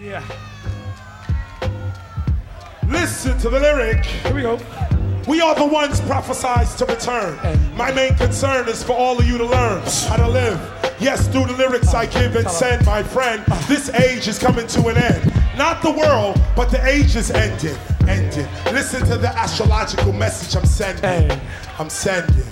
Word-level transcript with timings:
Yeah. 0.00 0.24
Listen 2.88 3.36
to 3.38 3.50
the 3.50 3.60
lyric. 3.60 4.02
Here 4.06 4.34
we 4.34 4.40
go. 4.40 4.58
We 5.28 5.42
are 5.42 5.54
the 5.54 5.66
ones 5.66 6.00
prophesied 6.00 6.68
to 6.78 6.86
return. 6.86 7.38
My 7.76 7.92
main 7.92 8.14
concern 8.14 8.66
is 8.70 8.82
for 8.82 8.94
all 8.94 9.18
of 9.18 9.26
you 9.26 9.36
to 9.36 9.44
learn 9.44 9.82
how 10.08 10.16
to 10.16 10.26
live. 10.26 10.58
Yes, 10.98 11.28
through 11.28 11.46
the 11.46 11.52
lyrics 11.52 11.92
I 11.92 12.06
give 12.06 12.34
and 12.34 12.48
send, 12.48 12.86
my 12.86 13.02
friend, 13.02 13.44
ah. 13.50 13.66
this 13.68 13.90
age 13.90 14.26
is 14.26 14.38
coming 14.38 14.66
to 14.68 14.88
an 14.88 14.96
end. 14.96 15.34
Not 15.58 15.82
the 15.82 15.90
world, 15.90 16.40
but 16.56 16.70
the 16.70 16.82
age 16.86 17.14
is 17.14 17.30
ending. 17.30 17.76
Ending. 18.08 18.48
Listen 18.72 19.04
to 19.06 19.18
the 19.18 19.28
astrological 19.28 20.14
message 20.14 20.56
I'm 20.56 20.64
sending. 20.64 21.38
I'm 21.80 21.88
sending. 21.88 22.44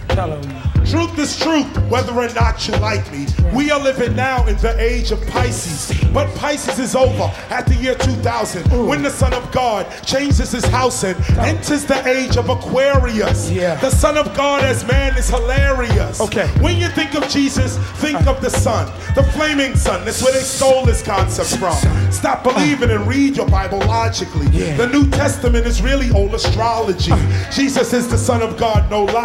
Truth 0.86 1.18
is 1.18 1.38
truth, 1.38 1.66
whether 1.90 2.14
or 2.14 2.32
not 2.32 2.66
you 2.66 2.74
like 2.76 3.12
me. 3.12 3.26
We 3.52 3.70
are 3.70 3.78
living 3.78 4.16
now 4.16 4.46
in 4.46 4.56
the 4.56 4.74
age 4.80 5.10
of 5.10 5.20
Pisces. 5.26 5.92
But 6.14 6.34
Pisces 6.34 6.78
is 6.78 6.96
over 6.96 7.24
at 7.50 7.66
the 7.66 7.74
year 7.74 7.94
2000 7.94 8.86
when 8.86 9.02
the 9.02 9.10
Son 9.10 9.34
of 9.34 9.52
God 9.52 9.86
changes 10.02 10.50
his 10.50 10.64
house 10.64 11.04
and 11.04 11.14
enters 11.40 11.84
the 11.84 12.06
age 12.08 12.38
of 12.38 12.48
Aquarius. 12.48 13.50
Yeah. 13.50 13.74
The 13.76 13.90
Son 13.90 14.16
of 14.16 14.34
God 14.34 14.64
as 14.64 14.86
man 14.86 15.14
is 15.18 15.28
hilarious. 15.28 16.22
Okay. 16.22 16.46
When 16.62 16.78
you 16.78 16.88
think 16.88 17.14
of 17.14 17.28
Jesus, 17.28 17.76
think 18.00 18.26
of 18.26 18.40
the 18.40 18.48
sun, 18.48 18.86
the 19.14 19.24
flaming 19.32 19.76
sun. 19.76 20.06
That's 20.06 20.22
where 20.22 20.32
they 20.32 20.40
stole 20.40 20.86
this 20.86 21.02
concept 21.02 21.58
from. 21.58 21.76
Stop 22.10 22.44
believing 22.44 22.90
and 22.90 23.06
read 23.06 23.36
your 23.36 23.48
Bible 23.48 23.80
logically. 23.80 24.46
Yeah. 24.46 24.78
The 24.78 24.86
New 24.86 25.10
Testament 25.10 25.66
is 25.66 25.82
really 25.82 26.10
old 26.12 26.32
astrology. 26.34 27.12
Jesus 27.52 27.92
is 27.92 28.08
the 28.08 28.16
Son 28.16 28.40
of 28.40 28.56
God, 28.56 28.90
no 28.90 29.04
lie. 29.04 29.17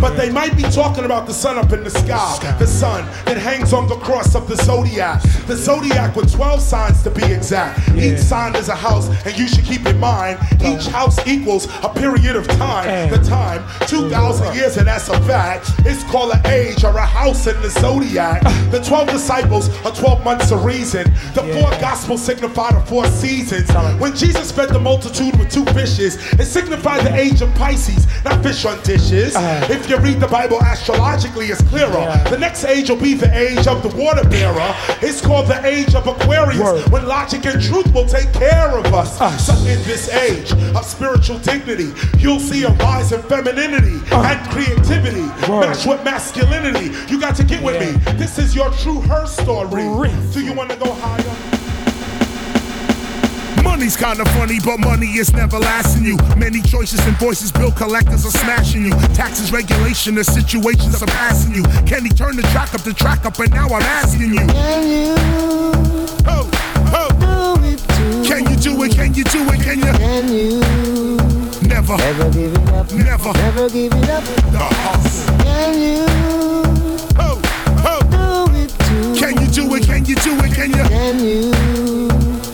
But 0.00 0.16
they 0.16 0.30
might 0.30 0.56
be 0.56 0.62
talking 0.64 1.04
about 1.04 1.26
the 1.26 1.32
sun 1.34 1.58
up 1.58 1.72
in 1.72 1.82
the 1.84 1.90
sky. 1.90 2.06
The 2.58 2.66
sun 2.66 3.04
that 3.26 3.36
hangs 3.38 3.72
on 3.72 3.88
the 3.88 3.96
cross 3.96 4.34
of 4.34 4.48
the 4.48 4.56
zodiac. 4.56 5.22
The 5.46 5.56
zodiac 5.56 6.14
with 6.16 6.32
12 6.32 6.60
signs 6.60 7.02
to 7.02 7.10
be 7.10 7.24
exact. 7.24 7.78
Each 7.96 8.18
sign 8.18 8.54
is 8.56 8.68
a 8.68 8.74
house, 8.74 9.08
and 9.26 9.36
you 9.36 9.46
should 9.48 9.64
keep 9.64 9.86
in 9.86 9.98
mind 9.98 10.38
each 10.62 10.86
house 10.86 11.18
equals 11.26 11.66
a 11.82 11.88
period 11.88 12.36
of 12.36 12.46
time. 12.48 13.10
The 13.10 13.18
time, 13.28 13.62
2,000 13.88 14.54
years, 14.54 14.76
and 14.76 14.86
that's 14.86 15.08
a 15.08 15.20
fact. 15.22 15.70
It's 15.84 16.04
called 16.04 16.32
an 16.32 16.46
age 16.46 16.84
or 16.84 16.96
a 16.96 17.04
house 17.06 17.46
in 17.46 17.60
the 17.62 17.70
zodiac. 17.70 18.42
The 18.70 18.80
12 18.80 19.08
disciples 19.10 19.68
are 19.84 19.92
12 19.94 20.24
months 20.24 20.50
of 20.52 20.64
reason. 20.64 21.04
The 21.34 21.42
four 21.54 21.70
gospels 21.80 22.22
signify 22.22 22.72
the 22.72 22.80
four 22.86 23.04
seasons. 23.06 23.68
When 24.00 24.14
Jesus 24.14 24.52
fed 24.52 24.68
the 24.70 24.78
multitude 24.78 25.36
with 25.38 25.50
two 25.50 25.64
fishes, 25.66 26.16
it 26.34 26.46
signified 26.46 27.04
the 27.04 27.14
age 27.14 27.42
of 27.42 27.52
Pisces, 27.54 28.06
not 28.24 28.42
fish 28.42 28.64
on 28.64 28.80
dishes. 28.82 29.31
Uh. 29.36 29.66
If 29.70 29.88
you 29.88 29.98
read 29.98 30.20
the 30.20 30.28
Bible 30.28 30.60
astrologically, 30.60 31.46
it's 31.46 31.62
clearer. 31.62 31.90
The 32.30 32.38
next 32.38 32.64
age 32.64 32.90
will 32.90 32.96
be 33.00 33.14
the 33.14 33.32
age 33.36 33.66
of 33.66 33.82
the 33.82 33.88
water 33.96 34.28
bearer. 34.28 34.74
It's 35.00 35.20
called 35.20 35.46
the 35.48 35.64
age 35.66 35.94
of 35.94 36.06
Aquarius, 36.06 36.60
Word. 36.60 36.90
when 36.92 37.06
logic 37.06 37.46
and 37.46 37.60
truth 37.62 37.92
will 37.94 38.06
take 38.06 38.32
care 38.32 38.70
of 38.78 38.86
us. 38.92 39.18
So 39.46 39.54
in 39.66 39.82
this 39.84 40.08
age 40.10 40.52
of 40.52 40.84
spiritual 40.84 41.38
dignity, 41.38 41.92
you'll 42.18 42.40
see 42.40 42.64
a 42.64 42.70
rise 42.70 43.12
in 43.12 43.22
femininity 43.22 43.98
uh. 44.12 44.22
and 44.22 44.50
creativity 44.50 45.22
Word. 45.50 45.60
matched 45.66 45.86
with 45.86 46.02
masculinity. 46.04 46.90
You 47.10 47.20
got 47.20 47.36
to 47.36 47.44
get 47.44 47.62
with 47.62 47.80
Yeah. 47.80 48.12
me. 48.12 48.18
This 48.18 48.38
is 48.38 48.54
your 48.54 48.70
true 48.72 49.00
her 49.02 49.26
story. 49.26 49.82
Do 50.32 50.40
you 50.44 50.52
want 50.52 50.70
to 50.70 50.76
go 50.76 50.92
higher? 50.92 51.61
Money's 53.72 53.96
kinda 53.96 54.24
funny, 54.36 54.60
but 54.60 54.78
money 54.78 55.06
is 55.16 55.32
never 55.32 55.58
lasting 55.58 56.04
you. 56.04 56.16
Many 56.36 56.60
choices 56.60 57.00
and 57.06 57.16
voices, 57.16 57.50
bill 57.50 57.72
collectors 57.72 58.24
are 58.26 58.30
smashing 58.30 58.84
you. 58.84 58.90
Taxes, 59.14 59.50
regulation, 59.50 60.14
the 60.14 60.22
situations 60.24 61.02
are 61.02 61.06
passing 61.06 61.54
you. 61.54 61.62
Can 61.86 62.04
he 62.04 62.10
turn 62.10 62.36
the 62.36 62.42
track 62.52 62.74
up, 62.74 62.82
the 62.82 62.92
track 62.92 63.24
up, 63.24 63.38
and 63.38 63.50
now 63.52 63.66
I'm 63.68 63.82
asking 63.82 64.34
you. 64.34 64.46
Can 64.46 64.82
you 64.88 65.14
Oh, 66.28 66.48
oh, 66.92 67.56
do 67.58 67.64
it 67.64 67.78
too? 67.96 68.22
can 68.28 68.44
you 68.50 68.56
do 68.56 68.82
it? 68.84 68.92
Can 68.94 69.14
you 69.14 69.24
do 69.24 69.40
it? 69.50 69.60
Can 69.62 69.78
you? 69.80 69.92
Can 70.04 70.28
you 70.28 70.60
Never, 71.66 71.96
never 71.96 72.30
give 72.30 72.52
it 72.54 72.68
up? 72.74 72.92
never. 72.92 73.32
Never 73.32 73.68
give 73.70 73.92
it 73.94 74.10
up. 74.10 74.24
The 74.52 74.58
hustle. 74.84 75.36
Can 75.38 75.80
you 75.80 76.06
Oh, 77.18 77.40
oh, 77.88 78.46
do 78.46 78.54
it 78.54 78.70
too? 78.86 79.14
can 79.18 79.40
you 79.40 79.48
do 79.48 79.74
it? 79.74 79.86
Can 79.86 80.04
you 80.04 80.14
do 80.16 80.32
it? 80.44 80.52
Can 80.54 80.70
you? 80.70 80.84
Can 80.88 81.18
you 81.24 82.11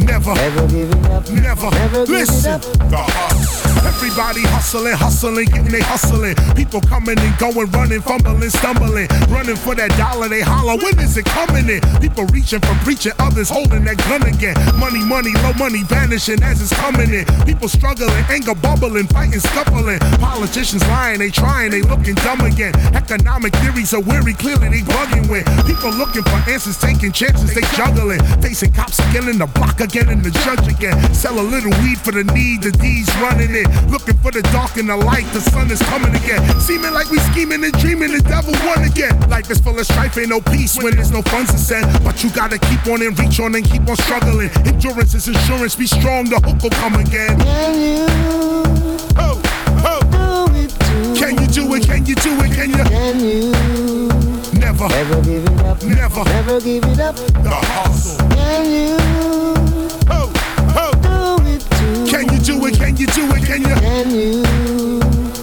Never. 0.08 0.34
never 0.34 0.66
give 0.69 0.91
it 0.91 1.06
up? 1.10 1.30
Never. 1.30 1.70
Never 1.70 2.06
Listen. 2.06 2.52
up. 2.52 2.62
The 2.62 2.96
hustle. 2.96 3.67
Everybody 3.84 4.43
hustling, 4.43 4.94
hustling, 4.94 5.47
getting 5.47 5.71
they 5.71 5.81
hustling. 5.81 6.34
People 6.55 6.81
coming 6.83 7.19
and 7.19 7.39
going, 7.39 7.71
running, 7.71 8.00
fumbling, 8.00 8.50
stumbling. 8.50 9.09
Running 9.28 9.56
for 9.56 9.75
that 9.75 9.91
dollar, 9.97 10.28
they 10.28 10.41
holler, 10.41 10.77
when 10.78 10.99
is 10.99 11.16
it 11.16 11.25
coming 11.27 11.69
in? 11.69 11.81
People 12.00 12.27
reaching 12.34 12.61
for 12.61 12.75
preaching, 12.83 13.12
others 13.19 13.49
holding 13.49 13.84
that 13.84 13.99
gun 14.09 14.22
again. 14.27 14.56
Money, 14.78 15.05
money, 15.05 15.33
low 15.44 15.53
money 15.55 15.83
vanishing 15.84 16.43
as 16.43 16.61
it's 16.61 16.72
coming 16.75 17.12
in. 17.12 17.25
People 17.47 17.69
struggling, 17.69 18.11
anger 18.28 18.55
bubbling, 18.55 19.06
fighting, 19.06 19.41
scuffling. 19.41 19.99
Politicians 20.19 20.83
lying, 20.89 21.19
they 21.19 21.31
trying, 21.31 21.71
they 21.71 21.83
looking 21.83 22.15
dumb 22.27 22.41
again. 22.43 22.75
Economic 22.95 23.55
theories 23.62 23.95
are 23.95 24.03
weary, 24.03 24.34
clearly 24.34 24.69
they 24.69 24.83
bugging 24.83 25.28
with. 25.31 25.47
People 25.66 25.91
looking 25.95 26.22
for 26.22 26.39
answers, 26.50 26.78
taking 26.78 27.12
chances, 27.12 27.55
they 27.55 27.62
juggling. 27.77 28.21
Facing 28.43 28.72
cops 28.72 28.99
again 29.10 29.28
in 29.28 29.39
the 29.39 29.47
block 29.47 29.81
again 29.81 30.09
in 30.09 30.22
the 30.22 30.31
judge 30.43 30.66
again. 30.66 30.97
Sell 31.15 31.39
a 31.39 31.47
little 31.47 31.72
weed 31.83 31.99
for 31.99 32.12
the 32.12 32.25
need, 32.34 32.62
the 32.62 32.72
D's 32.72 33.09
running 33.21 33.55
it. 33.55 33.67
Looking 33.90 34.16
for 34.18 34.30
the 34.30 34.42
dark 34.52 34.76
and 34.76 34.88
the 34.88 34.96
light, 34.96 35.26
the 35.32 35.40
sun 35.40 35.70
is 35.70 35.80
coming 35.82 36.14
again. 36.14 36.42
Seeming 36.60 36.92
like 36.92 37.10
we 37.10 37.18
scheming 37.32 37.64
and 37.64 37.72
dreaming, 37.78 38.12
the 38.12 38.20
devil 38.22 38.52
won 38.66 38.84
again. 38.84 39.18
Life 39.28 39.50
is 39.50 39.58
full 39.60 39.78
of 39.78 39.86
strife, 39.86 40.16
ain't 40.18 40.28
no 40.28 40.40
peace 40.40 40.76
when 40.82 40.94
there's 40.96 41.10
no 41.10 41.22
funds 41.22 41.50
to 41.52 41.58
send. 41.58 41.86
But 42.04 42.22
you 42.24 42.30
gotta 42.30 42.58
keep 42.58 42.86
on 42.86 43.02
and 43.02 43.18
reach 43.18 43.40
on 43.40 43.54
and 43.54 43.64
keep 43.64 43.88
on 43.88 43.96
struggling. 43.96 44.50
Endurance 44.66 45.14
is 45.14 45.28
insurance, 45.28 45.74
be 45.76 45.86
strong, 45.86 46.24
the 46.28 46.36
hook 46.40 46.62
will 46.62 46.70
come 46.82 46.94
again. 46.96 47.38
Can 47.40 47.74
you 47.80 48.06
Oh, 49.16 49.40
oh, 49.84 50.48
do 50.50 50.54
it 50.58 50.70
too? 50.70 51.14
can 51.18 51.38
you 51.40 51.46
do 51.48 51.74
it? 51.74 51.84
Can 51.86 52.06
you 52.06 52.14
do 52.14 52.32
it? 52.44 52.52
Can 52.52 52.70
you? 52.70 52.84
Can 52.84 53.20
you 53.20 53.52
Never, 54.58 54.88
never 54.88 55.22
give 55.22 55.44
it 55.44 55.60
up? 55.64 55.82
never. 55.82 56.24
Never 56.24 56.60
give 56.60 56.84
it 56.84 57.00
up. 57.00 57.16
The 57.16 57.50
hustle. 57.50 58.28
Can 58.30 58.64
you 58.70 59.47
can 62.18 62.34
you 62.34 62.40
do 62.40 62.66
it? 62.66 62.74
Can 62.76 62.96
you 62.96 63.06
do 63.06 63.32
it? 63.34 63.44
Can 63.44 63.62
you? 63.62 63.74
Can 63.76 64.10
you 64.10 64.42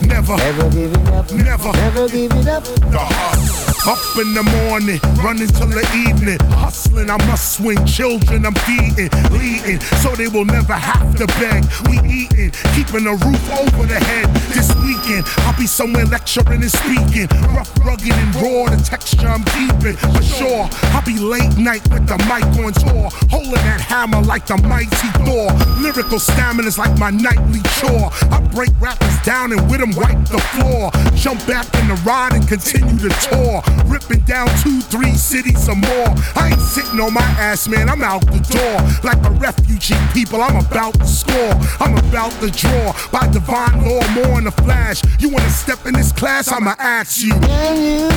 Never, 0.07 0.35
never 0.37 0.69
give 0.69 0.91
it 0.91 1.07
up? 1.09 1.31
never. 1.31 1.71
Never 1.71 2.09
give 2.09 2.31
it 2.33 2.47
up. 2.47 2.63
The 2.63 2.99
hustle. 2.99 3.74
Up 3.87 4.01
in 4.17 4.33
the 4.33 4.41
morning, 4.65 4.99
running 5.21 5.47
till 5.47 5.69
the 5.69 5.85
evening. 5.93 6.39
Hustling, 6.57 7.07
I 7.07 7.17
must 7.27 7.53
swing. 7.53 7.77
Children, 7.85 8.43
I'm 8.43 8.55
feeding, 8.65 9.13
leading, 9.29 9.79
so 10.01 10.15
they 10.15 10.27
will 10.27 10.43
never 10.43 10.73
have 10.73 11.13
to 11.21 11.27
beg. 11.37 11.61
We 11.85 12.01
eating, 12.09 12.49
keeping 12.73 13.05
a 13.05 13.13
roof 13.13 13.45
over 13.53 13.85
the 13.85 14.01
head. 14.01 14.25
This 14.49 14.73
weekend, 14.81 15.29
I'll 15.45 15.55
be 15.55 15.67
somewhere 15.67 16.05
lecturing 16.05 16.65
and 16.65 16.71
speaking. 16.71 17.29
Rough, 17.53 17.69
rugged, 17.85 18.09
and 18.09 18.33
raw, 18.41 18.73
the 18.73 18.81
texture 18.81 19.27
I'm 19.27 19.45
keeping. 19.53 19.93
For 20.17 20.23
sure, 20.23 20.65
I'll 20.89 21.05
be 21.05 21.21
late 21.21 21.55
night 21.55 21.85
with 21.93 22.07
the 22.09 22.17
mic 22.25 22.41
on 22.57 22.73
tour. 22.73 23.13
Holding 23.29 23.61
that 23.69 23.81
hammer 23.81 24.21
like 24.21 24.47
the 24.47 24.57
mighty 24.57 25.13
Thor. 25.21 25.53
Lyrical 25.77 26.17
stamina's 26.17 26.79
like 26.79 26.97
my 26.97 27.11
nightly 27.11 27.61
chore. 27.77 28.09
I 28.33 28.41
break 28.49 28.71
rappers 28.81 29.19
down 29.21 29.51
and 29.51 29.61
with 29.69 29.79
them 29.79 29.93
wipe 29.93 30.25
the 30.25 30.41
floor. 30.57 30.89
Jump 31.13 31.45
back 31.45 31.69
in 31.75 31.87
the 31.87 32.01
ride 32.01 32.33
and 32.33 32.47
continue 32.47 32.97
the 32.97 33.13
tour. 33.29 33.61
Ripping 33.85 34.21
down 34.21 34.47
two, 34.61 34.81
three 34.81 35.13
cities 35.15 35.67
or 35.69 35.75
more. 35.75 36.07
I 36.35 36.49
ain't 36.51 36.61
sitting 36.61 36.99
on 36.99 37.13
my 37.13 37.21
ass, 37.39 37.67
man. 37.67 37.89
I'm 37.89 38.03
out 38.03 38.25
the 38.27 38.39
door. 38.39 38.75
Like 39.03 39.23
a 39.25 39.31
refugee, 39.39 39.95
people. 40.13 40.41
I'm 40.41 40.57
about 40.65 40.93
to 40.95 41.05
score. 41.07 41.53
I'm 41.79 41.97
about 41.97 42.31
to 42.41 42.49
draw. 42.51 42.93
By 43.11 43.27
divine 43.27 43.83
law, 43.85 44.05
more 44.13 44.37
in 44.39 44.45
the 44.45 44.51
flash. 44.51 45.01
You 45.19 45.29
wanna 45.29 45.49
step 45.49 45.85
in 45.85 45.93
this 45.93 46.11
class? 46.11 46.51
I'ma 46.51 46.75
ask 46.79 47.23
you. 47.23 47.33
Can 47.33 47.81
you 47.81 48.09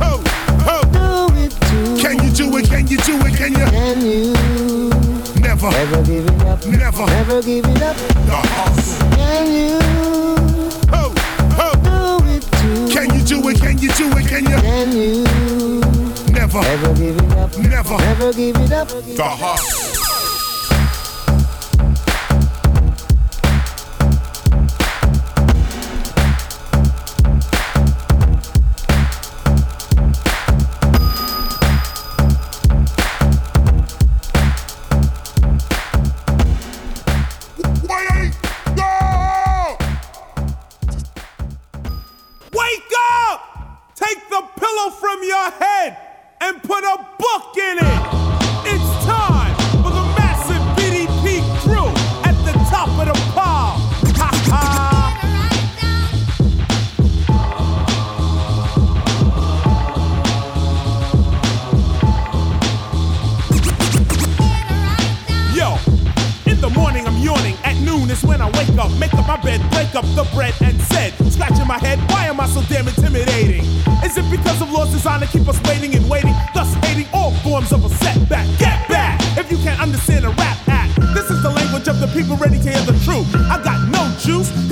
Oh, 0.00 0.22
oh. 0.66 1.28
do 1.28 1.34
it 1.38 1.50
too? 1.52 2.02
Can 2.02 2.22
you 2.24 2.30
do 2.30 2.56
it? 2.58 2.66
Can 2.68 2.86
you 2.86 2.96
do 2.98 3.16
it? 3.26 3.36
Can 3.36 3.52
you? 3.52 3.66
Can 3.70 4.00
you 4.00 4.34
Never, 5.40 5.70
never 5.70 6.02
give 6.04 6.26
it 6.26 6.42
up? 6.42 6.66
never. 6.66 7.06
Never 7.06 7.42
give 7.42 7.64
it 7.66 7.82
up. 7.82 7.96
The 7.96 8.36
hustle. 8.36 9.10
Can 9.16 9.46
you 9.52 10.33
Can 12.94 13.12
you 13.12 13.24
do 13.24 13.48
it? 13.48 13.58
Can 13.60 13.76
you 13.78 13.90
do 13.92 14.06
it? 14.16 14.28
Can 14.28 14.44
you? 14.44 14.56
Can 14.60 14.92
you 14.92 15.24
Never, 16.32 16.60
never 16.60 16.94
give 16.94 17.16
it 17.16 17.32
up? 17.32 17.58
never. 17.58 17.98
Never 17.98 18.32
give 18.32 18.56
it 18.56 18.72
up. 18.72 18.88
The 18.88 19.24
hustle. 19.24 19.93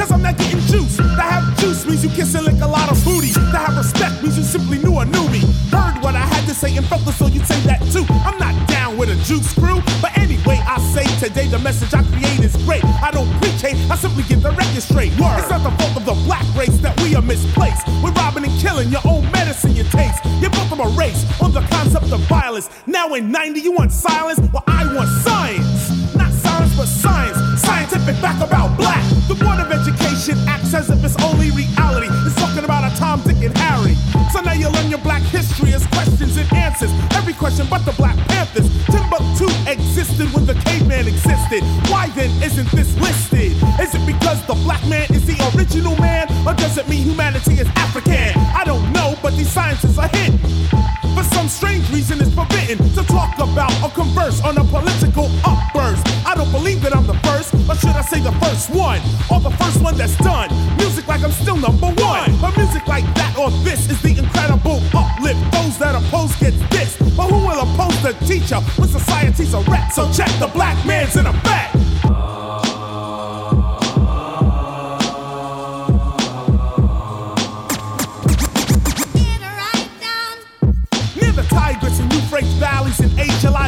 Cause 0.03 0.13
I'm 0.13 0.23
not 0.23 0.37
getting 0.37 0.61
juice. 0.67 0.97
To 0.97 1.23
have 1.23 1.47
juice 1.59 1.87
means 1.87 2.03
you 2.03 2.11
kiss 2.11 2.35
and 2.35 2.45
lick 2.45 2.61
a 2.61 2.67
lot 2.67 2.91
of 2.91 2.99
booty. 3.05 3.33
To 3.33 3.59
have 3.59 3.77
respect 3.77 4.23
means 4.23 4.37
you 4.37 4.43
simply 4.43 4.79
knew 4.79 4.95
or 4.99 5.05
knew 5.05 5.27
me. 5.31 5.41
Heard 5.71 6.03
what 6.03 6.15
I 6.17 6.27
had 6.27 6.45
to 6.49 6.55
say 6.55 6.77
and 6.77 6.87
felt 6.87 7.07
it, 7.07 7.13
so 7.13 7.27
you'd 7.27 7.47
say 7.47 7.61
that 7.71 7.81
too. 7.95 8.05
I'm 8.27 8.39
not 8.39 8.55
down 8.69 8.99
with 8.99 9.11
a 9.11 9.19
juice 9.23 9.55
crew, 9.55 9.79
but 10.03 10.11
anyway, 10.19 10.59
I 10.67 10.79
say 10.95 11.07
today 11.25 11.47
the 11.47 11.59
message 11.61 11.95
I 11.95 12.03
create 12.11 12.41
is 12.41 12.57
great. 12.67 12.85
I 12.85 13.11
don't 13.13 13.31
preach 13.41 13.63
hate, 13.63 13.79
I 13.91 13.97
simply 13.97 14.25
get 14.25 14.43
the 14.43 14.51
record 14.51 14.83
straight. 14.83 15.13
Word. 15.21 15.39
It's 15.39 15.51
not 15.51 15.63
the 15.63 15.71
fault 15.79 15.97
of 15.97 16.05
the 16.05 16.19
black 16.27 16.47
race 16.57 16.77
that 16.83 16.99
we 17.03 17.15
are 17.15 17.23
misplaced. 17.23 17.87
We're 18.03 18.13
robbing 18.13 18.45
and 18.45 18.59
killing 18.59 18.89
your 18.91 19.03
own 19.07 19.31
medicine, 19.31 19.77
you 19.77 19.85
taste. 19.85 20.19
You're 20.41 20.51
built 20.51 20.69
from 20.69 20.81
a 20.81 20.91
race 20.99 21.23
on 21.41 21.53
the 21.53 21.63
concept 21.71 22.11
of 22.11 22.21
violence. 22.27 22.69
Now 22.87 23.15
in 23.15 23.31
90, 23.31 23.61
you 23.61 23.73
want 23.73 23.93
silence? 23.93 24.41
Well, 24.53 24.65
I 24.67 24.83
want 24.95 25.09
science. 25.23 26.15
Not 26.17 26.33
silence, 26.33 26.77
but 26.77 26.87
science. 26.87 27.52
Scientific 28.03 28.21
fact 28.21 28.43
about 28.43 28.77
black. 28.77 29.03
The 29.29 29.35
Board 29.35 29.61
of 29.61 29.71
Education 29.71 30.37
acts 30.49 30.75
as 30.75 30.91
if 30.91 31.05
it's 31.05 31.15
only 31.23 31.53
reality. 31.53 32.09
It's 32.27 32.35
talking 32.35 32.65
about 32.65 32.83
a 32.83 32.91
Tom, 32.97 33.23
Dick, 33.23 33.39
and 33.47 33.57
Harry. 33.59 33.95
So 34.33 34.41
now 34.41 34.55
you 34.55 34.69
learn 34.71 34.91
your 34.91 34.99
black 34.99 35.23
history 35.23 35.73
as 35.73 35.87
questions 35.87 36.37
and 36.37 36.53
answers. 36.53 36.91
Every 37.15 37.33
question 37.33 37.67
but 37.71 37.85
the 37.85 37.93
Black 37.93 38.17
Panthers. 38.27 38.67
Timbuktu 38.91 39.47
existed 39.71 40.27
when 40.35 40.47
the 40.47 40.55
caveman 40.67 41.07
existed. 41.07 41.63
Why 41.95 42.09
then 42.17 42.31
isn't 42.43 42.73
this 42.73 42.91
listed? 42.99 43.55
Is 43.79 43.95
it 43.95 44.05
because 44.05 44.45
the 44.47 44.55
black 44.67 44.83
man 44.89 45.07
is 45.15 45.25
the 45.25 45.39
original 45.55 45.95
man? 46.01 46.27
Or 46.45 46.55
does 46.55 46.79
it 46.79 46.89
mean 46.89 47.07
humanity 47.07 47.61
is 47.61 47.69
African? 47.77 48.35
I 48.59 48.65
don't 48.65 48.93
know, 48.93 49.15
but 49.23 49.37
these 49.37 49.51
sciences 49.51 49.97
are 49.97 50.09
hidden. 50.09 50.39
For 51.15 51.23
some 51.23 51.47
strange 51.47 51.89
reason, 51.91 52.21
it's 52.21 52.35
forbidden 52.35 52.79
to 52.99 53.05
talk 53.05 53.39
about 53.39 53.71
or 53.83 53.91
converse 53.91 54.43
on 54.43 54.59
a 54.59 54.65
political 54.65 54.92
one, 58.73 59.01
or 59.31 59.41
the 59.41 59.51
first 59.59 59.81
one 59.83 59.97
that's 59.97 60.17
done. 60.17 60.49
Music 60.77 61.07
like 61.07 61.23
I'm 61.23 61.33
still 61.33 61.57
number 61.57 61.87
one, 61.87 62.31
but 62.41 62.57
music 62.57 62.87
like 62.87 63.05
that 63.15 63.37
or 63.39 63.51
this 63.63 63.91
is 63.91 64.01
the 64.03 64.19
incredible 64.19 64.81
uplift. 64.95 65.41
Those 65.53 65.79
that 65.79 65.95
oppose 65.95 66.35
get 66.37 66.55
this, 66.71 66.97
but 67.17 67.29
who 67.29 67.39
will 67.47 67.61
oppose 67.61 68.03
the 68.03 68.13
teacher 68.27 68.61
when 68.79 68.89
society's 68.89 69.55
a 69.55 69.61
rat? 69.61 69.93
So 69.93 70.11
check 70.13 70.31
the 70.39 70.49
black 70.49 70.85
man's 70.87 71.17
in 71.17 71.27
effect. 71.27 71.77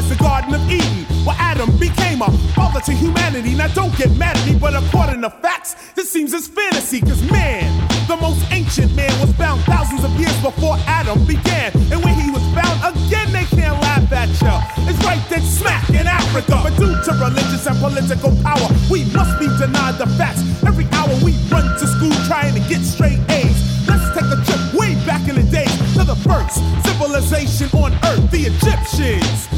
The 0.05 0.17
Garden 0.17 0.53
of 0.53 0.71
Eden, 0.71 1.07
where 1.25 1.37
Adam 1.39 1.71
became 1.79 2.21
a 2.21 2.31
father 2.55 2.81
to 2.81 2.93
humanity. 2.93 3.55
Now 3.55 3.69
don't 3.69 3.97
get 3.97 4.11
mad 4.19 4.37
at 4.37 4.45
me, 4.47 4.54
but 4.65 4.73
according 4.83 5.21
to 5.21 5.29
facts, 5.29 5.77
this 5.93 6.11
seems 6.11 6.33
as 6.33 6.49
fantasy, 6.49 6.99
cause 6.99 7.21
man, 7.31 7.69
the 8.09 8.17
most 8.17 8.41
ancient 8.51 8.97
man 8.97 9.13
was 9.21 9.31
found 9.37 9.61
thousands 9.65 10.03
of 10.03 10.11
years 10.13 10.33
before 10.41 10.77
Adam 10.89 11.21
began. 11.27 11.71
And 11.93 12.03
when 12.03 12.15
he 12.15 12.31
was 12.31 12.41
found 12.57 12.81
again, 12.81 13.29
they 13.31 13.45
can't 13.45 13.77
laugh 13.85 14.11
at 14.11 14.33
ya. 14.41 14.65
It's 14.89 14.97
right 15.05 15.21
dead 15.29 15.43
smack 15.43 15.91
in 15.91 16.07
Africa. 16.07 16.65
But 16.65 16.79
due 16.81 16.97
to 16.97 17.13
religious 17.21 17.67
and 17.67 17.77
political 17.77 18.33
power, 18.41 18.65
we 18.89 19.05
must 19.13 19.39
be 19.39 19.53
denied 19.61 20.01
the 20.01 20.09
facts. 20.17 20.41
Every 20.65 20.89
hour 20.97 21.13
we 21.21 21.37
run 21.53 21.69
to 21.69 21.87
school 21.87 22.17
trying 22.25 22.55
to 22.55 22.61
get 22.65 22.81
straight 22.81 23.21
A's. 23.29 23.61
Let's 23.87 24.17
take 24.17 24.33
a 24.33 24.41
trip 24.49 24.65
way 24.73 24.97
back 25.05 25.29
in 25.29 25.37
the 25.37 25.45
day 25.45 25.69
to 25.93 26.09
the 26.09 26.17
first 26.25 26.57
civilization 26.89 27.69
on 27.77 27.93
earth, 28.09 28.31
the 28.31 28.49
Egyptians. 28.49 29.54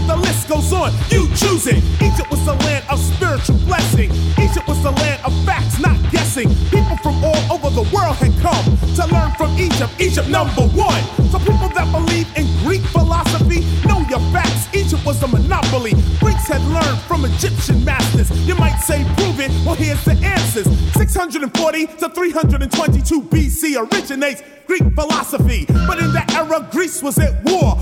The 0.00 0.16
list 0.16 0.48
goes 0.48 0.72
on. 0.72 0.92
You 1.10 1.28
choose 1.36 1.66
it. 1.66 1.84
Egypt 2.00 2.30
was 2.30 2.44
the 2.46 2.54
land 2.54 2.84
of 2.88 2.98
spiritual 2.98 3.58
blessing. 3.66 4.10
Egypt 4.40 4.66
was 4.66 4.82
the 4.82 4.90
land 4.90 5.20
of 5.24 5.32
facts, 5.44 5.78
not 5.80 5.98
guessing. 6.10 6.48
People 6.70 6.96
from 7.02 7.22
all 7.22 7.42
over 7.52 7.68
the 7.68 7.84
world 7.94 8.16
had 8.16 8.32
come 8.40 8.64
to 8.96 9.06
learn 9.12 9.32
from 9.36 9.52
Egypt. 9.58 9.92
Egypt 10.00 10.28
number 10.28 10.62
one. 10.72 11.02
So 11.28 11.38
people 11.38 11.68
that 11.76 11.88
believe 11.92 12.26
in 12.36 12.46
Greek 12.64 12.80
philosophy 12.88 13.60
know 13.86 14.00
your 14.08 14.20
facts. 14.32 14.72
Egypt 14.74 15.04
was 15.04 15.22
a 15.22 15.28
monopoly. 15.28 15.92
Greeks 16.20 16.48
had 16.48 16.62
learned 16.72 17.00
from 17.02 17.24
Egyptian 17.24 17.84
masters. 17.84 18.30
You 18.46 18.54
might 18.54 18.78
say 18.78 19.04
prove 19.16 19.40
it. 19.40 19.50
Well, 19.64 19.74
here's 19.74 20.04
the 20.04 20.16
answers. 20.24 20.66
640 20.94 21.86
to 21.86 22.08
322 22.08 23.22
BC 23.22 23.76
originates 23.76 24.42
Greek 24.66 24.84
philosophy. 24.94 25.66
But 25.86 25.98
in 25.98 26.12
that 26.12 26.32
era, 26.34 26.66
Greece 26.70 27.02
was 27.02 27.18
at 27.18 27.44
war 27.44 27.76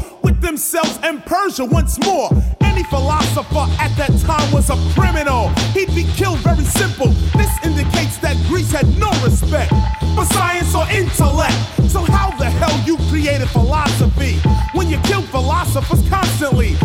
themselves 0.60 0.98
and 1.02 1.24
Persia 1.24 1.64
once 1.64 1.98
more. 2.04 2.28
Any 2.60 2.82
philosopher 2.84 3.64
at 3.80 3.96
that 3.96 4.12
time 4.20 4.52
was 4.52 4.68
a 4.68 4.76
criminal. 4.92 5.48
He'd 5.72 5.94
be 5.94 6.04
killed 6.04 6.38
very 6.40 6.64
simple. 6.64 7.08
This 7.32 7.50
indicates 7.64 8.18
that 8.18 8.36
Greece 8.46 8.70
had 8.70 8.86
no 8.98 9.10
respect 9.24 9.72
for 10.14 10.24
science 10.26 10.74
or 10.74 10.84
intellect. 10.92 11.56
So 11.88 12.04
how 12.04 12.36
the 12.36 12.44
hell 12.44 12.76
you 12.84 12.98
created 13.08 13.48
philosophy 13.48 14.36
when 14.74 14.90
you 14.90 14.98
kill 15.04 15.22
philosophers 15.22 16.06
constantly? 16.10 16.76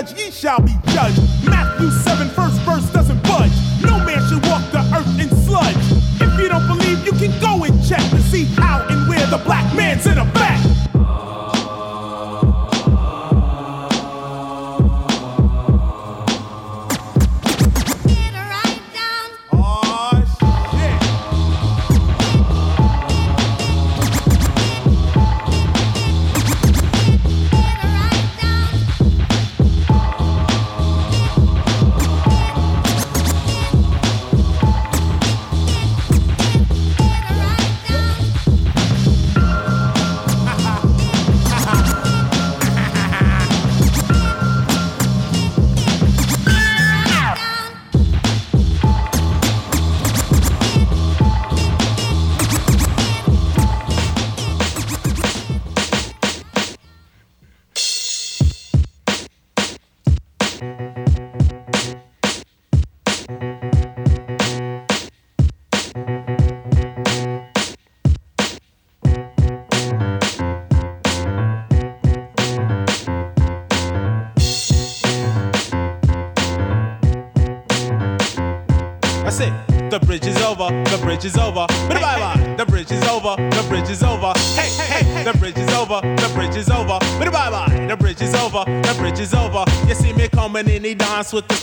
Judge, 0.00 0.18
ye 0.18 0.30
shall 0.30 0.60
be 0.60 0.72
judged. 0.86 1.20
Matthew 1.44 1.90
7, 1.90 2.19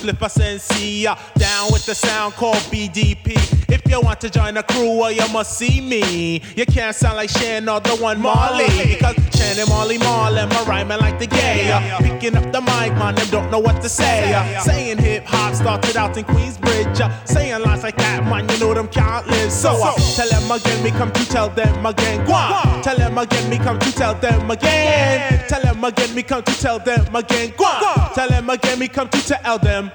dance 0.07 0.37
with 0.37 0.71
the 0.71 0.76
Uh, 1.07 1.15
down 1.37 1.71
with 1.71 1.85
the 1.85 1.95
sound 1.95 2.33
called 2.33 2.57
BDP. 2.67 3.37
If 3.69 3.89
you 3.89 4.01
want 4.01 4.19
to 4.19 4.29
join 4.29 4.55
the 4.55 4.63
crew, 4.63 4.97
well, 4.97 5.09
you 5.09 5.25
must 5.31 5.57
see 5.57 5.79
me. 5.79 6.41
You 6.53 6.65
can't 6.65 6.93
sound 6.93 7.15
like 7.15 7.29
Shan 7.29 7.69
or 7.69 7.79
the 7.79 7.95
one 7.95 8.19
Marley. 8.19 8.67
Because 8.95 9.15
Shan 9.33 9.57
and 9.57 9.69
Marley 9.69 9.97
Marlin, 9.99 10.49
my 10.49 10.63
rhyming 10.63 10.99
like 10.99 11.17
the 11.17 11.27
gay. 11.27 11.71
Uh, 11.71 11.97
picking 11.99 12.35
up 12.35 12.51
the 12.51 12.59
mic, 12.59 12.91
man, 12.99 13.15
them 13.15 13.27
don't 13.29 13.49
know 13.49 13.59
what 13.59 13.81
to 13.83 13.87
say. 13.87 14.33
Uh, 14.33 14.59
saying 14.59 14.97
hip 14.97 15.23
hop 15.25 15.55
started 15.55 15.95
out 15.95 16.17
in 16.17 16.25
Queensbridge. 16.25 16.99
Uh, 16.99 17.23
saying 17.23 17.61
lines 17.61 17.83
like 17.83 17.95
that, 17.95 18.25
man, 18.25 18.49
you 18.49 18.59
know 18.59 18.73
them 18.73 18.89
can't 18.89 19.25
live. 19.27 19.49
So 19.49 19.79
uh, 19.81 19.95
tell 20.15 20.27
them 20.27 20.51
again, 20.51 20.83
me 20.83 20.91
come 20.91 21.13
to 21.13 21.25
tell 21.29 21.47
them 21.47 21.85
again. 21.85 22.25
Go 22.25 22.33
on. 22.33 22.81
Tell 22.81 22.97
them 22.97 23.17
again, 23.17 23.49
me 23.49 23.57
come 23.59 23.79
to 23.79 23.91
tell 23.93 24.15
them 24.15 24.51
again. 24.51 25.45
Tell 25.47 25.61
them 25.61 25.81
again, 25.85 26.13
me 26.13 26.23
come 26.23 26.43
to 26.43 26.59
tell 26.59 26.79
them 26.79 27.15
again. 27.15 27.53
Go 27.55 27.63
on. 27.63 28.13
Tell 28.13 28.27
them 28.27 28.49
again, 28.49 28.77
me 28.77 28.89
come 28.89 29.07
to 29.07 29.21
tell 29.25 29.57
them. 29.57 29.89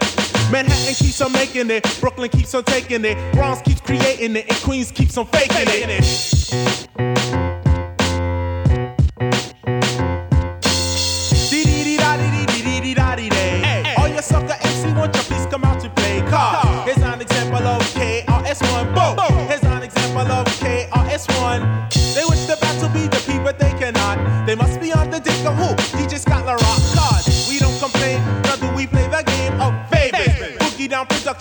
Manhattan 0.53 0.95
keeps 0.95 1.19
on 1.23 1.33
making 1.33 1.71
it, 1.71 1.83
Brooklyn 1.99 2.29
keeps 2.29 2.55
on 2.55 2.63
taking 2.65 3.07
it, 3.07 3.17
Bronx 3.33 3.63
keeps 3.63 3.81
creating 3.81 4.37
it, 4.37 4.47
and 4.47 4.59
Queens 4.59 4.93
keeps 4.93 5.17
on 5.17 5.25
faking 5.29 5.67
it. 5.67 7.52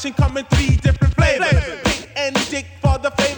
Down 0.02 0.14
production 0.14 0.14
coming 0.14 0.46
three 0.46 0.76
different 0.78 0.91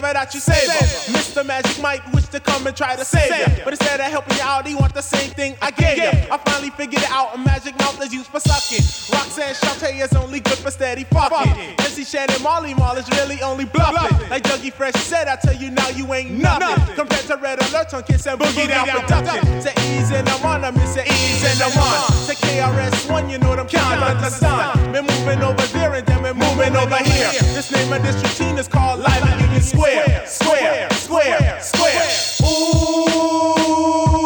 the 0.04 0.12
flavor 0.12 0.12
that 0.12 0.34
you 0.34 0.40
savor. 0.40 1.16
Mr. 1.16 1.46
Magic 1.46 1.80
might 1.80 2.02
wish 2.12 2.26
to 2.28 2.40
come 2.40 2.66
and 2.66 2.76
try 2.76 2.96
to 2.96 3.04
save 3.04 3.30
you. 3.30 3.64
But 3.64 3.74
instead 3.74 4.00
of 4.00 4.06
helping 4.06 4.36
you 4.36 4.42
out, 4.42 4.66
he 4.66 4.74
want 4.74 4.94
the 4.94 5.02
same 5.02 5.30
thing 5.30 5.56
I 5.62 5.70
gave 5.70 5.98
you. 5.98 6.10
I 6.30 6.38
finally 6.44 6.70
figured 6.70 7.02
it 7.02 7.10
out. 7.10 7.34
A 7.34 7.38
magic 7.38 7.78
mouth 7.78 8.00
is 8.02 8.12
used 8.12 8.30
for 8.30 8.40
sucking. 8.40 8.84
Roxanne 9.12 9.54
Shante 9.54 10.02
is 10.02 10.12
only 10.14 10.40
good 10.40 10.58
for 10.58 10.70
steady 10.70 11.04
fucking. 11.04 11.76
MC 11.80 12.04
Shan 12.04 12.28
and 12.30 12.42
Marley 12.42 12.74
Marl 12.74 12.96
is 12.96 13.08
really 13.10 13.40
only 13.42 13.64
bluffing. 13.64 14.28
Like 14.28 14.42
Dougie 14.44 14.72
Fresh 14.72 14.94
said, 14.94 15.28
I 15.28 15.36
tell 15.36 15.54
you 15.54 15.70
now 15.70 15.88
you 15.88 16.12
ain't 16.12 16.32
nothing. 16.32 16.94
Compared 16.94 17.26
to 17.26 17.36
Red 17.36 17.62
Alert 17.70 17.94
on 17.94 18.02
Kiss 18.02 18.26
and 18.26 18.38
Boogie 18.38 18.68
Down 18.68 18.88
Production. 18.88 19.62
Say 19.62 19.74
ease 19.88 20.10
and 20.10 20.28
I'm 20.28 20.44
on, 20.44 20.64
I 20.64 20.70
miss 20.70 20.94
say 20.94 21.04
ease 21.04 21.44
and 21.44 21.60
I'm 21.62 21.78
on. 21.78 22.12
Say 22.12 22.34
KRS-One, 22.34 23.30
you 23.30 23.38
know 23.38 23.50
what 23.50 23.60
I'm 23.60 23.68
counting 23.68 24.02
understand. 24.02 24.92
Been 24.92 25.06
moving 25.06 25.42
over 25.42 25.66
there 25.72 25.94
and 25.94 26.06
then 26.06 26.22
we're 26.22 26.34
moving 26.34 26.76
over 26.76 26.96
here. 26.96 27.30
This 27.54 27.70
name 27.72 27.92
of 27.92 28.02
this 28.02 28.16
routine 28.22 28.58
is 28.58 28.68
called 28.68 29.00
Live 29.00 29.40
Union 29.40 29.62
Square. 29.62 29.93
Square, 29.94 30.26
square, 30.26 30.90
square. 30.90 31.60
square. 31.60 32.50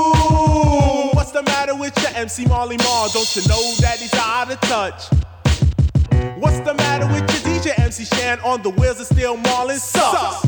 Ooh, 0.09 1.11
what's 1.15 1.31
the 1.33 1.43
matter 1.43 1.75
with 1.75 1.97
your 2.03 2.13
MC 2.15 2.47
Marley 2.47 2.79
Marl? 2.79 3.09
Don't 3.13 3.37
you 3.37 3.43
know 3.49 3.75
that 3.81 3.99
he's 3.99 4.15
out 4.15 4.51
of 4.51 4.61
touch? 4.63 5.09
What's 6.39 6.61
the 6.61 6.75
matter 6.75 7.07
with 7.07 7.29
your 7.31 7.55
DJ 7.55 7.79
MC 7.79 8.05
Shan 8.05 8.41
on 8.41 8.63
the 8.63 8.71
wheels 8.71 9.01
of 9.01 9.07
steel 9.07 9.37
Marlin 9.37 9.79
sucks? 9.79 10.47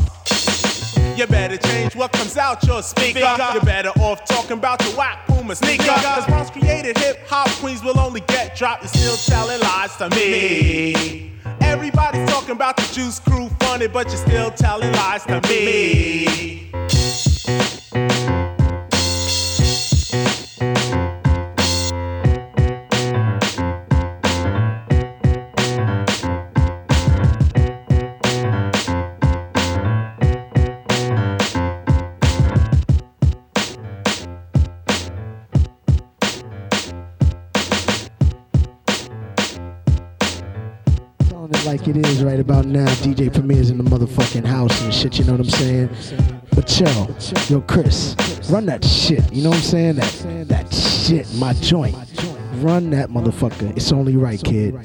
You 1.21 1.27
better 1.27 1.57
change 1.57 1.95
what 1.95 2.11
comes 2.13 2.35
out 2.35 2.63
your 2.63 2.81
speaker. 2.81 3.19
You're 3.19 3.61
better 3.61 3.89
off 3.99 4.25
talking 4.25 4.53
about 4.57 4.79
the 4.79 4.89
whack 4.97 5.27
boomer 5.27 5.53
sneaker. 5.53 5.83
Cause 5.83 6.27
once 6.27 6.49
created 6.49 6.97
hip 6.97 7.19
hop 7.27 7.47
queens 7.59 7.83
will 7.83 7.99
only 7.99 8.21
get 8.21 8.55
dropped. 8.55 8.81
You're 8.81 9.17
still 9.17 9.35
telling 9.35 9.59
lies 9.59 9.95
to 9.97 10.09
me. 10.09 11.31
Everybody's 11.61 12.27
talking 12.27 12.55
about 12.55 12.75
the 12.75 12.91
juice 12.91 13.19
crew 13.19 13.49
funny, 13.59 13.85
but 13.85 14.07
you're 14.07 14.17
still 14.17 14.49
telling 14.49 14.91
lies 14.93 15.23
to 15.25 15.39
me. 15.47 16.71
Like 41.81 41.95
it 41.95 42.05
is 42.05 42.23
right 42.23 42.39
about 42.39 42.65
now. 42.65 42.85
DJ 42.95 43.33
Premier's 43.33 43.71
in 43.71 43.77
the 43.77 43.83
motherfucking 43.83 44.45
house 44.45 44.81
and 44.83 44.93
shit, 44.93 45.17
you 45.17 45.25
know 45.25 45.31
what 45.33 45.41
I'm 45.41 45.49
saying? 45.49 45.89
But 46.53 46.79
yo, 46.79 47.07
yo, 47.49 47.61
Chris, 47.61 48.15
run 48.51 48.67
that 48.67 48.85
shit, 48.85 49.31
you 49.33 49.43
know 49.43 49.49
what 49.49 49.57
I'm 49.57 49.63
saying? 49.63 49.95
That, 49.95 50.47
that 50.47 50.73
shit, 50.73 51.33
my 51.35 51.53
joint. 51.53 51.95
Run 52.55 52.91
that 52.91 53.09
motherfucker. 53.09 53.75
It's 53.75 53.91
only 53.91 54.15
right, 54.15 54.41
kid. 54.43 54.75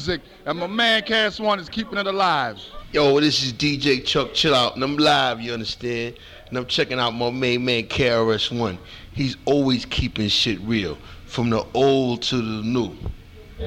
Music, 0.00 0.22
and 0.46 0.58
my 0.58 0.66
man 0.66 1.02
KRS-One 1.02 1.60
is 1.60 1.68
keeping 1.68 1.98
it 1.98 2.06
alive. 2.06 2.58
Yo, 2.90 3.20
this 3.20 3.42
is 3.42 3.52
DJ 3.52 4.02
Chuck 4.02 4.28
Chillout, 4.28 4.74
and 4.74 4.82
I'm 4.82 4.96
live, 4.96 5.42
you 5.42 5.52
understand? 5.52 6.14
And 6.48 6.56
I'm 6.56 6.64
checking 6.64 6.98
out 6.98 7.10
my 7.10 7.28
main 7.28 7.66
man, 7.66 7.82
KRS-One. 7.82 8.78
He's 9.12 9.36
always 9.44 9.84
keeping 9.84 10.28
shit 10.28 10.58
real, 10.62 10.96
from 11.26 11.50
the 11.50 11.66
old 11.74 12.22
to 12.22 12.36
the 12.36 12.62
new. 12.62 12.96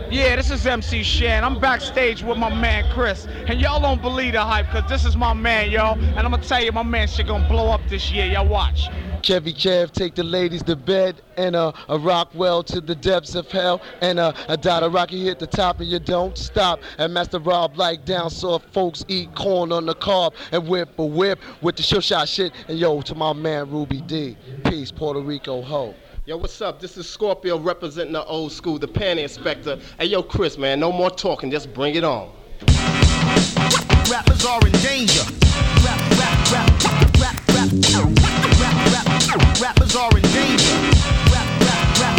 Yeah, 0.10 0.36
this 0.36 0.50
is 0.50 0.66
MC 0.66 1.04
Shan. 1.04 1.44
I'm 1.44 1.60
backstage 1.60 2.24
with 2.24 2.38
my 2.38 2.54
man 2.54 2.92
Chris. 2.94 3.28
And 3.48 3.62
y'all 3.62 3.80
don't 3.80 4.02
believe 4.02 4.34
the 4.34 4.42
hype, 4.42 4.68
cause 4.70 4.90
this 4.90 5.06
is 5.06 5.16
my 5.16 5.34
man, 5.34 5.70
yo. 5.70 5.92
And 5.92 6.20
I'm 6.20 6.32
gonna 6.32 6.42
tell 6.42 6.64
you, 6.64 6.72
my 6.72 6.82
man 6.82 7.08
shit 7.08 7.28
gonna 7.28 7.48
blow 7.48 7.70
up 7.70 7.82
this 7.90 8.12
year. 8.12 8.26
Y'all 8.26 8.48
watch. 8.48 8.90
Chevy 9.22 9.54
Chev, 9.54 9.92
take 9.92 10.16
the 10.16 10.24
ladies 10.24 10.64
to 10.64 10.76
bed, 10.76 11.22
and 11.38 11.56
uh, 11.56 11.72
a 11.90 11.98
rock 11.98 12.30
well 12.34 12.64
to 12.64 12.82
the 12.82 12.96
depths 12.96 13.36
of 13.36 13.50
hell, 13.50 13.82
and 14.02 14.20
uh, 14.20 14.34
a 14.50 14.58
of 14.84 14.94
rocky 14.94 15.24
hit 15.24 15.40
the 15.40 15.48
top, 15.48 15.80
and 15.80 15.88
you 15.88 16.00
don't 16.00 16.38
stop. 16.38 16.82
And 16.98 17.14
Master 17.14 17.40
Rob 17.40 17.78
like 17.78 18.04
down, 18.04 18.32
so 18.32 18.60
folks 18.60 19.06
eat 19.08 19.34
corn 19.36 19.72
on 19.72 19.86
the 19.86 19.96
cob, 19.96 20.34
and 20.52 20.68
whip 20.68 20.98
a 20.98 21.06
whip 21.06 21.40
with 21.62 21.76
the 21.76 21.84
sure 21.84 22.02
shot 22.02 22.28
shit. 22.28 22.52
And 22.68 22.80
yo, 22.80 23.02
to 23.02 23.16
my 23.16 23.32
man 23.32 23.70
Ruby 23.70 24.02
D, 24.02 24.38
peace, 24.66 24.92
Puerto 24.92 25.22
Rico 25.22 25.62
ho. 25.62 25.94
Yo, 26.26 26.38
what's 26.38 26.62
up? 26.62 26.80
This 26.80 26.96
is 26.96 27.06
Scorpio 27.06 27.60
representing 27.60 28.14
the 28.14 28.24
old 28.24 28.54
school, 28.54 28.80
the 28.80 28.88
Panty 28.88 29.24
Inspector. 29.24 29.78
Hey, 30.00 30.06
yo, 30.06 30.24
Chris, 30.24 30.58
man, 30.58 30.80
no 30.80 30.90
more 30.90 31.10
talking, 31.10 31.52
just 31.52 31.74
bring 31.74 31.96
it 31.96 32.06
on. 32.06 32.32
Rappers 34.10 34.46
are 34.46 34.66
in 34.66 34.72
danger. 34.80 35.20
Rap, 35.84 36.00
rap, 36.16 36.52
rap, 36.54 36.84
rap, 36.86 37.04
rap, 37.20 37.36
rap, 37.52 37.76
rap, 37.84 38.48
rap, 38.56 39.12
rap, 39.20 39.62
rappers 39.62 39.96
are 39.98 40.16
in 40.16 40.24
danger. 40.32 40.76
Rap, 41.28 41.60
rap, 41.60 42.00
rap, 42.00 42.16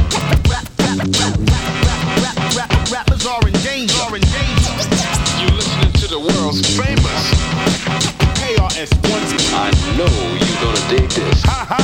rap, 0.50 0.68
rap, 0.76 1.00
rap, 1.08 1.16
rap, 1.16 1.64
rap, 1.80 2.04
rap, 2.20 2.56
rap, 2.56 2.90
rappers 2.92 3.24
are 3.24 3.48
in 3.48 3.54
danger. 3.64 3.96
Are 4.02 4.16
in 4.16 4.20
danger. 4.20 4.72
You 5.40 5.48
listening 5.56 5.92
to 5.92 6.06
the 6.08 6.18
world's 6.18 6.60
famous 6.76 7.83
KRS-One. 8.44 9.24
I 9.56 9.72
know 9.96 10.12
you 10.36 10.52
gonna 10.60 10.84
dig 10.92 11.08
this. 11.08 11.40
Ha 11.48 11.64
ha! 11.64 11.80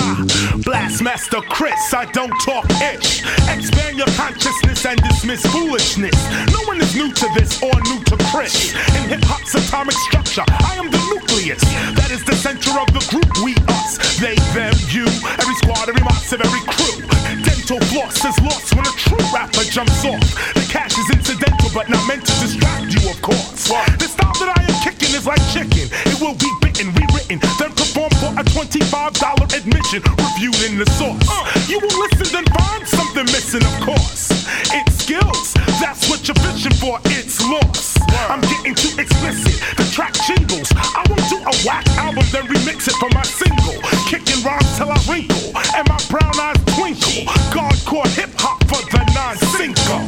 Blastmaster 0.61 1.41
Chris, 1.49 1.81
I 1.95 2.05
don't 2.13 2.37
talk 2.45 2.69
ish. 2.85 3.25
Expand 3.49 3.97
your 3.97 4.11
consciousness 4.13 4.85
and 4.85 5.01
dismiss 5.01 5.41
foolishness. 5.49 6.13
No 6.53 6.61
one 6.69 6.77
is 6.77 6.93
new 6.95 7.09
to 7.09 7.27
this 7.33 7.57
or 7.65 7.73
new 7.89 8.05
to 8.13 8.17
Chris. 8.29 8.77
In 8.93 9.09
hip 9.09 9.25
hop's 9.25 9.57
atomic 9.57 9.97
structure, 10.13 10.45
I 10.69 10.77
am 10.77 10.93
the 10.93 11.01
nucleus. 11.09 11.65
That 11.97 12.13
is 12.13 12.21
the 12.29 12.37
center 12.37 12.77
of 12.77 12.93
the 12.93 13.01
group. 13.09 13.25
We, 13.41 13.57
us, 13.73 13.97
they, 14.21 14.37
them, 14.53 14.77
you. 14.93 15.09
Every 15.41 15.57
squad, 15.65 15.89
every 15.89 16.05
moss 16.05 16.29
of 16.37 16.45
every 16.45 16.61
crew. 16.69 17.01
Dental 17.41 17.81
floss 17.89 18.21
is 18.21 18.37
lost 18.45 18.77
when 18.77 18.85
a 18.85 18.93
true 19.01 19.25
rapper 19.33 19.65
jumps 19.65 20.05
off. 20.05 20.21
The 20.53 20.67
cash 20.69 20.93
is 20.93 21.09
incidental, 21.09 21.73
but 21.73 21.89
not 21.89 22.05
meant 22.05 22.29
to 22.29 22.35
distract 22.37 22.93
you, 22.93 23.09
of 23.09 23.17
course. 23.25 23.73
The 23.97 24.13
style 24.13 24.37
that 24.45 24.53
I 24.53 24.61
am 24.61 24.80
is 25.21 25.27
like 25.27 25.45
chicken. 25.53 25.89
It 26.09 26.17
will 26.21 26.35
be 26.35 26.49
bitten, 26.61 26.89
rewritten, 26.97 27.39
then 27.61 27.73
performed 27.77 28.17
for 28.17 28.33
a 28.41 28.45
$25 28.45 29.53
admission, 29.53 30.01
reviewed 30.17 30.61
in 30.65 30.79
the 30.81 30.89
source. 30.97 31.21
Uh, 31.29 31.45
you 31.69 31.79
will 31.79 31.97
listen, 32.01 32.27
then 32.33 32.47
find 32.57 32.87
something 32.89 33.27
missing, 33.29 33.65
of 33.65 33.77
course. 33.85 34.33
It's 34.73 35.05
skills, 35.05 35.53
that's 35.81 36.09
what 36.09 36.27
you're 36.27 36.41
fishing 36.41 36.77
for, 36.81 36.99
it's 37.13 37.41
lost. 37.45 38.01
I'm 38.33 38.41
getting 38.41 38.75
too 38.75 38.93
explicit, 38.97 39.61
the 39.77 39.85
track 39.93 40.15
jingles. 40.25 40.73
I 40.77 41.05
won't 41.09 41.27
do 41.29 41.39
a 41.45 41.55
whack 41.69 41.87
album, 42.01 42.25
then 42.33 42.47
remix 42.49 42.89
it 42.89 42.97
for 42.97 43.11
my 43.13 43.23
single. 43.23 43.77
Kicking 44.09 44.41
rhymes 44.45 44.71
till 44.77 44.91
I 44.91 44.99
wrinkle, 45.05 45.53
and 45.77 45.85
my 45.89 46.01
brown 46.09 46.37
eyes 46.41 46.61
twinkle. 46.77 47.29
Hardcore 47.53 48.09
hip 48.17 48.31
hop 48.41 48.63
for 48.71 48.81
the 48.89 49.03
non 49.13 49.37
single. 49.53 50.01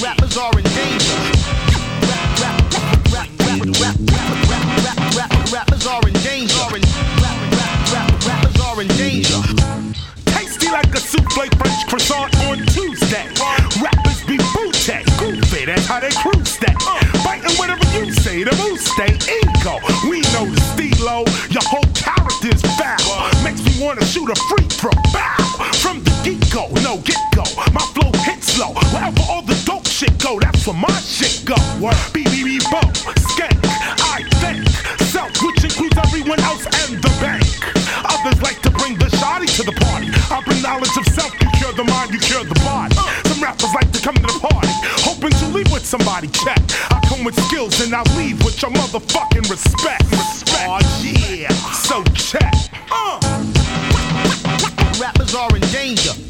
Rappers 0.00 0.36
are 0.38 0.56
in 0.56 0.64
danger. 0.64 0.97
Rappers 5.52 5.86
are 5.86 6.02
in 6.06 6.14
danger. 6.24 6.54
Rap, 6.70 6.82
rap, 7.22 7.92
rap, 7.92 8.26
rappers 8.26 8.60
are 8.60 8.80
in 8.82 8.88
danger. 8.98 9.38
Tasty 10.26 10.68
like 10.70 10.92
a 10.94 10.98
souffle 10.98 11.46
French 11.56 11.86
croissant 11.86 12.34
on 12.46 12.58
Tuesday. 12.66 13.28
Rappers 13.80 14.24
be 14.26 14.36
booty, 14.54 15.04
goofy, 15.18 15.64
that's 15.66 15.86
how 15.86 16.00
they 16.00 16.10
cruise 16.10 16.48
stay. 16.48 16.74
Biting 17.24 17.56
whatever 17.56 17.84
you 17.96 18.12
say, 18.12 18.42
the 18.42 18.54
moose 18.56 18.84
stay 18.84 19.14
ego. 19.14 19.78
We 20.08 20.20
know 20.34 20.46
the 20.50 20.60
stilo, 20.74 21.24
oh. 21.26 21.46
your 21.50 21.62
whole 21.62 21.86
character's 21.94 22.62
foul. 22.76 23.30
Makes 23.44 23.62
me 23.64 23.80
wanna 23.84 24.04
shoot 24.04 24.28
a 24.28 24.34
free 24.50 24.66
throw. 24.66 24.90
Bow! 25.12 25.36
From 25.78 26.02
the 26.02 26.10
get 26.24 26.50
go, 26.52 26.68
no 26.82 26.98
get 26.98 27.20
go. 27.34 27.44
My 27.72 27.82
flow 27.94 28.10
hits 28.24 28.52
slow. 28.54 28.72
Wherever 28.92 29.22
all 29.30 29.42
the 29.42 29.57
shit 29.98 30.16
go, 30.22 30.38
that's 30.38 30.64
where 30.64 30.76
my 30.76 31.00
shit 31.02 31.44
go. 31.44 31.58
BBB 32.14 32.62
Bo, 32.70 32.78
skank, 33.34 33.58
I 34.06 34.22
think. 34.38 34.62
Self, 35.10 35.26
which 35.42 35.64
includes 35.64 35.98
everyone 35.98 36.38
else 36.46 36.62
and 36.86 37.02
the 37.02 37.10
bank. 37.18 37.42
Others 38.06 38.40
like 38.40 38.62
to 38.62 38.70
bring 38.70 38.94
the 38.96 39.10
shoddy 39.18 39.46
to 39.58 39.64
the 39.64 39.72
party. 39.82 40.06
I 40.30 40.40
bring 40.46 40.62
knowledge 40.62 40.94
of 40.96 41.04
self, 41.18 41.34
you 41.42 41.48
cure 41.58 41.72
the 41.72 41.82
mind, 41.82 42.12
you 42.12 42.20
cure 42.20 42.44
the 42.44 42.54
body. 42.62 42.94
Some 43.26 43.42
rappers 43.42 43.74
like 43.74 43.90
to 43.90 44.00
come 44.00 44.14
to 44.14 44.22
the 44.22 44.38
party, 44.38 44.70
hoping 45.02 45.34
to 45.34 45.46
leave 45.48 45.72
with 45.72 45.84
somebody 45.84 46.28
check. 46.28 46.62
I 46.94 47.02
come 47.08 47.24
with 47.24 47.34
skills 47.50 47.80
and 47.80 47.92
I 47.92 48.02
leave 48.14 48.38
with 48.44 48.62
your 48.62 48.70
motherfucking 48.70 49.50
respect. 49.50 50.04
Respect. 50.12 50.68
Oh 50.70 50.78
yeah, 51.02 51.50
so 51.74 52.04
check. 52.14 52.54
Uh. 52.92 53.18
Rappers 55.00 55.34
are 55.34 55.56
in 55.56 55.62
danger. 55.72 56.27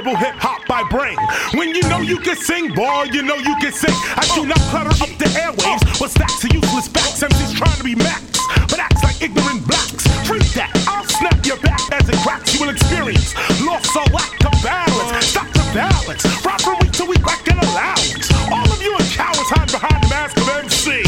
Verbal 0.00 0.16
hip 0.16 0.36
hop 0.40 0.64
I 0.70 0.80
bring. 0.88 1.16
When 1.52 1.76
you 1.76 1.84
know 1.92 2.00
you 2.00 2.16
can 2.16 2.36
sing, 2.36 2.72
boy, 2.72 3.12
you 3.12 3.20
know 3.20 3.36
you 3.36 3.52
can 3.60 3.72
sing. 3.72 3.92
I 4.16 4.24
do 4.32 4.48
not 4.48 4.60
clutter 4.72 4.96
up 4.96 5.12
the 5.20 5.28
airwaves 5.36 5.84
with 6.00 6.12
stacks 6.12 6.40
of 6.44 6.52
useless 6.56 6.88
backs. 6.88 7.20
MCs 7.20 7.52
trying 7.52 7.76
to 7.76 7.84
be 7.84 7.94
max, 7.94 8.24
but 8.72 8.80
acts 8.80 9.04
like 9.04 9.20
ignorant 9.20 9.60
blacks. 9.68 10.08
Treat 10.24 10.48
that, 10.56 10.72
I'll 10.88 11.04
snap 11.04 11.44
your 11.44 11.60
back 11.60 11.84
as 11.92 12.08
it 12.08 12.16
cracks. 12.24 12.54
You 12.56 12.64
will 12.64 12.72
experience 12.72 13.36
loss 13.60 13.84
or 13.92 14.08
lack 14.08 14.32
of 14.40 14.56
balance. 14.64 15.36
Stop 15.36 15.52
the 15.52 15.64
balance, 15.76 16.24
rock 16.48 16.60
from 16.64 16.80
week 16.80 16.92
to 16.96 17.04
week 17.04 17.24
like 17.26 17.44
an 17.52 17.60
allowance. 17.60 18.32
All 18.48 18.68
of 18.72 18.80
you 18.80 18.96
are 18.96 19.08
cowards 19.12 19.52
hide 19.52 19.68
behind 19.68 20.00
the 20.00 20.08
mask 20.08 20.36
of 20.40 20.48
MC. 20.48 21.04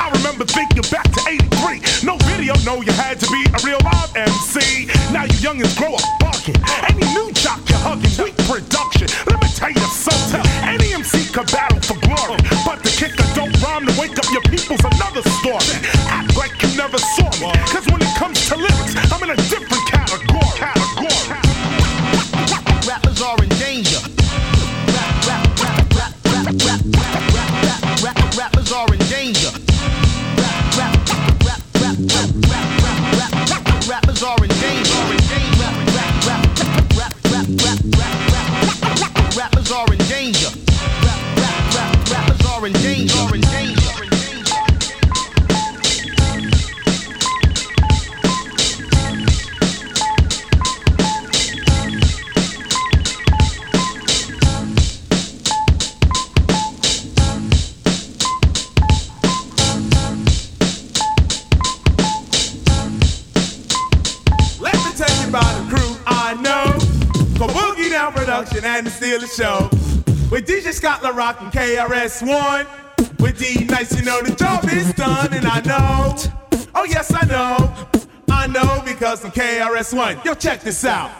I 0.00 0.08
remember 0.16 0.48
thinking 0.48 0.86
back 0.88 1.04
to 1.12 1.20
83. 1.28 2.08
No 2.08 2.16
video, 2.24 2.56
no, 2.64 2.80
you 2.80 2.92
had 2.96 3.20
to 3.20 3.28
be 3.28 3.44
a 3.52 3.60
real 3.68 3.80
live 3.84 4.16
MC. 4.16 4.88
Now 5.12 5.28
you 5.28 5.36
young 5.44 5.60
youngins 5.60 5.76
grow 5.76 5.92
up 5.92 6.19
production. 8.50 9.06
Let 9.28 9.40
me 9.40 9.48
tell 9.54 9.70
you 9.70 9.86
something. 9.94 10.42
Any 10.62 10.92
MC 10.92 11.32
could 11.32 11.46
battle 11.52 11.80
for 11.80 11.99
The 69.18 69.26
Show. 69.26 69.68
With 70.30 70.46
DJ 70.46 70.72
Scott 70.72 71.02
La 71.02 71.10
Rock 71.10 71.40
and 71.40 71.50
KRS-One. 71.50 72.66
With 73.18 73.38
D-Nice, 73.38 73.96
you 73.98 74.04
know 74.04 74.22
the 74.22 74.34
job 74.34 74.64
is 74.66 74.92
done, 74.94 75.34
and 75.34 75.46
I 75.46 75.60
know. 75.62 76.16
Oh 76.74 76.84
yes, 76.84 77.12
I 77.12 77.26
know. 77.26 77.74
I 78.30 78.46
know 78.46 78.82
because 78.84 79.24
I'm 79.24 79.32
KRS-One. 79.32 80.20
Yo, 80.24 80.34
check 80.34 80.60
this 80.60 80.84
out. 80.84 81.10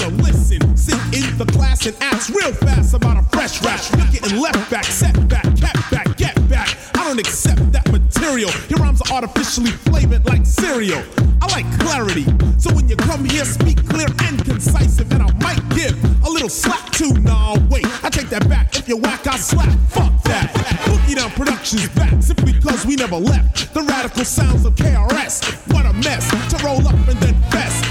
Listen. 0.00 0.76
Sit 0.76 0.94
in 1.12 1.36
the 1.36 1.44
class 1.52 1.86
and 1.86 1.96
ask 2.00 2.32
real 2.34 2.52
fast 2.52 2.94
about 2.94 3.18
a 3.18 3.22
fresh 3.30 3.62
rap. 3.62 3.80
You're 3.96 4.20
getting 4.20 4.40
left 4.40 4.70
back, 4.70 4.84
set 4.84 5.14
back, 5.28 5.44
cat 5.56 5.76
back, 5.90 6.16
get 6.16 6.48
back. 6.48 6.76
I 6.94 7.04
don't 7.04 7.18
accept 7.18 7.72
that 7.72 7.90
material. 7.90 8.50
Your 8.68 8.78
rhymes 8.78 9.02
are 9.02 9.16
artificially 9.16 9.70
flavored 9.70 10.26
like 10.26 10.46
cereal. 10.46 11.02
I 11.42 11.46
like 11.52 11.66
clarity. 11.80 12.24
So 12.58 12.72
when 12.74 12.88
you 12.88 12.96
come 12.96 13.24
here, 13.24 13.44
speak 13.44 13.86
clear 13.88 14.08
and 14.24 14.44
concise. 14.44 14.98
And 15.00 15.22
I 15.22 15.30
might 15.40 15.62
give 15.76 15.96
a 16.24 16.30
little 16.30 16.48
slap 16.48 16.90
too. 16.92 17.12
Nah, 17.14 17.56
wait, 17.68 17.86
I 18.04 18.08
take 18.08 18.28
that 18.30 18.48
back. 18.48 18.76
If 18.76 18.88
you 18.88 18.96
whack, 18.96 19.26
I 19.26 19.36
slap. 19.36 19.68
Fuck 19.90 20.22
that. 20.24 20.52
Boogie 20.86 21.16
Down 21.16 21.30
Productions 21.32 21.88
back 21.90 22.22
simply 22.22 22.52
because 22.52 22.86
we 22.86 22.96
never 22.96 23.16
left. 23.16 23.74
The 23.74 23.82
radical 23.82 24.24
sounds 24.24 24.64
of 24.64 24.74
KRS. 24.74 25.72
What 25.72 25.86
a 25.86 25.92
mess 25.92 26.30
to 26.50 26.64
roll 26.64 26.86
up 26.86 26.94
and 26.94 27.18
then 27.20 27.34
fest. 27.50 27.81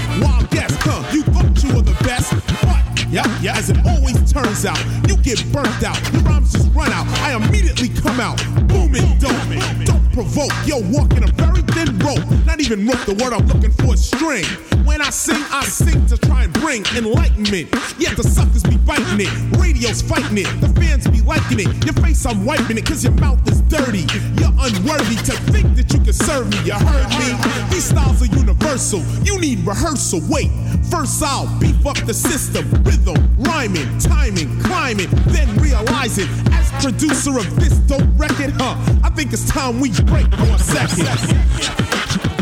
As 3.52 3.70
it 3.70 3.78
always 3.86 4.32
turns 4.32 4.64
out, 4.64 4.78
you 5.08 5.16
get 5.18 5.44
burnt 5.52 5.82
out. 5.84 6.00
Your 6.12 6.22
rhymes 6.22 6.52
just 6.52 6.72
run 6.74 6.92
out. 6.92 7.06
I 7.20 7.36
immediately 7.36 7.88
come 7.88 8.20
out. 8.20 8.38
Booming, 8.68 9.18
dope. 9.18 9.32
Don't 9.84 10.12
provoke. 10.12 10.52
Yo, 10.66 10.80
walking 10.90 11.24
a 11.24 11.32
very 11.32 11.62
thin 11.72 11.98
rope. 11.98 12.24
Even 12.62 12.86
rope, 12.86 13.04
the 13.06 13.14
word 13.18 13.32
I'm 13.32 13.44
looking 13.48 13.72
for 13.72 13.94
is 13.94 14.06
string. 14.06 14.44
When 14.86 15.02
I 15.02 15.10
sing, 15.10 15.42
I 15.50 15.64
sing 15.64 16.06
to 16.06 16.16
try 16.16 16.44
and 16.44 16.52
bring 16.52 16.86
enlightenment. 16.94 17.74
Yet 17.98 18.16
the 18.16 18.22
suckers 18.22 18.62
be 18.62 18.76
biting 18.76 19.18
it. 19.18 19.58
Radio's 19.58 20.00
fighting 20.00 20.38
it. 20.38 20.46
The 20.60 20.68
fans 20.78 21.08
be 21.08 21.22
liking 21.22 21.58
it. 21.58 21.84
Your 21.84 21.94
face, 21.94 22.24
I'm 22.24 22.46
wiping 22.46 22.78
it 22.78 22.84
because 22.86 23.02
your 23.02 23.14
mouth 23.14 23.42
is 23.50 23.62
dirty. 23.62 24.06
You're 24.38 24.54
unworthy 24.62 25.18
to 25.26 25.34
think 25.50 25.74
that 25.74 25.90
you 25.90 25.98
can 26.06 26.12
serve 26.12 26.50
me. 26.54 26.62
You 26.62 26.78
heard 26.78 27.10
me? 27.18 27.34
These 27.74 27.90
styles 27.90 28.22
are 28.22 28.30
universal. 28.30 29.00
You 29.26 29.40
need 29.40 29.66
rehearsal. 29.66 30.20
Wait, 30.30 30.52
first 30.86 31.20
I'll 31.20 31.50
beef 31.58 31.84
up 31.84 31.98
the 32.06 32.14
system. 32.14 32.62
Rhythm, 32.86 33.18
rhyming, 33.42 33.90
timing, 33.98 34.46
climbing, 34.62 35.10
then 35.34 35.50
realize 35.58 36.16
it. 36.18 36.30
as 36.54 36.70
producer 36.78 37.36
of 37.38 37.58
this 37.58 37.74
dope 37.90 38.06
record, 38.14 38.54
huh? 38.54 38.78
I 39.02 39.10
think 39.10 39.32
it's 39.32 39.50
time 39.50 39.80
we 39.80 39.90
break 40.06 40.30
for 40.30 40.46
a 40.46 40.58
second. 40.62 42.41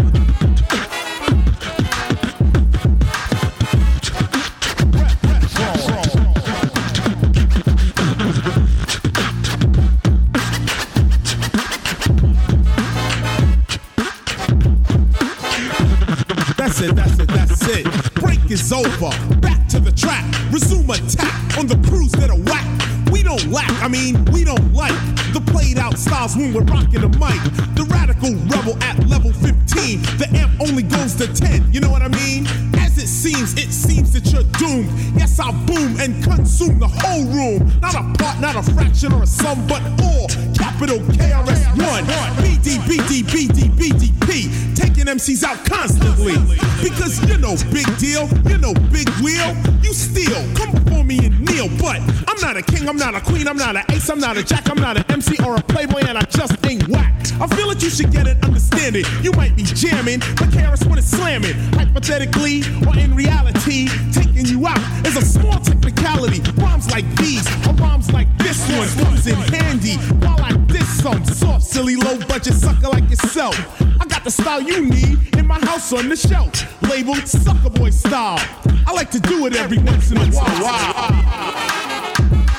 Is 18.51 18.73
over. 18.73 19.11
Back 19.37 19.69
to 19.69 19.79
the 19.79 19.93
track. 19.93 20.25
Resume 20.51 20.91
attack 20.91 21.57
on 21.57 21.69
the 21.69 21.77
crews 21.89 22.11
that 22.13 22.31
are 22.31 22.37
whack. 22.37 22.67
We 23.13 23.23
don't 23.23 23.47
lack, 23.47 23.71
I 23.81 23.87
mean, 23.87 24.25
we 24.33 24.43
don't 24.43 24.75
like 24.75 24.91
the 25.33 25.41
played 25.41 25.79
out 25.79 25.97
styles 25.97 26.37
when 26.37 26.53
we're 26.53 26.65
rocking 26.65 27.01
the 27.01 27.09
mic. 27.11 27.39
The 27.77 27.87
radical 27.89 28.35
rebel 28.51 28.77
at 28.83 29.07
level 29.07 29.33
15. 29.33 30.03
The 30.19 30.29
amp 30.35 30.61
only 30.61 30.83
goes 30.83 31.15
to 31.17 31.33
10, 31.33 31.73
you 31.73 31.79
know 31.79 31.91
what 31.91 32.03
I 32.03 32.09
mean? 32.09 32.69
Seems, 33.11 33.53
it 33.55 33.73
seems 33.73 34.12
that 34.12 34.33
you're 34.33 34.46
doomed. 34.57 34.88
Yes, 35.18 35.38
I'll 35.40 35.53
boom 35.66 35.99
and 36.01 36.23
consume 36.23 36.79
the 36.79 36.88
whole 36.88 37.25
room. 37.27 37.68
Not 37.81 37.94
a 37.94 38.03
part, 38.16 38.40
not 38.40 38.57
a 38.57 38.62
fraction 38.62 39.12
or 39.12 39.25
a 39.25 39.27
sum, 39.27 39.66
but 39.66 39.83
all. 40.01 40.29
Capital 40.55 40.99
KRS-One. 41.18 42.05
BD, 42.40 42.79
BD, 42.88 43.23
BD, 43.25 43.68
BDP. 43.77 44.77
Taking 44.77 45.05
MCs 45.05 45.42
out 45.42 45.62
constantly. 45.66 46.38
Because 46.83 47.20
you're 47.29 47.37
no 47.37 47.57
big 47.75 47.85
deal, 47.99 48.29
you're 48.49 48.59
no 48.59 48.73
big 48.88 49.09
wheel. 49.20 49.55
You 49.83 49.92
steal, 49.92 50.40
come 50.55 50.73
before 50.73 51.05
me 51.05 51.18
and 51.27 51.40
kneel. 51.44 51.68
But 51.79 52.01
I'm 52.29 52.40
not 52.40 52.57
a 52.57 52.62
king, 52.62 52.88
I'm 52.88 52.96
not 52.96 53.14
a 53.14 53.20
queen, 53.20 53.49
I'm 53.49 53.57
not 53.59 53.77
an 53.77 53.85
ace, 53.90 54.09
I'm 54.09 54.20
not 54.20 54.38
a 54.38 54.44
jack, 54.44 54.70
I'm 54.70 54.81
not 54.81 54.96
an 54.96 55.05
MC 55.11 55.37
or 55.44 55.57
a 55.57 55.62
playboy, 55.62 56.01
and 56.07 56.16
I 56.16 56.23
just 56.23 56.64
ain't 56.64 56.88
whack. 56.88 57.12
I 57.40 57.46
feel 57.49 57.68
like 57.68 57.83
you 57.83 57.90
should 57.90 58.12
get 58.12 58.27
it, 58.27 58.42
understand 58.44 58.96
it. 58.96 59.07
You 59.23 59.33
might 59.33 59.57
be 59.57 59.64
jamming, 59.64 60.20
but 60.20 60.49
KRS-One 60.49 60.99
is 60.99 61.11
slamming. 61.11 61.55
Hypothetically 61.73 62.62
or 62.87 62.96
in 63.01 63.15
reality, 63.15 63.89
taking 64.13 64.47
you 64.47 64.67
out 64.67 64.79
is 65.07 65.17
a 65.17 65.25
small 65.25 65.59
technicality. 65.61 66.41
Rhymes 66.61 66.91
like 66.91 67.05
these 67.17 67.47
or 67.67 67.73
rhymes 67.75 68.13
like 68.13 68.29
this 68.39 68.61
one 68.77 68.89
comes 69.05 69.27
in 69.27 69.35
handy. 69.35 69.97
While 70.25 70.41
I 70.41 70.53
diss 70.67 71.03
some 71.03 71.25
soft, 71.25 71.65
silly, 71.65 71.97
low 71.97 72.19
budget 72.27 72.55
sucker 72.55 72.89
like 72.89 73.09
yourself. 73.09 73.57
I 74.01 74.07
got 74.07 74.25
the 74.25 74.31
style 74.31 74.61
you 74.61 74.87
need 74.87 75.37
in 75.37 75.47
my 75.47 75.59
house 75.61 75.93
on 75.93 76.09
the 76.09 76.17
shelf. 76.17 76.53
Labeled 76.83 77.27
Sucker 77.27 77.71
Boy 77.71 77.91
style. 77.91 78.39
I 78.87 78.93
like 78.93 79.11
to 79.13 79.21
do 79.21 79.47
it 79.47 79.57
every 79.57 79.79
once 79.79 80.11
in 80.11 80.19
a 80.19 80.27
while. 80.27 82.50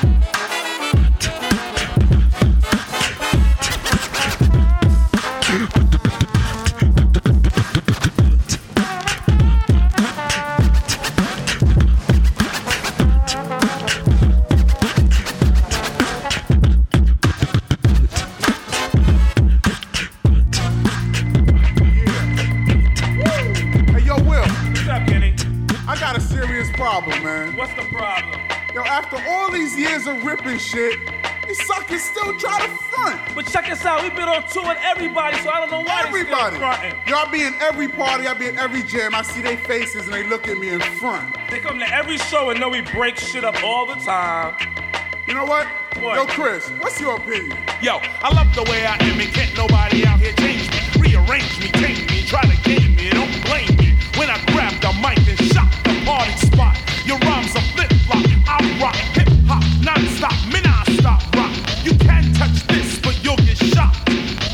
After 28.92 29.18
all 29.30 29.50
these 29.50 29.78
years 29.78 30.06
of 30.06 30.24
ripping 30.26 30.58
shit, 30.60 31.00
these 31.48 31.66
suckers 31.66 32.02
still 32.02 32.38
try 32.38 32.60
to 32.60 32.68
front. 32.68 33.20
But 33.34 33.48
check 33.48 33.72
us 33.72 33.86
out. 33.86 34.04
We've 34.04 34.14
been 34.14 34.28
on 34.28 34.46
tour 34.50 34.64
with 34.68 34.78
everybody, 34.84 35.38
so 35.38 35.50
I 35.50 35.62
don't 35.62 35.72
know 35.72 35.82
why 35.82 36.04
Everybody. 36.06 36.58
they 36.58 36.58
still 36.58 36.60
fronting. 36.60 36.96
Y'all 37.08 37.32
be 37.32 37.44
in 37.44 37.54
every 37.62 37.88
party, 37.88 38.28
I 38.28 38.34
be 38.34 38.48
in 38.48 38.58
every 38.60 38.84
jam. 38.84 39.16
I 39.16 39.22
see 39.22 39.42
their 39.42 39.58
faces 39.58 40.06
and 40.06 40.14
they 40.14 40.24
look 40.28 40.48
at 40.50 40.58
me 40.58 40.70
in 40.70 40.82
front. 40.82 41.36
They 41.50 41.60
come 41.60 41.80
to 41.80 41.94
every 41.94 42.18
show 42.18 42.50
and 42.50 42.60
know 42.60 42.70
we 42.70 42.82
break 42.82 43.18
shit 43.18 43.46
up 43.46 43.64
all 43.64 43.86
the 43.86 43.96
time. 43.96 44.56
You 45.26 45.36
know 45.36 45.46
what? 45.46 45.68
What? 46.02 46.16
Yo, 46.16 46.26
Chris, 46.26 46.68
what's 46.82 47.00
your 47.00 47.16
opinion? 47.16 47.58
Yo, 47.82 48.00
I 48.22 48.34
love 48.36 48.54
the 48.54 48.64
way 48.64 48.86
I 48.86 48.96
am 49.04 49.20
and 49.20 49.34
can't 49.34 49.56
nobody 49.56 50.06
out 50.06 50.20
here 50.20 50.34
change 50.34 50.70
me. 50.70 50.80
Rearrange 51.00 51.60
me, 51.60 51.68
change 51.80 52.10
me, 52.10 52.24
try 52.26 52.42
to 52.42 52.62
game 52.64 52.96
me, 52.96 53.10
don't 53.10 53.32
blame 53.46 53.76
me. 53.78 53.96
When 54.18 54.30
I 54.30 54.38
grab 54.52 54.74
the 54.82 54.92
mic 55.00 55.18
and 55.30 55.40
shock 55.54 55.72
the 55.84 56.02
party 56.06 56.32
spot, 56.38 56.76
stop, 60.22 60.54
me 60.54 60.62
non 60.62 60.86
stop 61.00 61.36
rock. 61.36 61.52
You 61.84 61.98
can't 61.98 62.36
touch 62.36 62.68
this, 62.68 63.00
but 63.00 63.18
you'll 63.24 63.38
get 63.38 63.58
shot. 63.58 63.92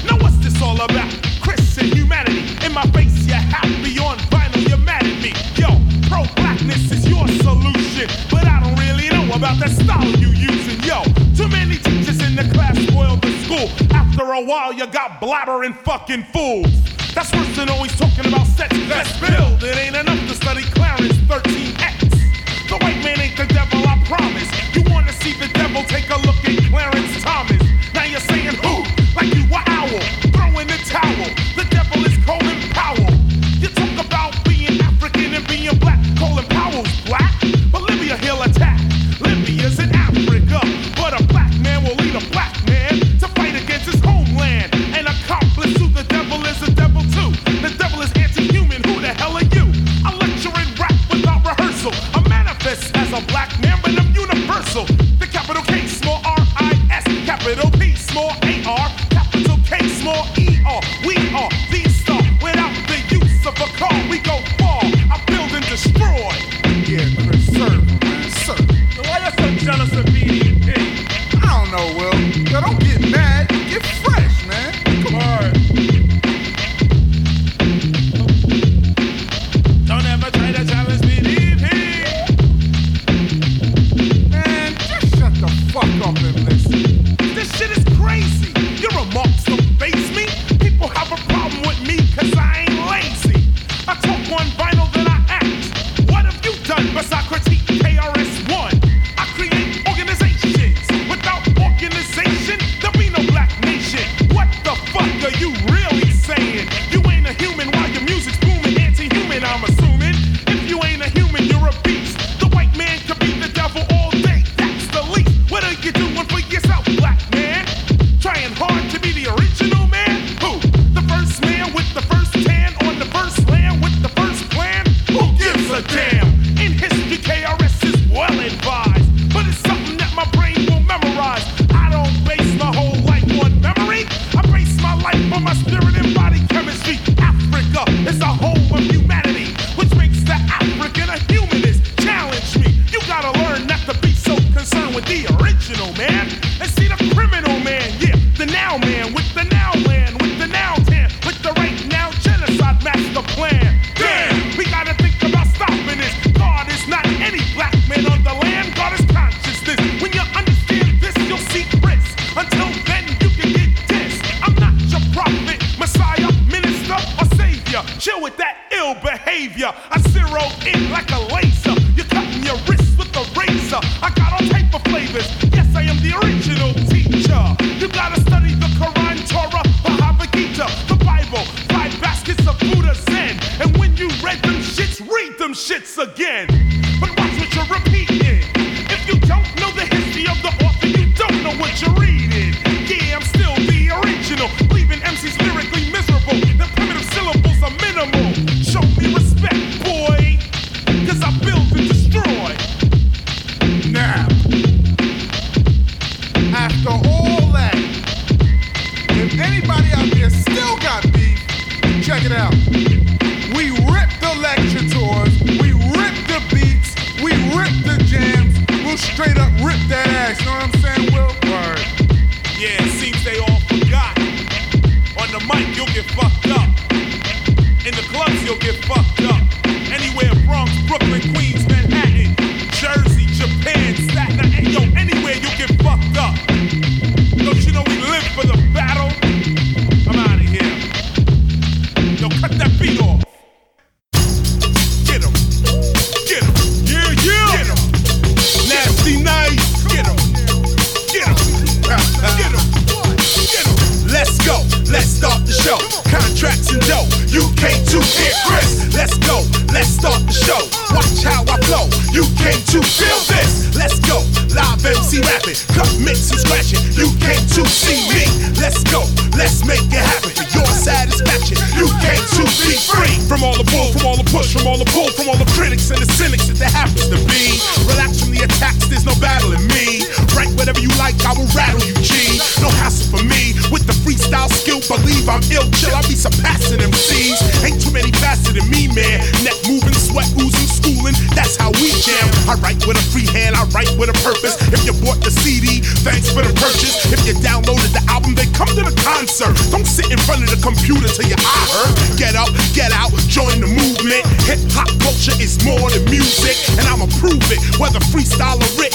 Now 0.08 0.16
what's 0.24 0.38
this 0.38 0.62
all 0.62 0.80
about? 0.80 1.12
Chris 1.42 1.78
and 1.78 1.94
humanity. 1.94 2.44
In 2.66 2.72
my 2.74 2.86
face, 2.96 3.28
you're 3.28 3.36
happy 3.36 4.00
on 4.00 4.18
vinyl, 4.32 4.64
you're 4.70 4.78
mad 4.78 5.04
at 5.04 5.18
me. 5.22 5.34
Yo, 5.60 5.68
pro 6.08 6.24
blackness 6.40 6.90
is 6.92 7.04
your 7.10 7.28
solution, 7.44 8.08
but 8.32 8.48
I 8.48 8.64
don't 8.64 8.80
really 8.80 9.10
know 9.10 9.28
about 9.36 9.60
that 9.60 9.72
style 9.72 10.08
you 10.24 10.30
using. 10.30 10.80
Yo, 10.88 11.04
too 11.36 11.50
many 11.50 11.76
teachers 11.78 12.22
in 12.24 12.36
the 12.38 12.48
class 12.56 12.78
spoiled 12.88 13.22
the 13.22 13.34
school. 13.44 13.68
After 13.92 14.24
a 14.24 14.42
while, 14.42 14.72
you 14.72 14.88
got 14.88 15.20
blabbering 15.20 15.76
fucking 15.84 16.24
fools. 16.32 16.72
That's 17.14 17.34
worse 17.34 17.56
than 17.58 17.68
always 17.70 17.94
talking 17.98 18.28
about 18.28 18.48
sex. 18.48 18.72
Let's 18.88 19.20
build. 19.20 19.64
It 19.64 19.76
ain't 19.76 19.98
enough 19.98 20.22
to 20.30 20.36
study 20.36 20.64
Clarence 20.64 21.18
13X. 21.28 21.67
Clarence 26.78 27.24
Thomas. 27.24 27.64
Now 27.92 28.04
you're 28.04 28.20
saying 28.20 28.54
who? 28.62 28.84
Like 29.16 29.34
you 29.34 29.44
were 29.50 29.64
owl, 29.66 30.00
throwing 30.32 30.68
the 30.68 30.78
towel. 30.86 31.47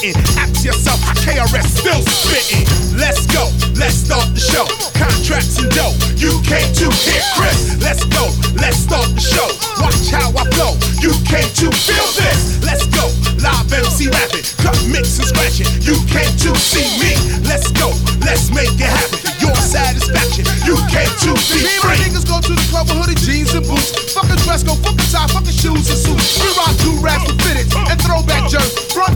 spitting. 0.03 0.39
Act 0.39 0.65
yourself, 0.65 0.99
KRS 1.23 1.67
still 1.79 2.03
spitting. 2.03 2.67
Let's 2.99 3.27
go, 3.27 3.47
let's 3.79 3.95
start 3.95 4.35
the 4.35 4.41
show. 4.41 4.67
Contracts 4.99 5.59
and 5.59 5.71
dough, 5.71 5.95
UK2 6.19 6.91
here, 7.07 7.23
Chris. 7.39 7.79
Let's 7.81 8.05
go, 8.11 8.31
let's 8.59 8.79
start 8.79 9.09
the 9.15 9.23
show. 9.23 9.47
Watch 9.79 10.11
how 10.11 10.31
I 10.35 10.45
flow, 10.55 10.75
UK2 10.99 11.71
feel 11.71 12.09
this. 12.19 12.63
Let's 12.63 12.87
go, 12.91 13.07
live 13.39 13.71
MC 13.73 14.11
rapping, 14.11 14.47
cut, 14.59 14.79
mix 14.91 15.19
and 15.19 15.29
scratch 15.29 15.63
it. 15.63 15.71
UK2 15.87 16.57
see 16.57 16.87
me. 16.99 17.15
Let's 17.47 17.71
go, 17.71 17.95
let's 18.27 18.51
make 18.51 18.75
it 18.75 18.91
happen. 18.91 19.19
Your 19.39 19.55
satisfaction, 19.57 20.47
UK2 20.67 21.35
be 21.51 21.63
free. 21.79 21.99
niggas 22.03 22.27
go 22.27 22.41
to 22.41 22.53
the 22.55 22.67
club 22.71 22.91
with 22.91 22.99
hoodie 22.99 23.19
jeans 23.23 23.55
and 23.55 23.67
boots. 23.67 24.15
Fuck 24.15 24.31
a 24.31 24.37
dress, 24.43 24.63
go 24.63 24.75
fuck 24.83 24.99
a 24.99 25.07
tie, 25.11 25.27
fuck 25.31 25.47
a 25.47 25.53
shoes 25.53 25.87
and 25.91 25.99
suits. 25.99 26.39
We 26.43 26.49
rock 26.59 26.75
two 26.83 26.95
raps 27.03 27.27
with 27.27 27.39
fitted 27.43 27.67
and 27.91 27.99
throwback 28.03 28.51
jerks. 28.51 28.93
Front 28.95 29.12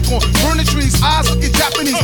blink 0.00 0.22
on. 0.22 0.32
Burning 0.42 0.66
trees, 0.66 1.00
eyes 1.02 1.30
looking 1.30 1.52
Japanese. 1.52 1.96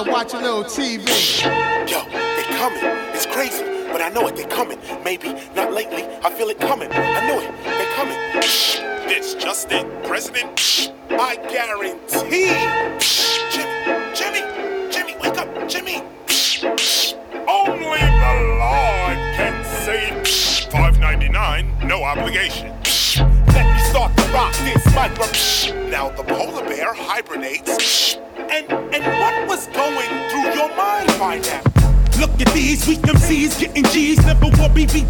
And 0.00 0.10
watch 0.10 0.32
a 0.32 0.38
little 0.38 0.64
TV. 0.64 1.06
Yo, 1.88 2.04
they 2.08 2.42
coming. 2.56 2.82
It's 3.14 3.26
crazy, 3.26 3.64
but 3.92 4.00
I 4.00 4.08
know 4.08 4.26
it. 4.28 4.36
They 4.36 4.44
coming. 4.44 4.78
Maybe 5.04 5.34
not 5.54 5.72
lately. 5.72 6.04
I 6.24 6.30
feel 6.30 6.48
it 6.48 6.58
coming. 6.58 6.90
I 6.90 7.26
know 7.26 7.40
it. 7.40 7.52
They 7.64 7.86
coming. 7.94 8.16
It's 9.12 9.34
just 9.34 9.70
it, 9.70 9.86
President. 10.04 10.92
I 11.10 11.36
guarantee. 11.36 12.48
Jimmy, 13.50 14.14
Jimmy, 14.14 14.90
Jimmy, 14.90 15.16
wake 15.20 15.36
up, 15.36 15.68
Jimmy. 15.68 16.02
Only 17.46 18.00
the 18.00 18.34
Lord 18.58 19.18
can 19.36 19.64
save. 19.84 20.72
Five 20.72 20.98
ninety 20.98 21.28
nine, 21.28 21.76
no 21.84 22.04
obligation. 22.04 22.68
Let 23.48 23.66
me 23.74 23.80
start 23.90 24.16
to 24.16 24.22
rock 24.32 24.54
this 24.64 24.94
micro. 24.94 25.79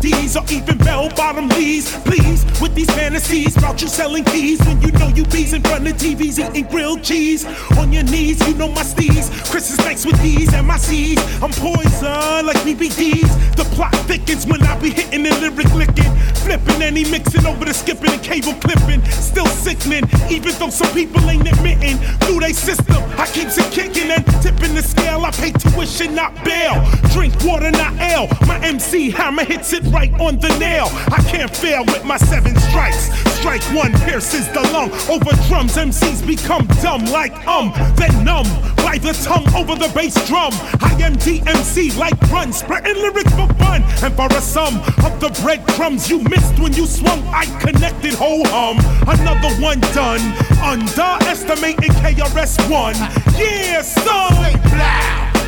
BVDs 0.01 0.41
or 0.41 0.53
even 0.53 0.79
bell 0.79 1.09
bottom 1.11 1.49
Lees. 1.49 1.95
Please, 2.05 2.45
with 2.61 2.75
these 2.75 2.91
fantasies 2.91 3.57
about 3.57 3.81
you 3.81 3.89
selling 3.89 4.25
keys 4.25 4.59
when 4.61 4.81
you 4.81 4.91
know 4.93 5.09
you 5.09 5.25
bees 5.27 5.53
in 5.53 5.63
front 5.63 5.87
of 5.87 5.95
TVs 5.95 6.39
eating 6.39 6.65
grilled 6.71 7.03
cheese. 7.03 7.45
On 7.79 7.93
your 7.93 8.05
knees, 8.05 8.41
you 8.47 8.55
know 8.55 8.69
my 8.69 8.83
steez. 8.83 9.31
Chris 9.51 9.71
is 9.71 9.79
nice 9.79 10.05
with 10.07 10.21
these 10.23 10.53
and 10.55 10.67
my 10.67 10.77
C's. 10.77 11.19
I'm 11.43 11.51
poison 11.51 12.47
like 12.47 12.57
BBDs. 12.59 13.57
The 13.57 13.65
plot 13.75 13.95
thickens 14.07 14.47
when 14.47 14.63
I 14.63 14.79
be 14.81 14.91
hitting 14.91 15.23
the 15.23 15.31
lyric 15.41 15.73
licking. 15.75 16.13
Flipping 16.45 16.83
and 16.83 16.97
he 16.97 17.11
mixing 17.11 17.47
over 17.47 17.65
the 17.65 17.75
skipping 17.75 18.11
and 18.11 18.23
cable 18.23 18.55
clipping. 18.55 19.05
Still 19.11 19.47
sickening, 19.47 20.05
even 20.31 20.53
though 20.59 20.71
some 20.71 20.93
people 20.95 21.29
ain't 21.29 21.47
admitting. 21.47 21.99
Through 22.25 22.41
they 22.41 22.53
system, 22.53 23.03
I 23.19 23.27
keeps 23.27 23.59
it 23.59 23.71
kicking 23.71 24.11
and 24.11 24.25
tipping 24.43 24.75
the 24.75 24.83
scale. 24.83 25.25
I 25.25 25.31
pay 25.33 25.53
tuition, 25.53 26.15
not 26.15 26.35
bail. 26.45 26.83
Drink 27.13 27.35
water, 27.45 27.71
not 27.71 27.93
ale. 28.01 28.29
My 28.47 28.59
MC 28.65 29.11
hammer 29.11 29.45
hits 29.45 29.73
it 29.73 29.90
right 29.91 30.13
on 30.21 30.39
the 30.39 30.49
nail. 30.59 30.89
I 31.09 31.23
can't 31.29 31.55
fail 31.55 31.85
with 31.85 32.05
my 32.05 32.17
seven 32.17 32.57
strikes. 32.57 33.11
Strike 33.39 33.63
one 33.75 33.93
pierces 34.01 34.47
the 34.49 34.61
lung. 34.73 34.91
Over 35.09 35.33
drums, 35.49 35.77
MCs 35.77 36.27
become 36.27 36.67
dumb 36.83 37.05
like 37.07 37.35
um, 37.47 37.73
then 37.97 38.25
numb. 38.25 38.47
By 38.77 38.99
the 38.99 39.13
tongue 39.25 39.47
over 39.55 39.77
the 39.77 39.91
bass 39.95 40.15
drum. 40.27 40.53
I 40.81 40.97
am 41.03 41.15
DMC 41.17 41.97
like 41.97 42.21
run, 42.31 42.53
spreading 42.53 42.97
lyrics 42.97 43.31
for 43.33 43.49
fun. 43.55 43.83
And 44.03 44.15
for 44.15 44.27
a 44.27 44.41
sum 44.41 44.77
of 45.05 45.21
the 45.21 45.31
breadcrumbs 45.43 46.11
you 46.11 46.21
missed 46.25 46.59
when 46.59 46.73
you 46.73 46.87
swung, 46.87 47.23
I 47.29 47.47
connected 47.61 48.15
ho 48.15 48.43
hum. 48.47 48.79
Another 49.09 49.55
one 49.63 49.81
done. 49.95 50.21
Underestimating 50.63 51.93
KRS-One. 52.03 52.97
Yeah, 53.39 53.83
son. 53.83 54.31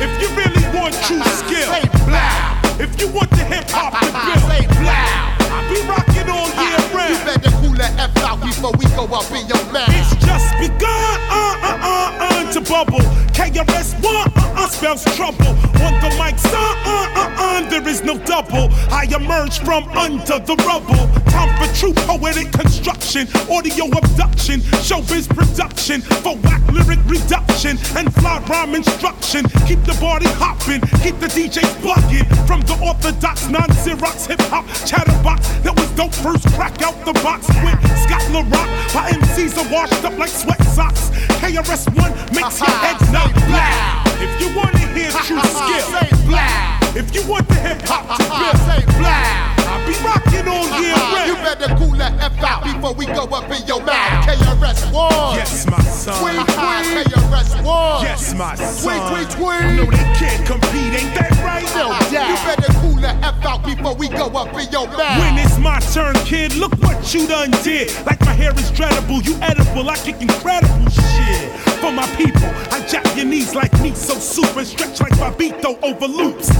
If 0.01 0.21
you 0.21 0.29
really 0.35 0.65
want 0.77 0.95
true 1.03 1.21
skill. 1.23 2.62
If 2.83 2.99
you 2.99 3.07
want 3.07 3.29
the 3.29 3.45
hip 3.45 3.63
hop 3.69 3.93
build, 3.93 4.11
say 4.51 4.67
blah. 4.67 4.91
I 5.39 5.63
be 5.71 5.79
rocking 5.87 6.29
all 6.29 6.49
year 6.59 6.83
round. 6.93 7.52
Better 7.77 7.95
F 7.97 8.17
out 8.17 8.41
before 8.41 8.71
we 8.77 8.85
go 8.95 9.05
up 9.05 9.29
in 9.31 9.47
your 9.47 9.63
mouth. 9.73 9.89
It's 9.89 10.13
just 10.23 10.53
begun, 10.59 11.17
uh 11.29 11.57
uh 11.57 11.77
uh 11.81 12.17
uh, 12.21 12.51
to 12.53 12.61
bubble. 12.61 13.01
KRS 13.33 13.97
One, 14.03 14.31
uh 14.35 14.61
uh, 14.61 14.67
spells 14.67 15.03
trouble. 15.15 15.57
On 15.81 15.93
the 15.99 16.09
mic, 16.21 16.35
uh 16.53 16.53
uh 16.53 17.33
uh 17.37 17.69
there 17.69 17.87
is 17.87 18.03
no 18.03 18.17
double. 18.19 18.69
I 18.91 19.07
emerge 19.09 19.59
from 19.59 19.89
under 19.89 20.37
the 20.37 20.55
rubble. 20.67 21.09
Time 21.31 21.49
for 21.57 21.73
true 21.73 21.93
poetic 22.05 22.51
construction, 22.51 23.27
audio 23.49 23.85
abduction, 23.87 24.61
showbiz 24.85 25.27
production 25.27 26.01
for 26.21 26.35
whack 26.37 26.61
lyric 26.71 26.99
reduction 27.07 27.77
and 27.97 28.13
fly 28.13 28.37
rhyme 28.49 28.75
instruction. 28.75 29.45
Keep 29.65 29.83
the 29.85 29.97
body 29.99 30.27
hopping, 30.37 30.81
keep 31.01 31.19
the 31.19 31.27
DJs 31.27 31.73
bugging 31.81 32.27
from 32.45 32.61
the 32.61 32.77
orthodox 32.85 33.49
non-Xerox 33.49 34.27
hip 34.27 34.41
hop 34.53 34.65
chatterbox 34.85 35.47
that 35.63 35.73
was 35.75 35.89
dope 35.91 36.13
first 36.13 36.47
crack 36.53 36.81
out 36.81 36.93
the 37.05 37.13
box 37.23 37.47
with 37.63 37.79
Scott 37.97 38.23
La 38.31 38.41
Rock. 38.41 38.69
My 38.93 39.09
MCs 39.11 39.57
are 39.57 39.71
washed 39.71 40.03
up 40.03 40.17
like 40.17 40.29
sweat 40.29 40.61
socks. 40.75 41.09
KRS 41.41 41.87
One 41.95 42.11
makes 42.35 42.59
your 42.59 42.69
head 42.83 42.99
not 43.11 43.33
black. 43.47 44.07
If 44.21 44.31
you 44.41 44.55
wanna 44.55 44.79
hear 44.93 45.11
true 45.11 45.39
skill, 45.41 45.87
Say 45.91 46.09
blah. 46.27 46.72
If 46.95 47.09
you 47.15 47.25
want 47.25 47.47
the 47.47 47.55
hip 47.55 47.81
hop 47.89 48.05
to 48.05 48.21
build, 48.21 48.57
Say 48.69 48.85
blah. 49.01 49.57
I 49.65 49.81
be 49.89 49.97
rocking 50.05 50.45
on 50.45 50.69
year 50.77 50.93
uh-huh. 50.93 51.17
round. 51.17 51.25
You 51.25 51.35
better 51.41 51.69
cool 51.73 51.97
the 51.97 52.05
F 52.21 52.37
out 52.45 52.61
before 52.61 52.93
we 52.93 53.07
go 53.09 53.25
up 53.33 53.49
in 53.49 53.65
your 53.65 53.81
mouth. 53.81 54.29
KRS 54.29 54.93
One. 54.93 55.33
Yes, 55.33 55.65
my 55.65 55.81
son. 55.81 56.21
Tweet, 56.21 56.37
tweet. 56.53 57.09
KRS 57.09 57.65
One. 57.65 58.05
Yes, 58.05 58.35
my 58.37 58.53
son. 58.53 59.09
tweet, 59.09 59.25
tweet. 59.33 59.73
No, 59.73 59.89
they 59.89 60.05
can't 60.21 60.45
compete, 60.45 60.93
ain't 60.93 61.17
that 61.17 61.33
right? 61.41 61.65
No 61.73 61.97
doubt. 62.13 62.29
You 62.29 62.37
better 62.45 62.73
cool 62.85 63.01
the 63.01 63.09
F 63.25 63.41
out 63.41 63.65
before 63.65 63.95
we 63.95 64.07
go 64.09 64.29
up 64.37 64.53
in 64.53 64.69
your 64.69 64.85
mouth. 64.85 65.17
When 65.17 65.41
it's 65.41 65.57
my 65.57 65.81
turn, 65.97 66.13
kid, 66.29 66.53
look 66.61 66.77
what 66.85 67.09
you 67.09 67.25
done 67.25 67.49
did. 67.65 67.89
Like 68.05 68.21
my 68.21 68.37
hair 68.37 68.53
is 68.53 68.69
dreadable, 68.69 69.25
you 69.25 69.33
edible, 69.41 69.89
I 69.89 69.97
kick 69.97 70.21
incredible 70.21 70.93
shit. 70.93 71.49
For 71.81 71.91
my 71.91 72.05
people, 72.21 72.53
I 72.69 72.85
jack 72.85 73.03
your 73.17 73.25
knees 73.25 73.55
like 73.55 73.73
me, 73.81 73.95
so 73.95 74.13
super. 74.13 74.63
stretch 74.63 75.01
like 75.01 75.13
Bobbito 75.13 75.81
over 75.81 76.07
loops. 76.07 76.53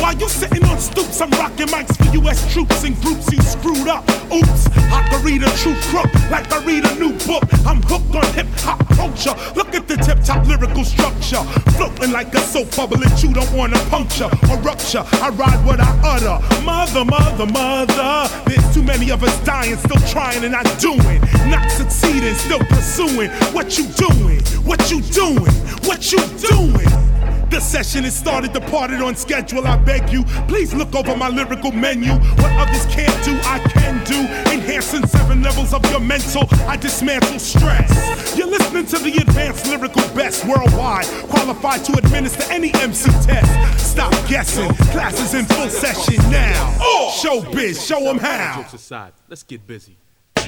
While 0.00 0.14
you 0.14 0.28
sitting 0.28 0.64
on 0.64 0.78
stoops, 0.78 1.20
I'm 1.20 1.30
rocking 1.32 1.66
mics 1.66 1.96
for 1.96 2.12
U.S. 2.22 2.52
troops 2.52 2.84
and 2.84 2.94
groups 3.02 3.30
you 3.32 3.40
screwed 3.42 3.88
up. 3.88 4.08
Oops, 4.32 4.66
I 4.92 5.06
can 5.10 5.24
read 5.24 5.42
a 5.42 5.50
true 5.56 5.74
crook 5.90 6.12
like 6.30 6.50
I 6.52 6.64
read 6.64 6.84
a 6.84 6.94
new 6.94 7.12
book. 7.26 7.42
I'm 7.66 7.82
hooked 7.82 8.14
on 8.14 8.24
hip 8.34 8.46
hop 8.58 8.86
culture. 8.94 9.34
Look 9.56 9.74
at 9.74 9.88
the 9.88 9.96
tip 9.96 10.22
top 10.22 10.46
lyrical 10.46 10.84
structure. 10.84 11.42
Floating 11.76 12.12
like 12.12 12.32
a 12.34 12.40
soap 12.40 12.74
bubble 12.76 12.98
that 12.98 13.22
you 13.22 13.32
don't 13.32 13.50
wanna 13.52 13.78
puncture 13.90 14.30
or 14.50 14.56
rupture. 14.58 15.04
I 15.20 15.30
ride 15.30 15.64
what 15.66 15.80
I 15.80 15.90
utter. 16.04 16.64
Mother, 16.64 17.04
mother, 17.04 17.46
mother. 17.46 18.28
There's 18.46 18.74
too 18.74 18.82
many 18.82 19.10
of 19.10 19.22
us 19.24 19.36
dying, 19.44 19.76
still 19.76 20.00
trying 20.08 20.44
and 20.44 20.52
not 20.52 20.66
doing. 20.78 21.20
Not 21.50 21.70
succeeding, 21.70 22.34
still 22.34 22.60
pursuing. 22.60 23.30
What 23.52 23.76
you 23.76 23.86
doing? 23.98 24.40
What 24.64 24.90
you 24.90 25.00
doing? 25.00 25.54
What 25.88 26.12
you 26.12 26.20
doing? 26.38 27.17
The 27.50 27.60
session 27.60 28.04
is 28.04 28.14
started, 28.14 28.52
departed 28.52 29.00
on 29.00 29.16
schedule. 29.16 29.66
I 29.66 29.76
beg 29.76 30.10
you, 30.10 30.24
please 30.46 30.74
look 30.74 30.94
over 30.94 31.16
my 31.16 31.28
lyrical 31.28 31.72
menu. 31.72 32.12
What 32.12 32.52
others 32.52 32.84
can't 32.86 33.24
do, 33.24 33.38
I 33.44 33.58
can 33.58 34.04
do. 34.04 34.18
Enhancing 34.52 35.06
seven 35.06 35.42
levels 35.42 35.72
of 35.72 35.84
your 35.90 36.00
mental, 36.00 36.46
I 36.68 36.76
dismantle 36.76 37.38
stress. 37.38 38.36
You're 38.36 38.48
listening 38.48 38.86
to 38.86 38.98
the 38.98 39.16
advanced 39.22 39.66
lyrical 39.66 40.02
best 40.14 40.44
worldwide, 40.44 41.06
qualified 41.28 41.84
to 41.86 41.94
administer 41.98 42.44
any 42.52 42.72
MC 42.74 43.10
test. 43.22 43.90
Stop 43.92 44.12
guessing, 44.28 44.72
classes 44.92 45.34
in 45.34 45.46
full 45.46 45.68
session 45.70 46.16
now. 46.30 46.76
Showbiz, 47.20 47.84
show 47.84 48.00
them 48.04 48.18
how. 48.18 48.56
Jokes 48.62 48.74
aside, 48.74 49.12
let's 49.28 49.42
get 49.42 49.66
busy. 49.66 49.96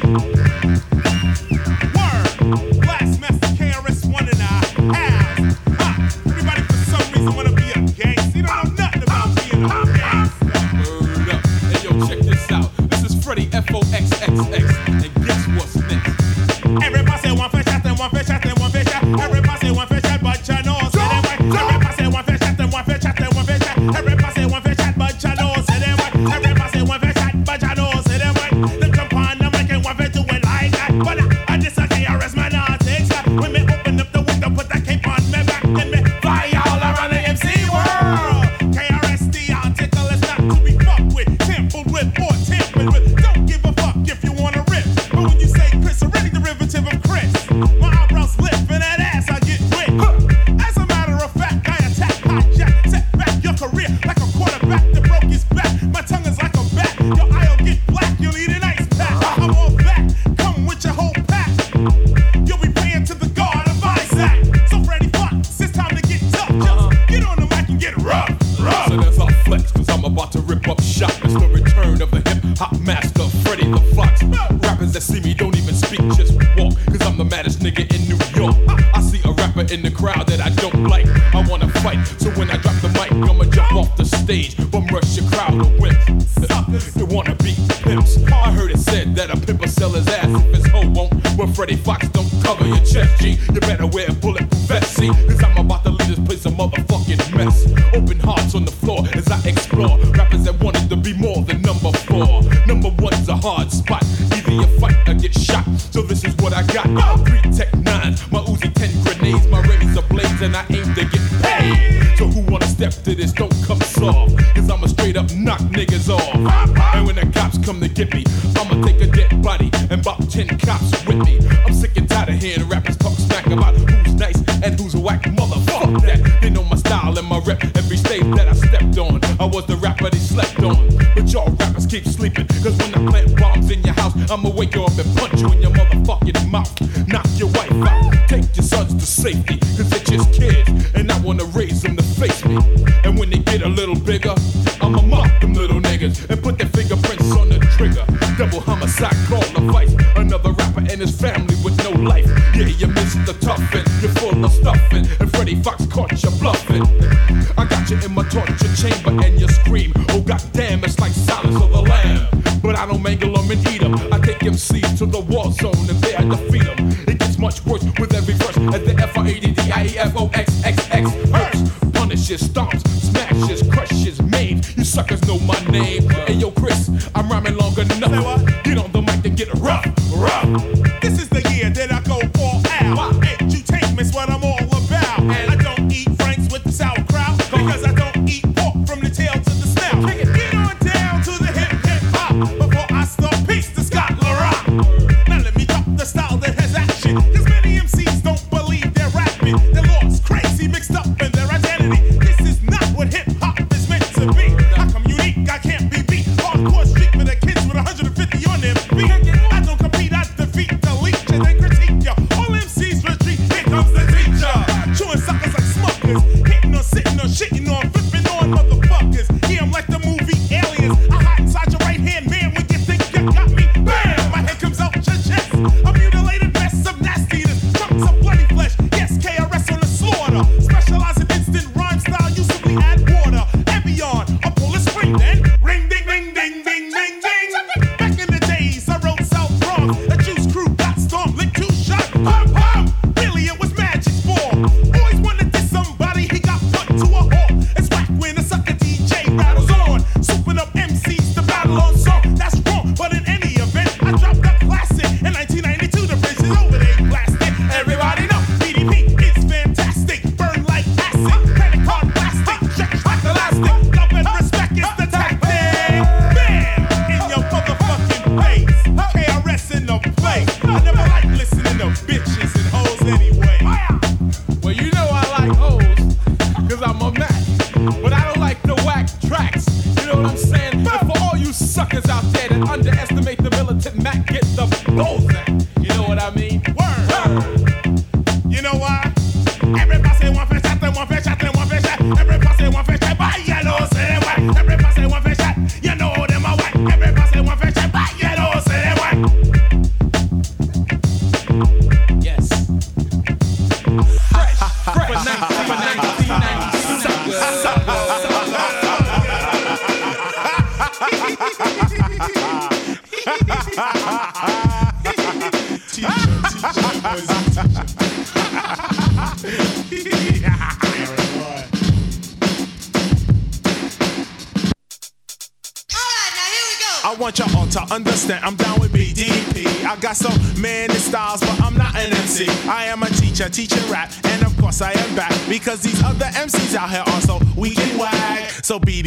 Word, 0.05 0.21
Blastmaster 2.81 3.57
KRS-One 3.57 3.70
This 13.51 13.65
F-O-X-X-X. 13.69 14.65
And 14.87 15.27
guess 15.27 15.47
what's 15.49 15.77
next? 15.91 16.65
Everybody 16.85 17.00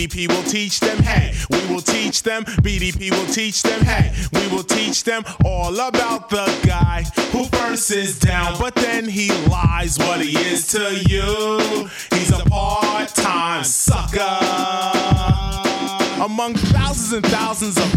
BDP 0.03 0.27
will 0.27 0.43
teach 0.43 0.81
them, 0.81 0.97
hey, 0.97 1.33
we 1.49 1.73
will 1.73 1.81
teach 1.81 2.23
them, 2.23 2.43
BDP 2.43 3.11
will 3.11 3.33
teach 3.33 3.61
them, 3.63 3.81
hey, 3.85 4.11
we 4.33 4.47
will 4.53 4.63
teach 4.63 5.05
them 5.05 5.23
all 5.45 5.73
about 5.79 6.29
the 6.29 6.45
guy 6.65 7.03
who 7.31 7.45
first 7.45 7.89
is 7.91 8.19
down, 8.19 8.57
but 8.59 8.75
then 8.75 9.07
he 9.07 9.29
lies 9.47 9.97
what 9.97 10.19
he 10.19 10.37
is 10.37 10.67
to 10.67 10.93
you. 11.07 11.89
He's 12.11 12.31
a 12.31 12.43
part 12.49 13.09
time 13.09 13.63
sucker. 13.63 14.19
Among 16.21 16.55
thousands 16.55 17.13
and 17.13 17.25
thousands 17.27 17.77
of 17.77 17.92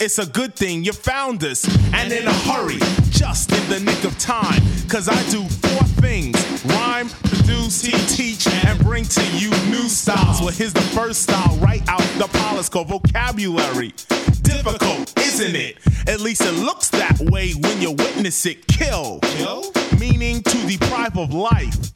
it's 0.00 0.18
a 0.18 0.26
good 0.26 0.54
thing 0.54 0.84
you 0.84 0.92
found 0.92 1.44
us. 1.44 1.64
And 1.94 2.12
in 2.12 2.26
a 2.26 2.32
hurry, 2.32 2.78
just 3.10 3.52
in 3.52 3.68
the 3.68 3.80
nick 3.80 4.04
of 4.04 4.18
time. 4.18 4.62
Cause 4.88 5.08
I 5.08 5.20
do 5.30 5.42
four 5.48 5.84
things 6.00 6.36
rhyme, 6.64 7.08
produce, 7.08 7.82
teach, 8.14 8.46
and 8.46 8.78
bring 8.80 9.04
to 9.04 9.36
you 9.36 9.50
new 9.70 9.88
styles. 9.88 10.40
Well, 10.40 10.50
here's 10.50 10.72
the 10.72 10.80
first 10.80 11.22
style 11.22 11.56
right 11.58 11.82
out 11.88 12.00
the 12.18 12.28
polish 12.38 12.68
called 12.68 12.88
vocabulary. 12.88 13.94
Difficult, 14.42 15.18
isn't 15.18 15.54
it? 15.54 15.78
At 16.08 16.20
least 16.20 16.42
it 16.42 16.52
looks 16.52 16.88
that 16.90 17.18
way 17.20 17.52
when 17.52 17.80
you 17.80 17.92
witness 17.92 18.46
it. 18.46 18.66
Kill. 18.66 19.20
Kill? 19.22 19.72
Meaning 19.98 20.42
to 20.42 20.66
deprive 20.66 21.16
of 21.16 21.32
life 21.32 21.92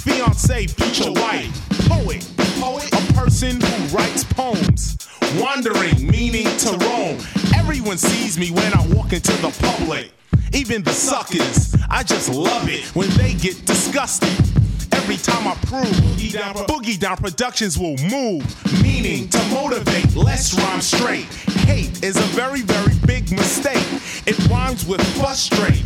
Fiance, 0.00 0.66
future 0.68 1.12
wife, 1.12 1.68
poet, 1.86 2.26
poet, 2.58 2.88
a 2.90 3.12
person 3.12 3.60
who 3.60 3.96
writes 3.96 4.24
poems. 4.24 4.96
Wandering, 5.38 6.06
meaning 6.06 6.46
to 6.56 6.70
roam. 6.78 7.18
Everyone 7.54 7.98
sees 7.98 8.38
me 8.38 8.50
when 8.50 8.72
I 8.72 8.86
walk 8.94 9.12
into 9.12 9.32
the 9.42 9.54
public. 9.60 10.10
Even 10.54 10.82
the 10.82 10.92
suckers, 10.92 11.76
I 11.90 12.02
just 12.02 12.30
love 12.30 12.66
it 12.70 12.86
when 12.96 13.10
they 13.18 13.34
get 13.34 13.66
disgusted. 13.66 14.30
Every 14.92 15.18
time 15.18 15.46
I 15.46 15.54
prove 15.66 15.84
Boogie 15.84 16.32
Down, 16.32 16.54
Boogie 16.66 16.98
Down 16.98 17.18
Productions 17.18 17.78
will 17.78 17.96
move, 17.98 18.42
meaning 18.82 19.28
to 19.28 19.38
motivate, 19.52 20.16
let's 20.16 20.54
rhyme 20.54 20.80
straight. 20.80 21.26
Hate 21.66 22.02
is 22.02 22.16
a 22.16 22.28
very, 22.34 22.62
very 22.62 22.94
big 23.06 23.30
mistake. 23.32 23.86
It 24.26 24.38
rhymes 24.48 24.86
with 24.86 25.02
frustrate 25.18 25.84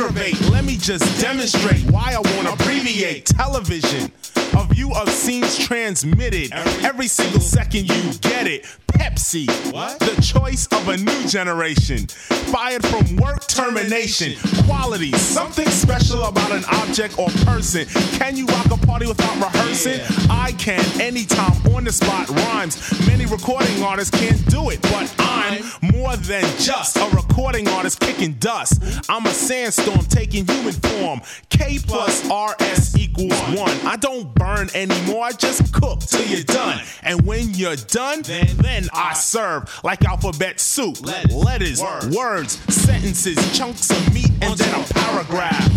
aggravate. 0.00 0.40
Let 0.50 0.64
me 0.64 0.76
just 0.76 1.20
demonstrate 1.20 1.82
why 1.90 2.14
I 2.14 2.20
want 2.34 2.46
to 2.48 2.52
abbreviate 2.54 3.26
television. 3.26 4.10
A 4.56 4.64
view 4.64 4.92
of 4.94 5.08
scenes 5.08 5.58
transmitted 5.58 6.52
every 6.84 7.06
single 7.06 7.40
second 7.40 7.88
you 7.88 8.12
get 8.20 8.46
it. 8.46 8.64
Pepsi, 8.88 9.46
the 9.46 10.20
choice 10.20 10.66
of 10.68 10.88
a 10.88 10.96
new 10.96 11.26
generation. 11.28 12.06
Fired 12.52 12.84
from 12.86 13.16
work 13.16 13.46
termination. 13.46 14.34
Quality, 14.66 15.12
something 15.12 15.68
special 15.68 16.24
about 16.24 16.50
an 16.50 16.64
object 16.82 17.18
or 17.18 17.28
person. 17.44 17.86
Can 18.18 18.36
you 18.36 18.46
rock 18.46 18.66
a 18.70 18.86
party 18.86 19.06
without 19.06 19.36
rehearsing? 19.36 20.00
I 20.28 20.52
can, 20.58 20.84
anytime 21.00 21.60
on 21.80 21.84
the 21.84 21.92
spot 21.92 22.28
rhymes. 22.28 22.76
Many 23.06 23.24
recording 23.26 23.82
artists 23.82 24.16
can't 24.16 24.44
do 24.50 24.70
it, 24.70 24.82
but 24.82 25.14
I'm 25.18 25.64
more 25.92 26.16
than 26.16 26.42
just 26.58 26.96
a 26.96 27.08
recording 27.16 27.68
artist 27.68 28.00
kicking 28.00 28.34
dust. 28.34 28.82
I'm 29.08 29.24
a 29.24 29.30
sandstorm 29.30 30.04
taking 30.06 30.46
human 30.46 30.72
form. 30.72 31.22
K 31.48 31.78
plus 31.78 32.24
RS 32.26 32.98
equals 32.98 33.38
one. 33.56 33.70
I 33.86 33.96
don't 33.96 34.34
burn 34.40 34.70
anymore, 34.74 35.24
I 35.24 35.32
just 35.32 35.70
cook 35.70 36.00
till 36.00 36.26
you're 36.26 36.42
done. 36.44 36.80
And 37.02 37.26
when 37.26 37.52
you're 37.52 37.76
done, 37.76 38.22
then, 38.22 38.56
then 38.56 38.88
I 38.90 39.12
serve 39.12 39.68
like 39.84 40.02
alphabet 40.06 40.58
soup. 40.60 40.96
Letters, 41.30 41.82
words, 42.10 42.52
sentences, 42.74 43.36
chunks 43.56 43.90
of 43.90 44.14
meat, 44.14 44.30
and 44.40 44.58
then 44.58 44.80
a 44.80 44.84
paragraph. 44.94 45.68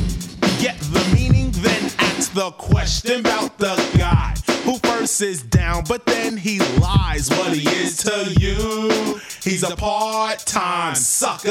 Get 0.62 0.80
the 0.80 1.06
meaning, 1.14 1.52
then 1.52 1.92
ask 2.00 2.32
the 2.34 2.52
question 2.52 3.20
about 3.20 3.58
the 3.58 3.76
guy 3.98 4.34
who 4.64 4.78
first 4.78 5.22
is 5.22 5.44
down, 5.44 5.84
but 5.90 6.06
then 6.06 6.38
he 6.38 6.60
lies 6.80 7.30
what 7.32 7.52
he 7.54 7.68
is 7.68 7.98
to 7.98 8.34
you. 8.40 9.20
He's 9.44 9.64
a 9.64 9.76
part 9.76 10.40
time 10.40 10.96
sucker. 10.96 11.50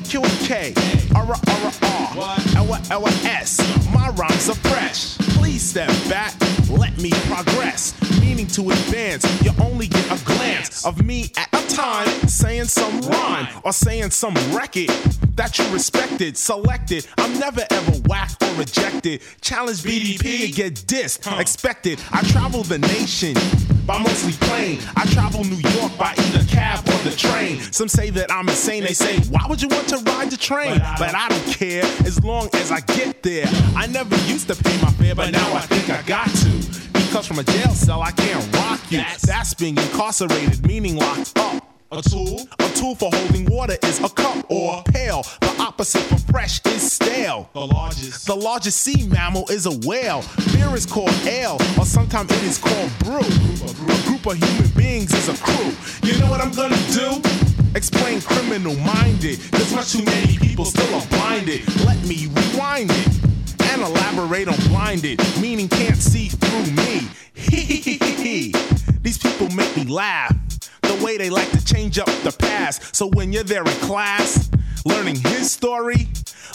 Q 0.00 0.22
and 0.22 0.38
K, 0.40 0.74
R 1.14 1.26
R 1.26 1.72
R, 1.82 2.36
L 2.56 2.80
L 2.90 3.06
S. 3.24 3.58
My 3.92 4.08
rhymes 4.10 4.48
are 4.48 4.54
fresh. 4.54 5.31
Please 5.42 5.70
step 5.70 5.88
back, 6.08 6.34
let 6.70 6.96
me 7.02 7.10
progress. 7.26 8.00
Meaning 8.20 8.46
to 8.46 8.70
advance, 8.70 9.24
you 9.42 9.50
only 9.60 9.88
get 9.88 10.06
a 10.06 10.24
glance 10.24 10.86
of 10.86 11.04
me 11.04 11.32
at 11.36 11.48
a 11.52 11.66
time, 11.74 12.06
saying 12.28 12.66
some 12.66 13.00
rhyme 13.00 13.48
or 13.64 13.72
saying 13.72 14.10
some 14.10 14.34
record 14.54 14.88
that 15.34 15.58
you 15.58 15.68
respected, 15.72 16.36
selected. 16.36 17.08
I'm 17.18 17.36
never 17.40 17.66
ever 17.70 17.92
whacked 18.06 18.40
or 18.44 18.54
rejected. 18.54 19.20
Challenge 19.40 19.82
BDP 19.82 20.44
and 20.44 20.54
get 20.54 20.74
dissed, 20.74 21.40
expected. 21.40 22.00
I 22.12 22.22
travel 22.22 22.62
the 22.62 22.78
nation 22.78 23.34
by 23.86 23.98
mostly 23.98 24.32
plane. 24.46 24.78
I 24.96 25.06
travel 25.06 25.42
New 25.44 25.56
York 25.56 25.96
by 25.98 26.14
either 26.16 26.44
cab 26.46 26.86
or 26.86 26.98
the 27.02 27.14
train. 27.16 27.60
Some 27.72 27.88
say 27.88 28.10
that 28.10 28.30
I'm 28.30 28.48
insane. 28.48 28.84
They 28.84 28.94
say, 28.94 29.18
why 29.30 29.44
would 29.48 29.60
you 29.60 29.68
want 29.68 29.88
to 29.88 29.98
ride 29.98 30.30
the 30.30 30.36
train? 30.36 30.78
But 30.98 31.14
I 31.14 31.28
don't 31.28 31.46
care 31.46 31.82
as 32.06 32.22
long 32.22 32.48
as 32.54 32.70
I 32.70 32.80
get 32.80 33.22
there. 33.22 33.46
I 33.74 33.86
never 33.86 34.14
used 34.30 34.48
to 34.48 34.54
pay 34.54 34.80
my 34.80 34.90
fare, 34.92 35.14
but 35.14 35.31
now 35.32 35.54
I 35.54 35.60
think 35.60 35.90
I 35.90 36.02
got 36.02 36.28
to. 36.28 36.92
Because 36.92 37.26
from 37.26 37.38
a 37.38 37.44
jail 37.44 37.70
cell, 37.70 38.02
I 38.02 38.10
can't 38.12 38.54
rock 38.54 38.80
you. 38.90 39.02
That's 39.24 39.54
being 39.54 39.76
incarcerated, 39.76 40.64
meaning 40.66 40.96
locked 40.96 41.38
up. 41.38 41.64
A 41.90 42.00
tool? 42.00 42.46
A 42.58 42.68
tool 42.70 42.94
for 42.94 43.10
holding 43.12 43.44
water 43.46 43.76
is 43.82 44.00
a 44.00 44.08
cup 44.08 44.50
or 44.50 44.78
a 44.78 44.92
pail. 44.92 45.22
The 45.40 45.54
opposite 45.58 46.02
for 46.02 46.18
fresh 46.32 46.64
is 46.66 46.92
stale. 46.92 47.50
The 47.52 47.66
largest. 47.66 48.26
The 48.26 48.36
largest 48.36 48.80
sea 48.80 49.06
mammal 49.08 49.46
is 49.50 49.66
a 49.66 49.76
whale. 49.86 50.24
Beer 50.52 50.74
is 50.74 50.86
called 50.86 51.12
ale, 51.26 51.58
or 51.78 51.84
sometimes 51.84 52.30
it 52.30 52.42
is 52.44 52.58
called 52.58 52.90
brew. 53.00 53.20
A 53.20 54.02
group 54.06 54.26
of 54.26 54.36
human 54.38 54.70
beings 54.76 55.12
is 55.12 55.28
a 55.28 55.36
crew. 55.42 55.72
You 56.02 56.18
know 56.18 56.30
what 56.30 56.40
I'm 56.40 56.52
gonna 56.52 56.80
do? 56.92 57.20
Explain 57.74 58.20
criminal 58.22 58.74
minded. 58.76 59.38
There's 59.50 59.74
much 59.74 59.92
too 59.92 60.04
many 60.04 60.38
people 60.38 60.64
still 60.64 60.94
are 60.94 61.06
blinded. 61.08 61.60
Let 61.84 62.02
me 62.06 62.26
rewind 62.26 62.90
it 62.90 63.21
and 63.82 63.96
elaborate 63.96 64.48
on 64.48 64.56
blinded, 64.68 65.20
meaning 65.40 65.68
can't 65.68 65.96
see 65.96 66.28
through 66.28 66.72
me. 66.74 67.08
These 69.02 69.18
people 69.18 69.48
make 69.50 69.76
me 69.76 69.84
laugh. 69.84 70.34
The 70.82 71.00
way 71.04 71.16
they 71.16 71.30
like 71.30 71.50
to 71.52 71.64
change 71.64 71.98
up 71.98 72.06
the 72.22 72.34
past. 72.38 72.94
So 72.94 73.08
when 73.08 73.32
you're 73.32 73.44
there 73.44 73.62
in 73.62 73.76
class, 73.80 74.50
learning 74.84 75.16
his 75.16 75.50
story, 75.50 76.08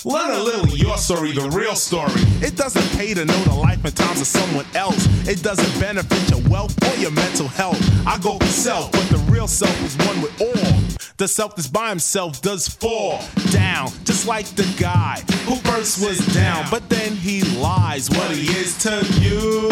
learn 0.06 0.32
a 0.32 0.44
little 0.44 0.68
your 0.70 0.98
story, 0.98 1.32
the 1.34 1.50
real 1.50 1.76
story. 1.76 2.12
It 2.42 2.56
doesn't 2.56 2.98
pay 2.98 3.14
to 3.14 3.26
know 3.26 3.44
the 3.44 3.56
life 3.56 3.84
and 3.84 3.96
times 3.96 4.22
of 4.22 4.28
someone 4.28 4.66
else. 4.76 5.06
It 5.28 5.44
doesn't 5.44 5.80
benefit 5.80 6.30
your 6.30 6.48
wealth 6.50 6.76
or 6.84 6.96
your 7.00 7.12
mental 7.12 7.48
health. 7.48 7.80
I 8.06 8.18
go 8.20 8.38
for 8.38 8.46
self, 8.46 8.92
but 8.92 9.08
the 9.10 9.18
real 9.32 9.48
self 9.48 9.76
is 9.84 9.98
one 10.08 10.22
with 10.22 10.42
all. 10.42 11.07
The 11.18 11.28
self 11.28 11.56
that's 11.56 11.68
by 11.68 11.90
himself 11.90 12.44
does 12.44 12.68
fall 12.68 13.20
down, 13.50 13.90
just 14.06 14.28
like 14.28 14.46
the 14.50 14.72
guy 14.80 15.20
who 15.46 15.56
first 15.56 16.00
was 16.00 16.20
down, 16.32 16.68
but 16.70 16.88
then 16.90 17.16
he 17.16 17.42
lies 17.58 18.08
what 18.12 18.30
he 18.30 18.46
is 18.56 18.78
to 18.84 19.04
you. 19.20 19.72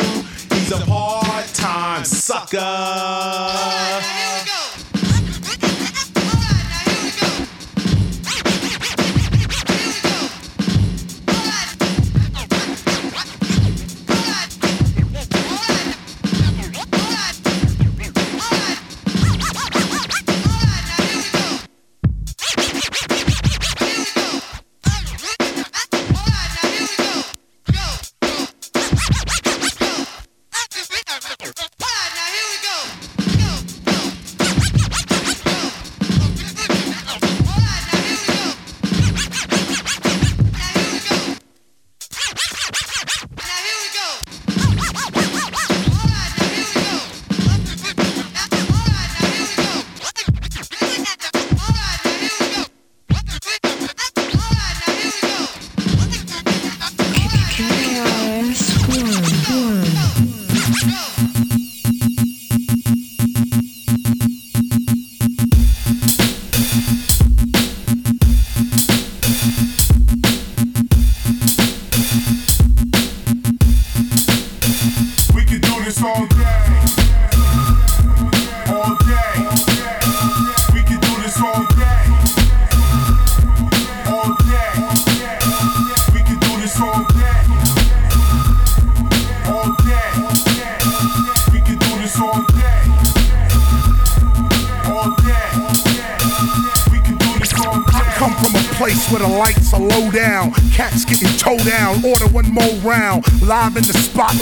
He's 0.50 0.72
a 0.72 0.84
part-time 0.88 2.04
sucker. 2.04 2.58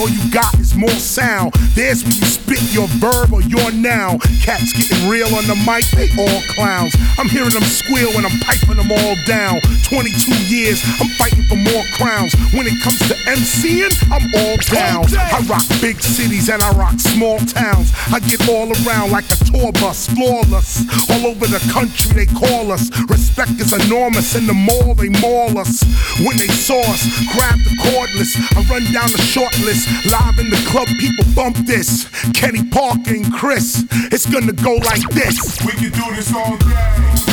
All 0.03 0.09
you 0.09 0.31
got 0.31 0.53
is 0.59 0.75
more 0.75 0.99
sound. 0.99 1.53
There's 1.75 2.03
when 2.03 2.11
you 2.11 2.27
spit 2.27 2.59
your 2.73 2.87
verb 2.99 3.31
or 3.31 3.41
your 3.41 3.71
noun. 3.71 4.19
Cats 4.43 4.75
getting 4.75 5.07
real 5.07 5.31
on 5.31 5.47
the 5.47 5.55
mic, 5.63 5.87
they 5.95 6.11
all 6.19 6.41
clowns. 6.51 6.91
I'm 7.17 7.29
hearing 7.29 7.55
them 7.55 7.63
squeal 7.63 8.11
when 8.11 8.25
I'm 8.25 8.37
piping 8.43 8.75
them 8.75 8.91
all 8.91 9.15
down. 9.23 9.61
22 9.87 10.11
years, 10.51 10.83
I'm 10.99 11.07
fighting 11.15 11.47
for 11.47 11.55
more 11.55 11.87
crowns. 11.95 12.35
When 12.51 12.67
it 12.67 12.75
comes 12.83 12.99
to 13.07 13.15
MCing, 13.31 13.95
I'm 14.11 14.27
all 14.43 14.59
down. 14.67 15.07
I 15.15 15.39
rock 15.47 15.63
big 15.79 16.01
cities 16.03 16.49
and 16.49 16.61
I 16.61 16.71
rock 16.75 16.99
small 16.99 17.39
towns. 17.39 17.93
I 18.11 18.19
get 18.19 18.43
all 18.49 18.67
around 18.83 19.11
like 19.11 19.25
a 19.31 19.39
tour 19.53 19.71
bus, 19.73 20.07
flawless. 20.07 20.83
All 21.09 21.27
over 21.27 21.47
the 21.47 21.59
country 21.71 22.11
they 22.13 22.25
call 22.25 22.71
us. 22.71 22.89
Respect 23.09 23.51
is 23.61 23.73
enormous 23.73 24.35
in 24.35 24.47
the 24.47 24.53
mall 24.53 24.93
they 24.95 25.09
maul 25.09 25.57
us. 25.57 25.83
When 26.19 26.37
they 26.37 26.47
saw 26.47 26.81
us, 26.81 27.03
grab 27.33 27.57
the 27.59 27.75
cordless. 27.81 28.35
I 28.57 28.61
run 28.69 28.83
down 28.91 29.11
the 29.11 29.21
short 29.21 29.57
list. 29.59 29.87
Live 30.11 30.39
in 30.39 30.49
the 30.49 30.61
club, 30.67 30.87
people 30.99 31.25
bump 31.35 31.57
this. 31.65 32.07
Kenny 32.33 32.63
Parker 32.63 33.15
and 33.15 33.33
Chris. 33.33 33.85
It's 34.11 34.25
gonna 34.25 34.53
go 34.53 34.75
like 34.75 35.07
this. 35.09 35.39
We 35.65 35.71
can 35.73 35.91
do 35.91 36.15
this 36.15 36.33
all 36.33 36.57
day. 36.57 37.32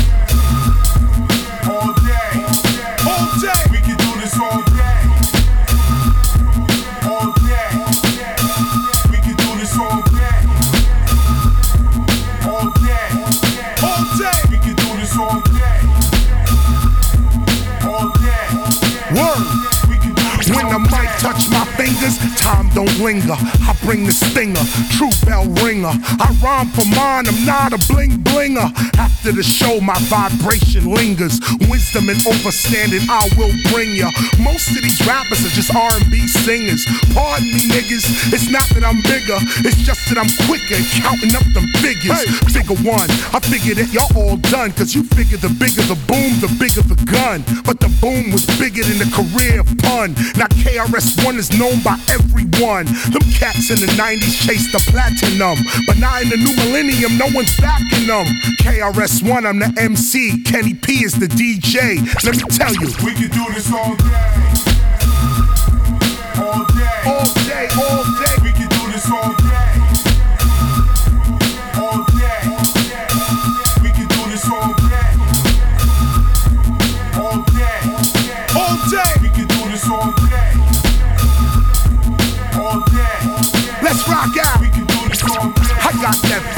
Time 22.51 22.69
don't 22.75 22.99
linger. 22.99 23.37
I 23.39 23.77
bring 23.85 24.05
the 24.05 24.13
stinger, 24.13 24.63
true 24.97 25.15
bell 25.25 25.47
ringer. 25.63 25.95
I 25.95 26.29
rhyme 26.43 26.69
for 26.75 26.87
mine, 26.91 27.31
I'm 27.31 27.43
not 27.47 27.73
a 27.73 27.81
bling 27.87 28.23
blinger. 28.27 28.67
After 28.99 29.33
the 29.33 29.43
show, 29.43 29.81
my 29.81 29.99
vibration 30.11 30.91
lingers. 30.91 31.39
Wisdom 31.71 32.09
and 32.11 32.19
overstanding, 32.27 33.07
I 33.07 33.31
will 33.39 33.55
bring 33.71 33.95
ya. 33.95 34.11
Most 34.43 34.75
of 34.75 34.83
these 34.83 35.01
rappers 35.07 35.47
are 35.47 35.55
just 35.55 35.71
R&B 35.75 36.27
singers. 36.27 36.83
Pardon 37.15 37.47
me, 37.47 37.63
niggas. 37.71 38.35
It's 38.35 38.51
not 38.51 38.67
that 38.75 38.85
I'm 38.85 39.01
bigger, 39.07 39.39
it's 39.67 39.83
just 39.87 40.09
that 40.11 40.19
I'm 40.19 40.31
quicker 40.47 40.79
counting 40.99 41.35
up 41.39 41.47
them 41.55 41.67
figures. 41.79 42.19
Hey. 42.19 42.61
Figure 42.61 42.79
one, 42.83 43.11
I 43.31 43.39
figured 43.39 43.79
that 43.79 43.93
y'all 43.95 44.11
all 44.19 44.37
done, 44.51 44.73
cause 44.73 44.95
you 44.95 45.05
figure 45.15 45.39
the 45.39 45.53
bigger 45.63 45.83
the 45.87 45.99
boom, 46.11 46.35
the 46.43 46.51
bigger 46.59 46.83
the 46.83 46.99
gun. 47.07 47.45
But 47.63 47.79
the 47.79 47.91
boom 48.03 48.33
was 48.35 48.45
bigger 48.59 48.83
than 48.83 48.99
the 48.99 49.11
career 49.15 49.61
of 49.61 49.71
pun. 49.79 50.15
Now 50.35 50.51
KRS-One 50.51 51.39
is 51.39 51.51
known 51.55 51.83
by 51.83 51.99
everyone. 52.41 52.87
Them 52.87 53.23
cats 53.33 53.71
in 53.71 53.81
the 53.81 53.93
90s 53.97 54.47
chased 54.47 54.73
the 54.73 54.79
platinum. 54.91 55.59
But 55.87 55.99
now 55.99 56.21
in 56.21 56.29
the 56.29 56.37
new 56.37 56.55
millennium, 56.57 57.19
no 57.19 57.27
one's 57.35 57.57
backing 57.57 58.07
them. 58.07 58.27
KRS-One, 58.61 59.47
I'm 59.47 59.59
the 59.59 59.73
MC. 59.79 60.43
Kenny 60.43 60.75
P 60.75 61.05
is 61.05 61.15
the 61.15 61.27
DJ. 61.27 62.01
Let 62.25 62.37
me 62.37 62.43
tell 62.57 62.75
you. 62.75 62.89
We 63.05 63.15
can 63.15 63.31
do 63.31 63.53
this 63.55 63.73
all 63.73 63.97
day. 63.97 64.07
All 66.41 66.65
day. 66.65 67.01
All 67.07 67.25
day, 67.35 67.69
all 67.77 67.97
day. 67.97 68.00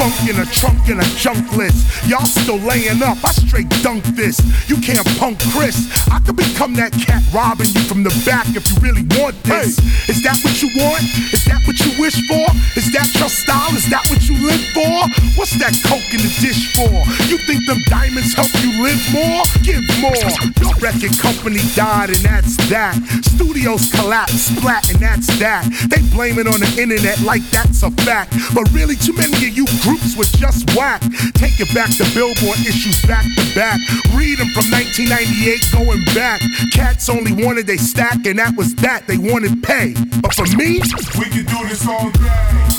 Funk 0.03 0.29
in 0.29 0.39
a 0.41 0.45
trunk 0.51 0.89
and 0.89 0.99
a 0.99 1.07
junk 1.15 1.47
list. 1.55 1.79
Y'all 2.09 2.25
still 2.25 2.59
laying 2.59 3.01
up, 3.01 3.17
I 3.23 3.31
straight 3.31 3.69
dunk 3.81 4.03
this. 4.19 4.35
You 4.67 4.75
can't 4.75 5.07
punk 5.15 5.39
Chris. 5.55 5.79
I 6.11 6.19
could 6.19 6.35
become 6.35 6.73
that 6.75 6.91
cat 6.91 7.23
robbing 7.31 7.71
you 7.71 7.79
from 7.87 8.03
the 8.03 8.11
back 8.25 8.47
if 8.51 8.67
you 8.67 8.75
really 8.83 9.07
want 9.15 9.39
this. 9.43 9.79
Is 10.09 10.19
that 10.23 10.35
what 10.43 10.59
you 10.59 10.67
want? 10.75 11.03
Is 11.31 11.45
that 11.47 11.63
what 11.63 11.79
you 11.79 11.91
wish 11.95 12.19
for? 12.27 12.43
Is 12.75 12.91
that 12.91 13.07
your 13.15 13.29
style? 13.31 13.71
Is 13.79 13.87
that 13.91 14.03
what 14.11 14.27
you 14.27 14.35
live 14.43 14.63
for? 14.75 15.07
What's 15.39 15.55
that 15.63 15.71
coke 15.87 16.11
in 16.11 16.19
the 16.19 16.33
dish 16.43 16.75
for? 16.75 16.91
You 17.31 17.39
think 17.47 17.63
them 17.63 17.79
diamonds 17.87 18.35
help 18.35 18.51
you 18.59 18.83
live 18.83 18.99
more? 19.15 19.47
Give 19.63 19.83
more. 20.03 20.19
Your 20.59 20.75
record 20.83 21.15
company 21.15 21.63
died 21.79 22.11
and 22.11 22.23
that's 22.27 22.59
that. 22.67 22.99
Studios 23.23 23.87
collapsed, 23.95 24.51
splat, 24.51 24.83
and 24.91 24.99
that's 24.99 25.31
that. 25.39 25.63
They 25.87 26.03
blame 26.11 26.39
it 26.39 26.47
on 26.47 26.59
the 26.59 26.71
internet 26.75 27.21
like 27.23 27.43
that's 27.55 27.83
a 27.83 27.91
fact. 28.03 28.35
But 28.53 28.67
really, 28.75 28.99
too 28.99 29.15
many 29.15 29.47
of 29.47 29.55
you 29.55 29.63
groups 29.97 30.17
were 30.17 30.37
just 30.37 30.75
whack. 30.75 31.01
Take 31.33 31.59
it 31.59 31.73
back 31.73 31.89
to 31.97 32.03
Billboard 32.13 32.59
issues 32.65 33.01
back 33.03 33.25
to 33.35 33.55
back. 33.55 33.79
Read 34.15 34.39
them 34.39 34.49
from 34.49 34.65
1998 34.71 35.69
going 35.71 36.03
back. 36.15 36.41
Cats 36.71 37.09
only 37.09 37.33
wanted 37.33 37.67
they 37.67 37.77
stack, 37.77 38.25
and 38.25 38.39
that 38.39 38.55
was 38.55 38.73
that. 38.75 39.07
They 39.07 39.17
wanted 39.17 39.61
pay. 39.63 39.93
But 40.21 40.33
for 40.33 40.45
me, 40.57 40.81
We 41.17 41.25
can 41.29 41.45
do 41.45 41.67
this 41.67 41.87
all 41.87 42.09
day. 42.11 42.72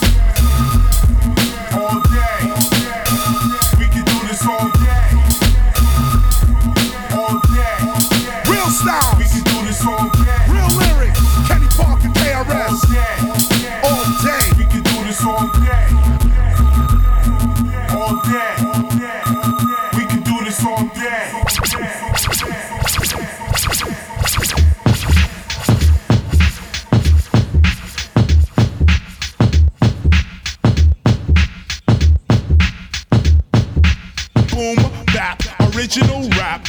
Boom, 34.65 34.77
bap, 35.13 35.43
original 35.77 36.27
rap. 36.31 36.67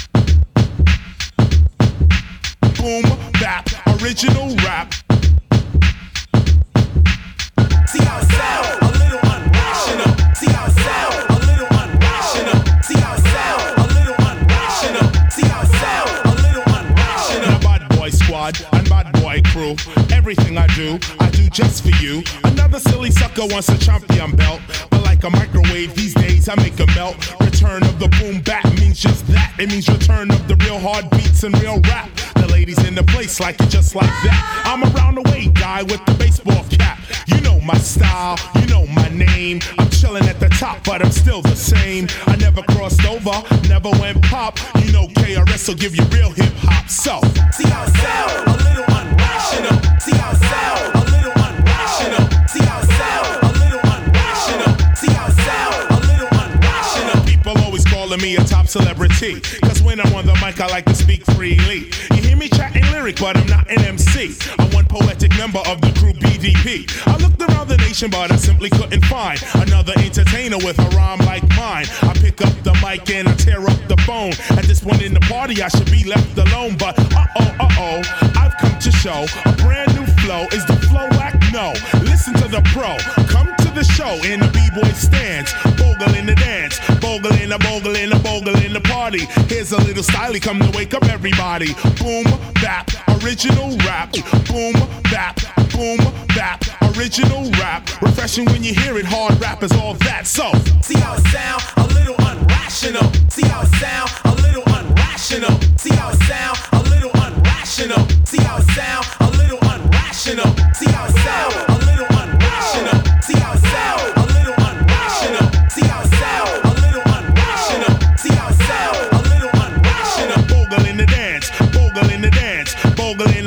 Boom, 2.76 3.04
bap, 3.40 3.70
original 4.02 4.54
rap. 4.58 4.94
See 7.88 8.04
how 8.04 8.20
it 8.20 8.28
sound, 8.28 8.82
a 8.82 8.92
little 9.00 9.20
unrational. 9.20 10.36
See 10.36 10.52
how 10.52 10.66
it 10.66 10.76
sound, 10.76 11.30
a 11.30 11.40
little 11.48 11.68
unrational. 11.68 12.84
See 12.84 13.00
how 13.00 13.16
it 13.16 13.24
sound, 13.24 13.78
a 13.78 13.88
little 13.88 14.16
unrational. 14.28 15.32
See 15.32 15.48
how 15.48 15.62
it 15.62 15.68
sound, 15.80 16.10
a 16.26 16.36
little 16.42 16.64
unrational. 16.64 17.62
Bad 17.62 17.98
boy 17.98 18.10
squad 18.10 18.60
and 18.74 18.90
bad 18.90 19.14
boy 19.22 19.42
crew. 19.46 19.78
Everything 20.14 20.58
I 20.58 20.68
do, 20.76 21.00
I 21.22 21.30
do 21.30 21.48
just 21.50 21.84
for 21.84 21.96
you. 22.04 22.24
Another 22.44 22.80
silly 22.80 23.12
sucker 23.12 23.46
wants 23.46 23.70
a 23.70 23.78
champion 23.78 24.36
belt. 24.36 24.60
But 24.90 25.04
like 25.04 25.24
a 25.24 25.30
microwave, 25.30 25.96
these 25.96 26.14
days 26.14 26.50
I 26.50 26.56
make 26.56 26.78
a 26.82 26.88
melt. 26.88 27.16
Return 27.56 27.84
of 27.84 28.00
the 28.00 28.10
boom 28.20 28.42
bap 28.42 28.66
means 28.82 29.00
just 29.00 29.26
that. 29.28 29.56
It 29.58 29.70
means 29.70 29.88
return 29.88 30.30
of 30.30 30.46
the 30.46 30.58
real 30.58 30.78
hard 30.78 31.10
beats 31.12 31.44
and 31.44 31.58
real 31.62 31.80
rap. 31.88 32.10
The 32.36 32.48
ladies 32.48 32.84
in 32.84 32.96
the 32.96 33.04
place 33.04 33.40
like 33.40 33.58
it 33.62 33.70
just 33.70 33.96
like 33.96 34.12
that. 34.28 34.64
I'm 34.66 34.84
around 34.84 35.16
the 35.16 35.22
way 35.32 35.48
guy 35.48 35.82
with 35.84 36.06
the 36.06 36.14
baseball 36.16 36.66
cap. 36.70 37.00
You 37.28 37.40
know 37.40 37.62
my 37.62 37.78
style, 37.78 38.38
you 38.56 38.66
know 38.68 38.86
my 38.88 39.08
name. 39.08 39.62
I'm 39.80 39.90
chilling 39.90 40.26
at 40.26 40.38
the 40.42 40.50
top, 40.50 40.84
but 40.84 41.02
I'm 41.02 41.12
still 41.12 41.42
the 41.42 41.56
same. 41.56 42.10
I 42.28 42.36
never 42.36 42.62
crossed 42.64 43.06
over, 43.06 43.32
never 43.70 43.90
went 44.02 44.22
pop. 44.24 44.60
You 44.84 44.92
know 44.92 45.08
KRS 45.08 45.70
will 45.70 45.76
give 45.76 45.96
you 45.96 46.04
real 46.12 46.32
hip 46.32 46.52
hop. 46.58 46.90
So, 46.90 47.22
See 47.56 47.70
how 47.70 47.88
sound, 47.88 48.48
a 48.52 48.56
little 48.68 48.84
unrational. 49.00 50.02
See 50.02 50.18
how 50.18 50.34
sound, 50.34 50.96
a 50.96 51.04
little 51.10 51.32
unrational. 51.40 52.50
See 52.50 52.66
how 52.66 52.82
calling 58.16 58.30
me 58.30 58.36
a 58.38 58.44
top 58.46 58.68
celebrity. 58.68 59.42
Cause 59.62 59.82
when 59.82 60.00
I'm 60.00 60.14
on 60.14 60.26
the 60.26 60.34
mic, 60.36 60.60
I 60.60 60.68
like 60.68 60.86
to 60.86 60.96
speak 60.96 61.26
freely. 61.32 61.92
You 62.14 62.22
hear 62.22 62.38
me 62.38 62.50
chatting 62.50 62.84
lyric, 62.92 63.20
but 63.20 63.38
I'm 63.38 63.48
not 63.48 63.70
an 63.70 63.80
MC. 63.84 64.36
I'm 64.58 64.70
one 64.72 64.86
poetic 64.86 65.32
member 65.38 65.60
of 65.68 65.82
the 65.82 65.92
crew 66.00 66.14
BDP. 66.14 66.86
I 67.08 67.18
looked 67.18 67.42
around 67.42 67.68
the 67.68 67.78
nation, 67.78 68.10
but 68.10 68.32
I 68.32 68.36
simply 68.38 68.70
couldn't 68.70 69.04
find 69.06 69.42
another 69.56 69.94
entertainer 69.98 70.58
with 70.58 70.80
a 70.80 70.90
rhyme 70.96 71.20
like 71.20 71.44
mine. 71.58 71.86
I 72.02 72.14
pick 72.14 72.42
up 72.42 72.54
the 72.64 72.74
mic 72.84 73.10
and 73.10 73.28
I 73.28 73.36
tear 73.36 73.62
up 73.62 73.80
the 73.88 73.98
phone. 74.06 74.34
At 74.58 74.66
this 74.66 74.82
point 74.82 75.02
in 75.02 75.14
the 75.14 75.22
party, 75.22 75.62
I 75.62 75.68
should 75.68 75.92
be 75.92 76.04
left 76.04 76.38
alone. 76.38 76.78
But 76.78 76.98
uh 77.00 77.26
oh, 77.40 77.56
uh 77.60 77.70
oh, 77.80 78.02
I've 78.38 78.56
come 78.58 78.78
to 78.80 78.92
show 78.92 79.26
a 79.46 79.52
brand 79.58 79.94
new 79.96 80.06
flow. 80.24 80.44
Is 80.52 80.66
the 80.66 80.78
flow 80.90 81.08
whack? 81.18 81.36
No. 81.52 81.74
Listen 82.04 82.34
to 82.36 82.48
the 82.48 82.62
pro. 82.72 82.96
Come 83.28 83.54
to 83.58 83.65
the 83.76 83.84
show 83.84 84.16
in 84.24 84.40
the 84.40 84.48
b-boy 84.48 84.90
stands. 84.94 85.54
Bogle 85.78 86.16
in 86.16 86.26
the 86.26 86.36
dance. 86.36 86.80
Bogle 87.02 87.34
in 87.44 87.50
the 87.50 87.60
bogle 87.60 87.96
in 87.96 88.10
the 88.10 88.20
bogle 88.20 88.56
in 88.64 88.72
the 88.72 88.80
party. 88.80 89.26
Here's 89.48 89.74
a 89.74 89.78
little 89.78 90.04
styly, 90.04 90.42
come 90.42 90.60
to 90.60 90.72
wake 90.78 90.94
up 90.94 91.04
everybody. 91.06 91.74
Boom, 92.00 92.24
bap, 92.64 92.90
original 93.22 93.76
rap. 93.80 94.14
Boom, 94.48 94.74
bap, 95.12 95.36
boom, 95.76 96.00
bap, 96.34 96.64
original 96.96 97.52
rap. 97.60 97.84
Refreshing 98.02 98.46
when 98.46 98.64
you 98.64 98.74
hear 98.74 98.98
it, 98.98 99.06
hard 99.06 99.40
rap 99.42 99.62
is 99.62 99.74
all 99.74 99.94
that. 100.08 100.26
So, 100.26 100.52
See 100.82 100.98
how 100.98 101.16
it 101.16 101.28
sound? 101.28 101.62
A 101.78 101.88
little 101.94 102.16
unrational. 102.16 103.06
See 103.30 103.46
how 103.46 103.62
it 103.62 103.76
sound? 103.76 104.10
A 104.24 104.34
little 104.42 104.64
unrational. 104.64 105.54
See 105.78 105.94
how 105.94 106.10
it 106.12 106.24
sound? 106.24 106.58
A 106.72 106.82
little 106.90 107.12
unrational. 107.12 108.28
See 108.28 108.42
how 108.42 108.58
it 108.58 108.68
sound? 108.72 109.06
A 109.20 109.30
little 109.38 109.60
unrational. 109.60 110.76
See 110.76 110.90
how 110.90 111.06
it 111.08 111.16
sound? 111.20 111.75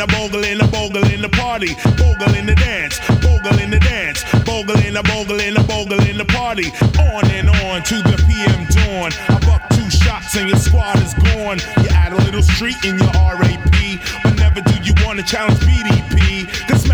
Bogle 0.06 0.44
in 0.44 0.60
a 0.60 0.66
bogle 0.68 1.04
in 1.04 1.04
a 1.04 1.08
bogle 1.08 1.12
in 1.12 1.20
the 1.20 1.28
party, 1.28 1.74
bogle 1.98 2.34
in 2.34 2.46
the 2.46 2.54
dance, 2.54 3.00
bogle 3.20 3.58
in 3.58 3.70
the 3.70 3.80
dance, 3.80 4.22
bogle 4.44 4.78
in 4.86 4.96
a 4.96 5.02
bogle 5.02 5.40
in 5.40 5.56
a 5.56 5.62
bogle 5.64 6.00
in 6.06 6.16
the 6.16 6.24
party. 6.24 6.68
On 7.10 7.24
and 7.30 7.48
on 7.66 7.82
to 7.82 7.96
the 8.02 8.16
PM 8.26 8.64
dawn. 8.70 9.10
I 9.28 9.38
buck 9.46 9.68
two 9.70 9.90
shots 9.90 10.36
and 10.36 10.48
your 10.48 10.58
squad 10.58 11.02
is 11.02 11.14
gone. 11.14 11.58
You 11.82 11.88
add 11.90 12.12
a 12.12 12.20
little 12.24 12.42
street 12.42 12.78
in 12.84 12.98
your 12.98 13.10
RAP, 13.10 13.74
but 14.22 14.36
never 14.36 14.60
do 14.60 14.74
you 14.82 14.94
wanna 15.04 15.22
challenge 15.22 15.58
BDP. 15.60 16.07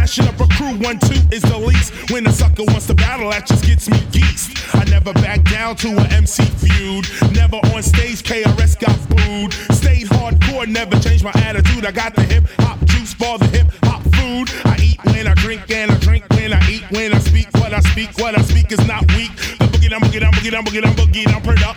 Smashing 0.04 0.34
up 0.34 0.38
a 0.38 0.46
crew 0.52 0.76
one 0.84 0.98
two 0.98 1.16
is 1.32 1.40
the 1.40 1.56
least. 1.56 2.12
When 2.12 2.26
a 2.26 2.30
sucker 2.30 2.62
wants 2.64 2.86
to 2.88 2.94
battle, 2.94 3.30
that 3.30 3.46
just 3.46 3.64
gets 3.64 3.88
me 3.88 3.96
geesed. 4.12 4.52
I 4.78 4.84
never 4.90 5.14
back 5.14 5.42
down 5.44 5.76
to 5.76 5.88
an 5.96 6.12
MC 6.12 6.44
feud. 6.44 7.08
Never 7.32 7.56
on 7.72 7.82
stage, 7.82 8.22
KRS 8.22 8.78
got 8.78 9.00
booed. 9.08 9.54
Stayed 9.74 10.08
hardcore, 10.08 10.68
never 10.68 11.00
changed 11.00 11.24
my 11.24 11.32
attitude. 11.36 11.86
I 11.86 11.90
got 11.90 12.14
the 12.14 12.20
hip 12.20 12.44
hop 12.58 12.84
juice 12.84 13.14
for 13.14 13.38
the 13.38 13.46
hip 13.46 13.66
hop 13.84 14.02
food. 14.20 14.52
I 14.66 14.76
eat 14.82 15.02
when 15.06 15.26
I 15.26 15.32
drink 15.36 15.70
and 15.70 15.90
I 15.90 15.96
drink 16.00 16.28
when 16.36 16.52
I 16.52 16.60
eat. 16.68 16.84
When 16.90 17.14
I 17.14 17.18
speak, 17.20 17.48
what 17.54 17.72
I 17.72 17.80
speak, 17.80 18.10
what 18.18 18.38
I 18.38 18.42
speak 18.42 18.72
is 18.72 18.86
not 18.86 19.10
weak. 19.16 19.34
The 19.56 19.64
boogie, 19.72 19.90
I'm 19.90 20.02
boogie, 20.02 20.22
I'm 20.22 20.32
boogie, 20.34 20.54
I'm 20.54 20.64
boogie, 20.64 20.84
I'm 20.84 20.94
boogie, 20.94 21.34
I'm 21.34 21.40
put 21.40 21.62
up 21.64 21.76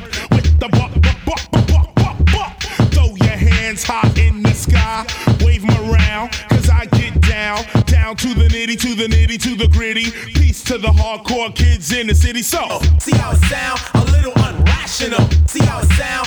to 8.17 8.33
the 8.33 8.47
nitty, 8.47 8.79
to 8.79 8.95
the 8.95 9.05
nitty, 9.07 9.39
to 9.43 9.55
the 9.55 9.67
gritty. 9.67 10.09
Peace 10.33 10.63
to 10.63 10.77
the 10.77 10.87
hardcore 10.87 11.53
kids 11.53 11.91
in 11.91 12.07
the 12.07 12.15
city. 12.15 12.41
So, 12.41 12.79
See 12.99 13.15
how 13.15 13.31
it 13.31 13.37
sound? 13.45 13.79
A 13.93 14.11
little 14.11 14.31
unrational. 14.33 15.49
See 15.49 15.63
how 15.63 15.79
it 15.81 15.89
sound? 15.93 16.26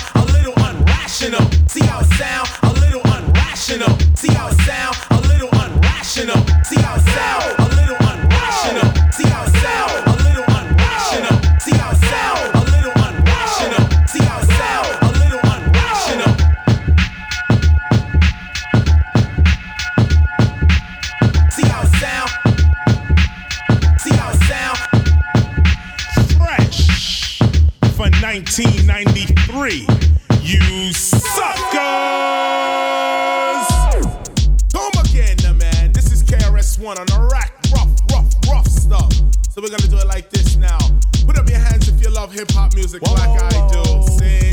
Music 42.90 43.08
like 43.12 43.40
I 43.40 43.68
do. 43.70 43.82
Sing. 44.18 44.50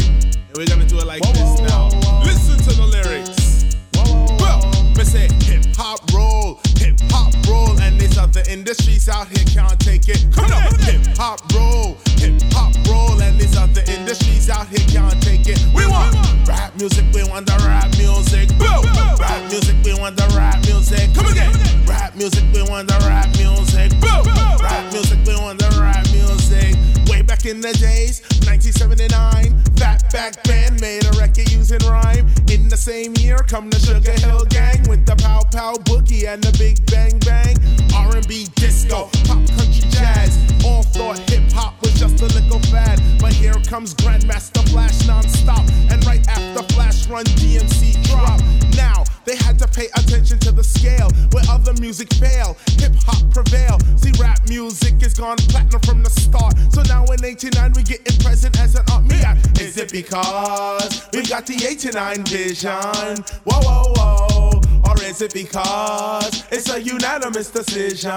And 0.50 0.58
we're 0.58 0.68
gonna 0.68 0.86
do 0.86 1.00
it 1.00 1.08
like 1.08 1.22
this 1.34 1.60
now. 1.62 1.90
Listen 2.22 2.58
to 2.70 2.74
the 2.78 2.86
lyrics. 2.86 3.66
Well, 4.40 4.62
me 4.96 5.04
say 5.04 5.28
hip 5.42 5.66
hop 5.76 6.02
roll, 6.14 6.60
hip 6.78 7.00
hop 7.10 7.34
roll, 7.50 7.80
and 7.82 8.00
these 8.00 8.18
other 8.18 8.44
industries 8.48 9.10
out 9.10 9.28
here 9.28 9.46
can't 9.46 9.80
take 9.80 10.08
it. 10.08 10.24
Come 10.32 10.52
on, 10.54 10.78
hip 10.86 11.02
hop 11.18 11.42
roll, 11.54 11.98
hip 12.22 12.40
hop 12.54 12.76
roll, 12.88 13.20
and 13.22 13.40
these 13.40 13.58
other 13.58 13.82
industries 13.88 14.50
out 14.52 14.68
here 14.68 14.86
can't 14.88 15.20
take 15.24 15.48
it. 15.48 15.60
We 15.74 15.88
want 15.88 16.14
rap 16.48 16.76
music, 16.78 17.06
we 17.14 17.24
want 17.24 17.48
the 17.48 17.58
rap 17.66 17.90
music. 17.98 18.50
Boo! 18.60 18.86
Rap 19.18 19.50
music, 19.50 19.78
we 19.84 19.98
want 19.98 20.16
the 20.16 20.28
rap 20.38 20.64
music. 20.66 21.10
Come 21.16 21.26
again. 21.26 21.54
Rap 21.88 22.16
music, 22.16 22.44
we 22.54 22.62
want 22.62 22.88
the 22.88 23.00
rap 23.10 23.27
Fatback 30.28 30.44
Band 30.48 30.82
made 30.82 31.06
a 31.06 31.12
record 31.20 31.50
using 31.52 31.80
rhyme. 31.88 32.28
In 32.50 32.68
the 32.70 32.78
same 32.78 33.14
year, 33.18 33.38
come 33.38 33.70
the 33.70 33.80
Sugar 33.80 34.12
Hill 34.12 34.46
Gang 34.46 34.88
with 34.90 35.06
the 35.06 35.16
Pow 35.16 35.44
Pow 35.52 35.76
Boogie 35.86 36.28
and 36.28 36.44
the 36.44 36.56
Big 36.58 36.86
Bang 36.88 37.18
Bang. 37.20 37.56
R&B, 37.96 38.48
disco, 38.56 39.10
pop, 39.26 39.46
country, 39.56 39.88
jazz. 39.90 40.38
All 40.66 40.84
thought 40.84 41.20
hip 41.30 41.50
hop 41.52 41.82
was 41.82 41.94
just 41.94 42.22
a 42.22 42.28
little 42.28 42.60
fad, 42.72 43.02
but 43.20 43.34
here 43.34 43.56
comes 43.68 43.94
Grandmaster 43.96 44.68
Flash 44.70 45.08
non-stop. 45.08 45.66
And 45.90 46.04
right 46.06 46.26
after 46.28 46.64
Flash 46.74 47.08
Run 47.08 47.26
DMC 47.26 48.04
drop. 48.08 48.42
Now 48.76 49.04
they 49.28 49.36
had 49.36 49.60
to 49.60 49.68
pay 49.68 49.88
attention 50.00 50.40
to 50.40 50.52
the 50.54 50.64
scale 50.64 51.10
where 51.32 51.44
other 51.50 51.74
music 51.82 52.12
fail. 52.14 52.56
Hip 52.80 52.96
hop 53.04 53.30
prevail. 53.30 53.78
See, 53.98 54.14
rap 54.20 54.40
music 54.48 55.04
is 55.04 55.14
gone 55.14 55.36
platinum 55.52 55.82
from 55.82 56.02
the 56.02 56.10
start. 56.10 56.56
So 56.72 56.82
now 56.84 57.04
in 57.06 57.24
89 57.24 57.74
we 57.76 57.84
get 57.84 58.02
it 58.08 58.24
present 58.24 58.58
as 58.60 58.76
an 58.76 58.86
art. 58.90 59.04
Me 59.04 59.20
Is 59.60 59.78
it 59.78 59.92
because 59.92 61.10
we 61.12 61.24
got 61.24 61.46
the 61.46 61.60
89 61.60 62.24
vision? 62.24 62.72
Whoa, 63.44 63.60
whoa, 63.60 63.94
whoa. 63.98 64.62
Or 64.88 64.96
is 65.04 65.22
it 65.22 65.34
because 65.34 66.46
it's 66.50 66.70
a 66.70 66.82
unanimous 66.82 67.52
decision? 67.52 68.12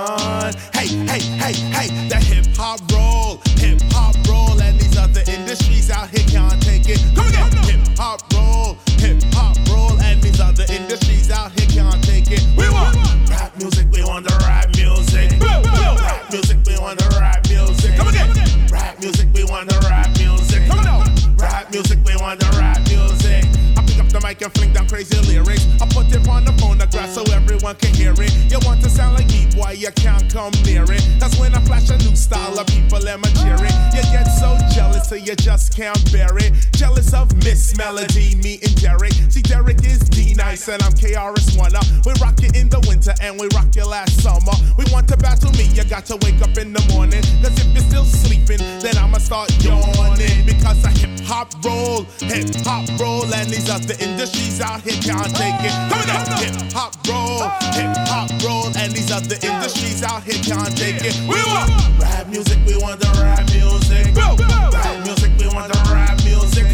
Hey, 0.73 0.87
hey, 1.11 1.23
hey, 1.43 1.55
hey, 1.75 2.09
the 2.09 2.21
hip 2.23 2.47
hop 2.55 2.81
roll, 2.93 3.43
hip 3.59 3.83
hop 3.91 4.15
roll, 4.29 4.63
and 4.63 4.79
these 4.79 4.97
other 4.97 5.25
industries 5.27 5.91
out 5.91 6.09
here 6.11 6.27
can't 6.29 6.63
take 6.63 6.89
it. 6.89 7.03
Come 7.17 7.27
again, 7.27 7.51
hip 7.65 7.99
hop 7.99 8.23
roll, 8.33 8.79
hip 8.99 9.21
hop 9.35 9.57
roll, 9.69 9.99
and 10.01 10.23
these 10.23 10.41
other 10.41 10.67
industries 10.71 11.00
out 11.31 11.53
here 11.59 11.69
can't 11.69 12.03
take 12.05 12.31
it. 12.31 12.43
We 12.57 12.69
want 12.71 12.97
rap 13.31 13.57
music, 13.59 13.87
we 13.91 14.03
want 14.05 14.27
the 14.27 14.35
rap 14.47 14.69
music. 14.77 15.31
Rap 15.41 16.31
music, 16.33 16.59
we 16.67 16.79
want 16.79 16.99
the 16.99 17.09
rap 17.19 17.47
music. 17.49 17.97
Come 17.97 18.09
again, 18.09 18.31
rap 18.71 19.01
music, 19.01 19.29
we 19.35 19.45
want 19.45 19.69
the 19.69 19.79
rap 19.89 20.11
music. 20.19 20.67
Come 20.67 20.81
on, 20.87 21.07
rap 21.37 21.71
music, 21.71 21.99
we 22.05 22.17
want 22.17 22.41
the 22.41 22.51
rap 22.59 22.81
music. 22.89 23.45
I 23.77 23.83
pick 23.87 23.99
up 23.99 24.09
the 24.09 24.21
mic 24.23 24.43
and 24.43 24.53
fling 24.55 24.73
down 24.73 24.89
crazy 24.89 25.17
lyrics. 25.27 25.67
I 25.81 25.87
put 25.89 26.13
it 26.13 26.27
on 26.29 26.45
the 26.45 26.53
phonograph 26.61 27.11
so 27.11 27.23
everyone 27.33 27.77
can 27.77 27.95
hear 27.95 28.13
it. 28.13 28.33
You 28.51 28.59
want 28.67 28.83
to 28.83 28.91
sound 28.91 29.15
like 29.15 29.29
me, 29.29 29.47
boy, 29.55 29.77
you 29.79 29.91
can't 29.93 30.31
come 30.33 30.53
near 30.65 30.85
it. 30.85 31.03
That's 31.19 31.39
when 31.39 31.55
I 31.55 31.61
flash 31.65 31.91
a 31.91 31.99
new 31.99 32.17
style 32.17 32.59
of 32.59 32.67
people 32.67 33.07
and 33.07 33.23
my 33.23 33.31
cheering. 33.43 33.75
You 33.95 34.03
get 34.11 34.27
so 34.27 34.59
jealous 34.75 35.09
so 35.09 35.15
you 35.15 35.35
just 35.37 35.77
can't 35.77 36.01
bear 36.13 36.37
it. 36.39 36.53
Jealous 36.73 37.15
of 37.15 37.35
Miss 37.45 37.77
Melody, 37.77 38.35
me 38.37 38.59
and 38.63 38.75
Derek. 38.81 39.13
See, 39.31 39.43
Derek 39.43 39.85
is 39.85 40.01
nice 40.41 40.69
and 40.69 40.83
I'm 40.83 40.93
KRS 40.93 41.59
One. 41.59 41.77
Uh, 41.77 41.83
We 42.07 42.13
rock 42.21 42.41
it 42.43 42.57
in 42.57 42.69
the 42.69 42.81
winter 42.89 43.13
and 43.21 43.39
we 43.39 43.47
rock 43.53 43.77
it 43.77 43.85
last 43.85 44.23
summer. 44.25 44.57
We 44.79 44.85
want 44.91 45.07
to 45.09 45.17
battle 45.17 45.53
me, 45.53 45.65
you 45.77 45.85
got 45.85 46.07
to 46.07 46.17
wake 46.25 46.41
up 46.41 46.57
in 46.57 46.73
the 46.73 46.81
morning. 46.93 47.21
Cause 47.45 47.53
if 47.61 47.69
you're 47.77 47.85
still 47.85 48.09
sleeping, 48.09 48.59
then 48.81 48.97
I'ma 48.97 49.19
start 49.19 49.53
yawning. 49.63 50.47
Because 50.49 50.81
I 50.85 50.93
hip 50.97 51.21
hop 51.29 51.53
roll, 51.63 52.05
hip 52.25 52.49
hop 52.65 52.89
roll, 52.99 53.29
and 53.29 53.51
these 53.53 53.69
other 53.69 53.95
industries 54.01 54.61
out 54.61 54.81
here 54.81 54.97
can't 55.05 55.29
take 55.37 55.61
it. 55.61 55.75
Come 55.93 56.09
on, 56.09 56.25
hip 56.41 56.57
hop 56.73 56.97
roll, 57.05 57.45
hip 57.77 57.93
hop 58.09 58.33
roll, 58.41 58.73
and 58.81 58.93
these 58.97 59.13
other 59.13 59.37
industries 59.45 60.03
out 60.03 60.25
here 60.25 60.41
can't 60.41 60.73
take 60.77 61.05
it. 61.05 61.15
We 61.29 61.37
want 61.53 61.69
rap 62.01 62.27
music, 62.29 62.59
we 62.67 62.81
want 62.81 62.99
the 63.01 63.13
rap 63.21 63.45
music. 63.53 64.17
Rap 64.17 64.97
music, 65.05 65.33
we 65.37 65.47
want 65.53 65.69
the 65.73 65.81
rap 65.93 66.17
music. 66.25 66.65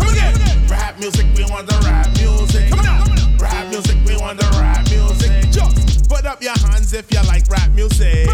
Rap 0.71 0.99
music, 1.01 1.27
we 1.35 1.45
want 1.51 1.67
the 1.67 1.79
rap 1.83 2.07
music. 2.17 2.71
Come 2.71 2.87
on, 2.87 3.16
rap 3.39 3.69
music, 3.69 3.97
we 4.07 4.17
want 4.17 4.39
the 4.39 4.49
rap 4.61 4.85
music. 4.91 5.51
Just 5.51 6.09
put 6.09 6.27
up 6.27 6.43
your 6.43 6.57
hands 6.59 6.93
if 6.93 7.11
you 7.13 7.23
like 7.27 7.49
rap 7.49 7.71
music. 7.73 8.29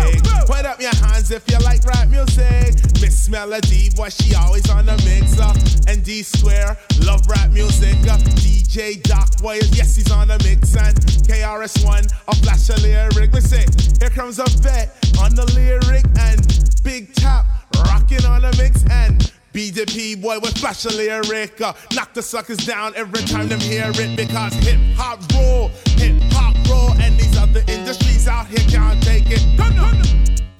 Put 0.46 0.66
up 0.66 0.80
your 0.80 0.94
hands 0.94 1.30
if 1.30 1.48
you 1.50 1.58
like 1.58 1.84
rap 1.84 2.08
music. 2.08 2.74
Miss 3.00 3.28
Melody, 3.28 3.90
boy, 3.94 4.08
she 4.08 4.34
always 4.34 4.68
on 4.70 4.86
the 4.86 4.96
mixer. 5.04 5.90
And 5.90 6.04
D 6.04 6.22
Square, 6.22 6.76
love 7.02 7.22
rap 7.28 7.50
music. 7.50 7.96
Uh, 8.08 8.18
DJ 8.40 9.02
Doc, 9.02 9.38
boy, 9.38 9.58
yes, 9.72 9.96
he's 9.96 10.10
on 10.10 10.28
the 10.28 10.38
mix. 10.44 10.76
And 10.76 10.96
KRS-One, 11.26 12.04
a 12.28 12.34
flash 12.36 12.68
a 12.70 12.76
lyric. 12.80 13.32
Let's 13.32 13.50
here 13.50 14.10
comes 14.10 14.38
a 14.38 14.44
vet 14.60 14.90
on 15.20 15.34
the 15.34 15.46
lyric. 15.54 16.04
And 16.18 16.40
Big 16.82 17.14
Tap, 17.14 17.46
rocking 17.86 18.24
on 18.24 18.42
the 18.42 18.54
mix. 18.58 18.84
And 18.90 19.32
B 19.52 19.70
to 19.72 19.84
P 19.84 20.14
boy 20.14 20.38
with 20.40 20.62
a 20.62 20.90
lyric. 20.90 21.60
Knock 21.60 22.14
the 22.14 22.22
suckers 22.22 22.58
down 22.58 22.94
every 22.96 23.22
time 23.22 23.48
them 23.48 23.60
hear 23.60 23.90
it 23.94 24.16
because 24.16 24.54
hip 24.54 24.78
hop 24.96 25.20
rule, 25.34 25.68
hip 25.96 26.16
hop 26.32 26.56
roll, 26.68 26.92
and 27.02 27.18
these 27.18 27.36
other 27.36 27.62
industries 27.68 28.26
out 28.26 28.46
here 28.46 28.66
can't 28.70 29.02
take 29.02 29.30
it. 29.30 29.42
Come 29.58 29.78
on. 29.78 30.51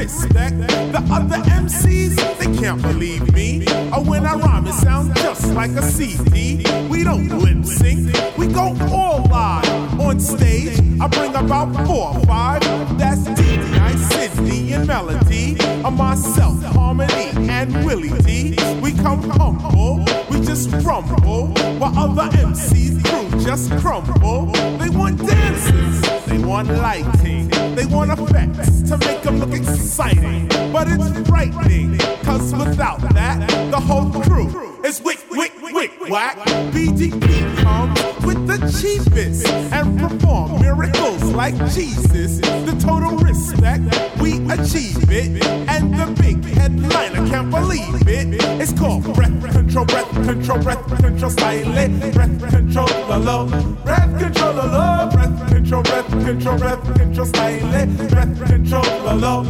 Respect. 0.00 0.56
The 0.58 1.06
other 1.10 1.36
MCs, 1.36 2.16
they 2.38 2.58
can't 2.58 2.80
believe 2.80 3.34
me. 3.34 3.66
Or 3.92 4.02
when 4.02 4.24
I 4.24 4.32
rhyme, 4.32 4.66
it 4.66 4.72
sounds 4.72 5.12
just 5.20 5.52
like 5.52 5.72
a 5.72 5.82
CD. 5.82 6.64
We 6.88 7.04
don't 7.04 7.28
lip 7.28 7.66
sync, 7.66 8.06
we 8.38 8.46
go 8.46 8.74
all 8.90 9.26
live 9.28 10.00
on 10.00 10.18
stage. 10.18 10.80
I 10.98 11.06
bring 11.06 11.34
about 11.34 11.74
four 11.86 12.16
or 12.16 12.20
five. 12.24 12.62
That's 12.96 13.24
D-Nice, 13.24 14.08
Sydney, 14.14 14.72
and 14.72 14.86
Melody. 14.86 15.58
Or 15.84 15.90
myself, 15.90 16.62
Harmony, 16.62 17.32
and 17.50 17.84
Willie 17.84 18.16
D. 18.22 18.56
We 18.80 18.94
come 18.94 19.28
humble, 19.28 19.98
we 20.30 20.40
just 20.40 20.70
rumble. 20.82 21.48
While 21.78 21.98
other 21.98 22.34
MCs 22.38 23.04
crew 23.04 23.40
just 23.44 23.70
crumble. 23.80 24.46
They 24.78 24.88
want 24.88 25.18
dances, 25.18 26.24
they 26.26 26.38
want 26.38 26.68
lighting, 26.68 27.50
they 27.76 27.86
want 27.86 28.10
effects 28.10 28.82
to 28.82 28.98
make 28.98 29.22
them 29.22 29.38
look 29.38 29.52
exciting. 29.52 30.48
But 30.72 30.88
it's 30.88 31.28
frightening, 31.28 31.98
cause 32.24 32.52
without 32.54 33.00
that, 33.14 33.48
the 33.70 33.80
whole 33.80 34.10
crew 34.22 34.82
is 34.84 35.00
wick, 35.02 35.18
wick, 35.30 35.52
wick, 35.60 35.92
whack. 36.08 36.36
BDP 36.72 37.56
comes 37.58 38.02
with 38.02 38.09
the 38.50 38.80
cheapest 38.80 39.46
and 39.72 39.98
perform 39.98 40.60
miracles 40.60 41.22
like 41.34 41.54
Jesus. 41.72 42.38
The 42.40 42.76
total 42.80 43.16
respect, 43.18 43.82
we 44.20 44.38
achieve 44.50 45.10
it. 45.10 45.44
And 45.68 45.94
the 45.94 46.06
big 46.20 46.44
headliner 46.44 47.28
can't 47.28 47.50
believe 47.50 48.08
it. 48.08 48.42
It's 48.60 48.72
called 48.72 49.04
breath 49.14 49.40
control, 49.52 49.84
breath 49.84 50.10
control, 50.10 50.58
breath 50.58 51.00
control, 51.00 51.30
silent, 51.30 52.14
breath 52.14 52.50
control, 52.50 52.88
la 53.08 53.16
la, 53.16 53.46
breath 53.84 54.18
control, 54.18 54.54
la 54.54 54.64
la, 54.64 55.10
breath 55.10 55.48
control, 55.48 55.82
breath 55.82 56.10
control, 56.10 56.58
breath 56.58 56.98
control, 56.98 57.26
silent, 57.26 58.10
breath 58.10 58.46
control, 58.46 58.82
la 59.04 59.14
la. 59.14 59.42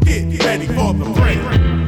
Get 0.00 0.44
ready 0.44 0.66
for 0.66 0.94
the 0.94 1.04
break. 1.14 1.87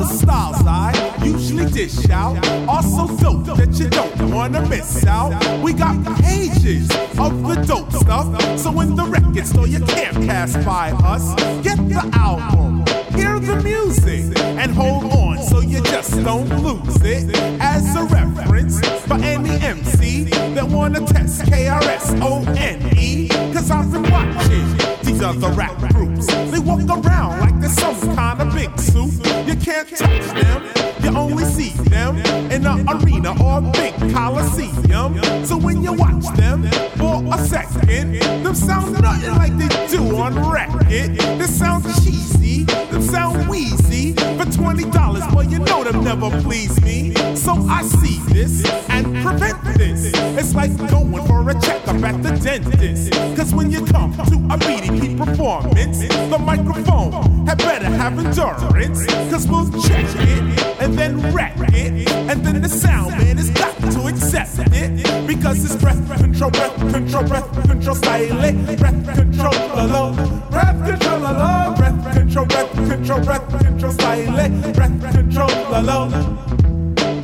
The 0.00 0.06
styles 0.06 0.56
I 0.66 0.92
usually 1.22 1.70
dish 1.70 2.08
out 2.08 2.34
are 2.66 2.82
so 2.82 3.06
dope 3.06 3.58
that 3.58 3.78
you 3.78 3.90
don't 3.90 4.32
wanna 4.32 4.66
miss 4.66 5.04
out. 5.04 5.30
We 5.62 5.74
got 5.74 5.94
pages 6.22 6.88
of 7.18 7.42
the 7.46 7.62
dope 7.66 7.92
stuff, 7.92 8.58
so 8.58 8.80
in 8.80 8.96
the 8.96 9.04
record 9.04 9.46
store 9.46 9.66
you 9.66 9.80
can't 9.80 10.26
pass 10.26 10.56
by 10.64 10.92
us. 11.04 11.34
Get 11.62 11.76
the 11.86 12.00
album, 12.14 12.82
hear 13.20 13.38
the 13.38 13.56
music, 13.62 14.24
and 14.38 14.70
hold 14.72 15.04
on 15.12 15.42
so 15.42 15.60
you 15.60 15.82
just 15.82 16.12
don't 16.24 16.48
lose 16.64 17.02
it. 17.02 17.36
As 17.60 17.94
a 17.94 18.04
reference 18.04 18.80
for 19.06 19.14
any 19.14 19.54
MC 19.60 20.24
that 20.54 20.66
wanna 20.66 21.00
test 21.06 21.42
KRS 21.42 22.06
O 22.22 22.42
N 22.56 22.80
E, 22.96 23.28
cause 23.52 23.70
I've 23.70 23.90
been 23.92 24.10
watching 24.10 24.68
these 25.04 25.22
other 25.22 25.50
rap 25.50 25.76
groups. 25.92 26.26
They 26.50 26.60
walk 26.60 26.80
around 26.88 27.40
like 27.40 27.60
they're 27.60 27.70
some 27.70 28.16
kind 28.16 28.40
of 28.40 28.54
big 28.54 28.72
suit. 28.78 29.12
You 29.46 29.56
can't 29.56 29.88
touch 29.88 30.26
them, 30.40 30.89
you 31.02 31.16
only 31.16 31.44
see 31.44 31.70
them 31.88 32.18
in 32.50 32.66
an 32.66 32.88
arena 32.88 33.30
or 33.42 33.60
big 33.72 33.94
coliseum. 34.12 35.44
So 35.44 35.56
when 35.56 35.82
you 35.82 35.92
watch 35.92 36.26
them 36.36 36.64
for 36.96 37.22
a 37.32 37.38
second, 37.46 38.14
them 38.20 38.54
sound 38.54 39.00
nothing 39.00 39.30
like 39.36 39.56
they 39.56 39.68
do 39.88 40.16
on 40.16 40.34
record. 40.50 40.86
They 40.88 41.46
sound 41.46 41.84
cheesy, 42.02 42.64
them 42.64 43.02
sound 43.02 43.48
wheezy. 43.48 44.14
For 44.14 44.46
twenty 44.52 44.90
dollars, 44.90 45.24
well 45.32 45.44
you 45.44 45.58
know 45.60 45.84
them 45.84 46.04
never 46.04 46.30
please 46.42 46.80
me. 46.82 47.14
So 47.34 47.52
I 47.68 47.82
see 47.82 48.18
this 48.32 48.64
and 48.88 49.06
prevent 49.24 49.62
this. 49.76 50.12
It's 50.38 50.54
like 50.54 50.76
going 50.90 51.24
for 51.26 51.48
a 51.48 51.54
checkup 51.60 52.02
at 52.02 52.22
the 52.22 52.32
dentist. 52.36 53.12
Cause 53.36 53.54
when 53.54 53.70
you 53.70 53.84
come 53.86 54.12
to 54.12 54.36
a 54.54 54.58
BDP 54.58 55.16
performance, 55.16 55.98
the 55.98 56.38
microphone 56.38 57.46
had 57.46 57.58
better 57.58 57.86
have 57.86 58.18
endurance. 58.18 59.06
Cause 59.30 59.46
we'll 59.46 59.70
check 59.82 60.06
it 60.16 60.60
and 60.80 60.89
then 60.98 61.34
wreck 61.34 61.54
it. 61.58 62.10
And 62.10 62.44
then 62.44 62.60
the 62.62 62.68
sound 62.68 63.12
man 63.12 63.36
has 63.36 63.50
got 63.50 63.76
to 63.92 64.06
accept 64.06 64.58
it. 64.72 65.26
Because 65.26 65.64
it's 65.64 65.76
breath 65.82 66.04
control, 66.18 66.50
breath 66.50 66.76
control, 66.92 67.24
breath 67.24 67.68
control, 67.68 67.94
silent, 67.96 68.78
breath 68.78 69.14
control, 69.14 69.52
la, 69.52 70.12
breath 70.50 70.86
control, 70.86 71.20
la, 71.20 71.74
breath 71.76 72.14
control, 72.14 72.46
breath 72.46 72.72
control, 72.74 73.20
breath 73.20 73.48
control, 73.62 73.92
silent, 73.92 74.74
breath 74.74 75.14
control, 75.14 75.48
la. 75.70 76.08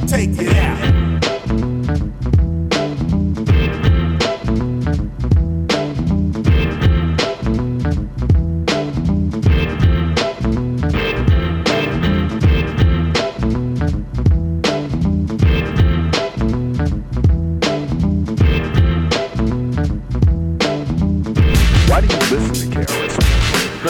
Take 0.06 0.38
it 0.38 0.56
out. 0.56 1.15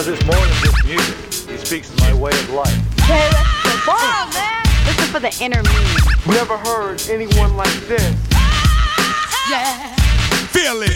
Because 0.07 0.23
it's 0.23 0.37
more 0.37 0.45
than 0.47 0.55
just 0.63 0.85
music. 0.85 1.49
It 1.51 1.67
speaks 1.67 1.89
to 1.89 2.01
my 2.01 2.13
way 2.13 2.31
of 2.31 2.49
life. 2.51 2.71
Wow, 3.85 4.29
man. 4.33 4.63
Listen 4.85 5.07
for 5.11 5.19
the 5.19 5.35
inner 5.43 5.61
meaning. 5.61 5.97
Never 6.25 6.55
heard 6.55 7.03
anyone 7.09 7.57
like 7.57 7.73
this. 7.89 8.15
Yeah. 9.49 9.93
Feel 10.47 10.81
it. 10.81 10.95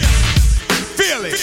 Feel 0.96 1.26
it. 1.26 1.36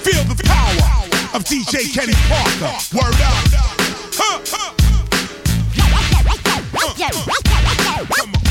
Feel 0.00 0.24
the 0.24 0.42
power 0.44 1.36
of 1.36 1.44
DJ 1.44 1.92
Kenny 1.92 2.14
Parker. 2.26 2.72
Word 2.96 3.20
up. 3.20 3.44
Huh, 4.16 4.40
huh. 4.46 4.74
So 8.08 8.47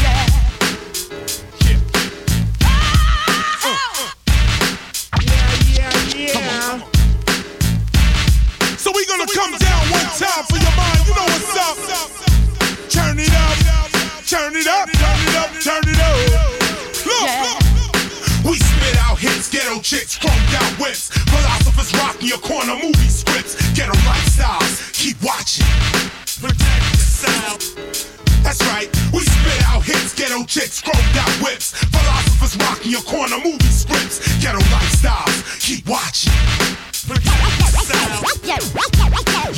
your 22.38 22.50
corner 22.50 22.76
movie 22.82 23.10
scripts. 23.10 23.56
Get 23.74 23.88
Ghetto 23.88 23.98
lifestyles, 24.06 24.94
keep 24.94 25.18
watching. 25.24 25.66
Protect 26.40 26.84
yourself. 26.94 27.60
That's 28.44 28.62
right, 28.68 28.90
we 29.14 29.22
spit 29.22 29.64
out 29.68 29.84
hits, 29.84 30.14
ghetto 30.14 30.44
chicks, 30.46 30.82
chromed 30.82 31.18
out 31.18 31.32
whips. 31.44 31.74
Philosophers 31.74 32.58
rocking 32.58 32.92
your 32.92 33.02
corner 33.02 33.38
movie 33.44 33.74
scripts. 33.74 34.20
Ghetto 34.42 34.60
lifestyles, 34.60 35.60
keep 35.60 35.88
watching. 35.88 36.34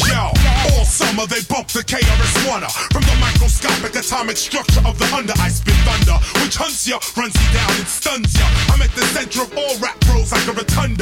Yo, 0.06 0.32
all 0.78 0.86
summer 0.86 1.26
they 1.26 1.42
bump 1.50 1.68
the 1.70 1.82
KRS 1.82 2.48
One 2.48 2.62
From 2.92 3.02
the 3.02 3.18
microscopic 3.20 3.96
atomic 3.96 4.38
structure 4.38 4.82
of 4.86 5.00
the 5.00 5.06
under, 5.16 5.34
I 5.40 5.50
spit 5.50 5.74
thunder, 5.82 6.18
which 6.44 6.56
hunts 6.56 6.88
ya, 6.88 7.00
runs 7.18 7.34
you 7.34 7.50
down 7.54 7.72
and 7.74 7.88
stuns 7.88 8.38
ya. 8.38 8.46
I'm 8.70 8.82
at 8.82 8.92
the 8.96 9.02
center 9.14 9.42
of 9.42 9.58
all 9.58 9.78
rap 9.80 10.00
bros 10.02 10.32
like 10.32 10.48
a 10.48 10.54
rotunda. 10.54 10.99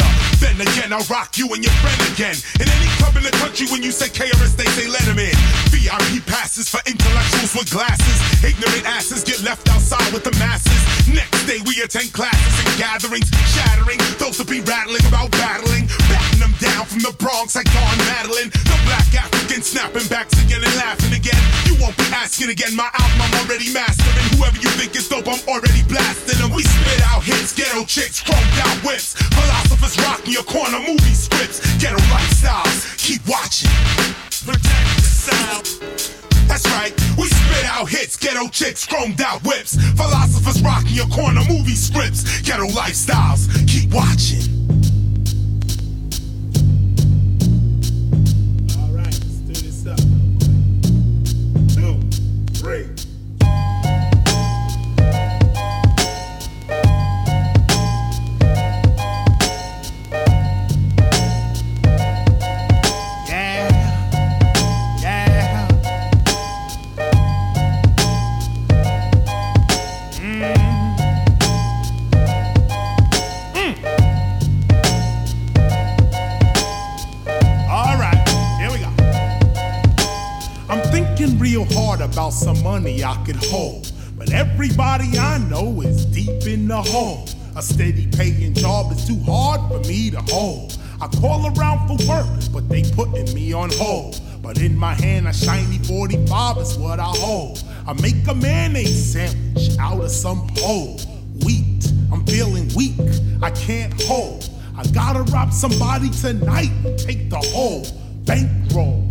Then 0.88 0.96
again, 0.96 1.04
I'll 1.04 1.16
rock 1.16 1.38
you 1.38 1.52
and 1.52 1.60
your 1.64 1.74
friend 1.84 2.00
again. 2.16 2.36
In 2.64 2.68
any 2.72 2.88
club 2.96 3.16
in 3.18 3.24
the 3.24 3.36
country, 3.44 3.68
when 3.68 3.84
you 3.84 3.92
say 3.92 4.08
KRS, 4.08 4.56
they 4.56 4.66
say 4.72 4.88
let 4.88 5.04
'em 5.08 5.20
in. 5.20 5.36
VIP 5.68 6.24
passes 6.26 6.70
for 6.70 6.80
intellectuals 6.86 7.54
with 7.56 7.70
glasses. 7.70 8.18
Ignorant 8.44 8.86
asses 8.86 9.24
get 9.24 9.42
left 9.42 9.68
outside 9.68 10.14
with 10.14 10.24
the 10.24 10.32
masses. 10.40 10.80
Next 11.12 11.44
day, 11.44 11.60
we 11.66 11.82
attend 11.82 12.14
classes 12.14 12.54
and 12.64 12.78
gatherings, 12.78 13.28
shattering 13.54 14.00
those 14.18 14.38
that 14.38 14.48
be 14.48 14.62
rattling 14.62 15.06
about 15.08 15.32
battling, 15.32 15.88
batting 16.08 16.40
them 16.40 16.56
down 16.60 16.86
from 16.86 17.00
the 17.00 17.12
Bronx 17.20 17.56
like 17.56 17.68
Don 17.74 17.98
Mattingly. 18.08 18.48
The 18.52 18.80
black 18.88 19.12
African 19.16 19.62
snapping 19.64 20.08
backs 20.08 20.40
again 20.40 20.64
and 20.64 20.76
laughing 20.76 21.14
again. 21.14 21.42
You 21.66 21.76
won't 21.82 21.98
be 21.98 22.08
asking 22.16 22.50
again. 22.50 22.76
My 22.76 22.90
album 22.94 23.22
I'm 23.22 23.34
already 23.44 23.74
mastering. 23.74 24.28
Whoever 24.38 24.58
you 24.58 24.70
think 24.80 24.96
is 24.96 25.10
dope, 25.10 25.28
I'm 25.28 25.44
already 25.48 25.84
blasting 25.84 26.37
hits, 27.48 27.54
ghetto 27.54 27.86
chicks, 27.86 28.24
chromed 28.24 28.60
out 28.60 28.84
whips. 28.84 29.14
Philosophers 29.14 29.98
rocking 30.06 30.34
your 30.34 30.44
corner 30.44 30.80
movie 30.80 31.14
scripts. 31.14 31.60
Ghetto 31.78 31.98
lifestyles, 32.10 32.98
keep 32.98 33.22
watching. 33.28 33.70
Protect 34.46 34.98
yourself. 34.98 35.80
That's 36.48 36.66
right, 36.68 36.94
we 37.18 37.28
spit 37.28 37.66
out 37.66 37.90
hits, 37.90 38.18
ghetto 38.18 38.48
chicks, 38.48 38.86
chromed 38.86 39.22
out 39.22 39.44
whips. 39.44 39.76
Philosophers 39.96 40.62
rocking 40.62 40.96
your 40.96 41.08
corner 41.08 41.42
movie 41.48 41.76
scripts. 41.76 42.42
Ghetto 42.42 42.68
lifestyles, 42.68 43.48
keep 43.68 43.94
watching. 43.94 44.56
Three. 52.58 52.97
Real 81.48 81.66
hard 81.72 82.02
about 82.02 82.32
some 82.32 82.62
money 82.62 83.06
I 83.06 83.16
could 83.24 83.38
hold. 83.38 83.90
But 84.18 84.34
everybody 84.34 85.18
I 85.18 85.38
know 85.38 85.82
is 85.82 86.06
deep 86.06 86.46
in 86.46 86.68
the 86.68 86.82
hole. 86.82 87.26
A 87.56 87.62
steady 87.62 88.06
paying 88.08 88.54
job 88.54 88.92
is 88.92 89.08
too 89.08 89.20
hard 89.22 89.62
for 89.72 89.80
me 89.88 90.12
to 90.12 90.22
hold. 90.24 90.78
I 91.00 91.08
call 91.08 91.48
around 91.58 91.88
for 91.88 91.98
work, 92.06 92.28
but 92.52 92.68
they 92.68 92.84
putting 92.92 93.34
me 93.34 93.54
on 93.54 93.70
hold. 93.76 94.20
But 94.42 94.60
in 94.60 94.76
my 94.78 94.94
hand, 94.94 95.26
a 95.26 95.34
shiny 95.34 95.78
45 95.78 96.58
is 96.58 96.78
what 96.78 97.00
I 97.00 97.14
hold. 97.16 97.64
I 97.88 97.94
make 97.94 98.28
a 98.28 98.36
mayonnaise 98.36 99.14
sandwich 99.14 99.70
out 99.80 100.02
of 100.02 100.12
some 100.12 100.50
whole 100.58 101.00
wheat. 101.46 101.90
I'm 102.12 102.26
feeling 102.26 102.70
weak, 102.76 103.00
I 103.42 103.52
can't 103.52 103.94
hold. 104.04 104.50
I 104.76 104.84
gotta 104.88 105.24
rob 105.32 105.54
somebody 105.54 106.10
tonight 106.10 106.72
and 106.84 107.00
take 107.00 107.30
the 107.30 107.40
whole 107.40 107.86
bankroll. 108.26 109.07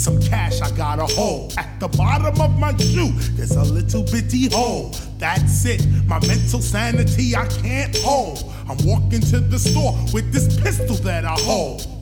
Some 0.00 0.18
cash 0.22 0.62
I 0.62 0.70
gotta 0.70 1.04
hold. 1.04 1.52
At 1.58 1.78
the 1.78 1.88
bottom 1.88 2.40
of 2.40 2.58
my 2.58 2.74
shoe, 2.78 3.10
there's 3.36 3.50
a 3.50 3.62
little 3.62 4.02
bitty 4.02 4.48
hole. 4.48 4.94
That's 5.18 5.66
it, 5.66 5.86
my 6.06 6.18
mental 6.26 6.62
sanity 6.62 7.36
I 7.36 7.46
can't 7.46 7.94
hold. 7.98 8.50
I'm 8.66 8.78
walking 8.86 9.20
to 9.20 9.40
the 9.40 9.58
store 9.58 9.92
with 10.14 10.32
this 10.32 10.58
pistol 10.58 10.96
that 11.04 11.26
I 11.26 11.34
hold. 11.40 11.99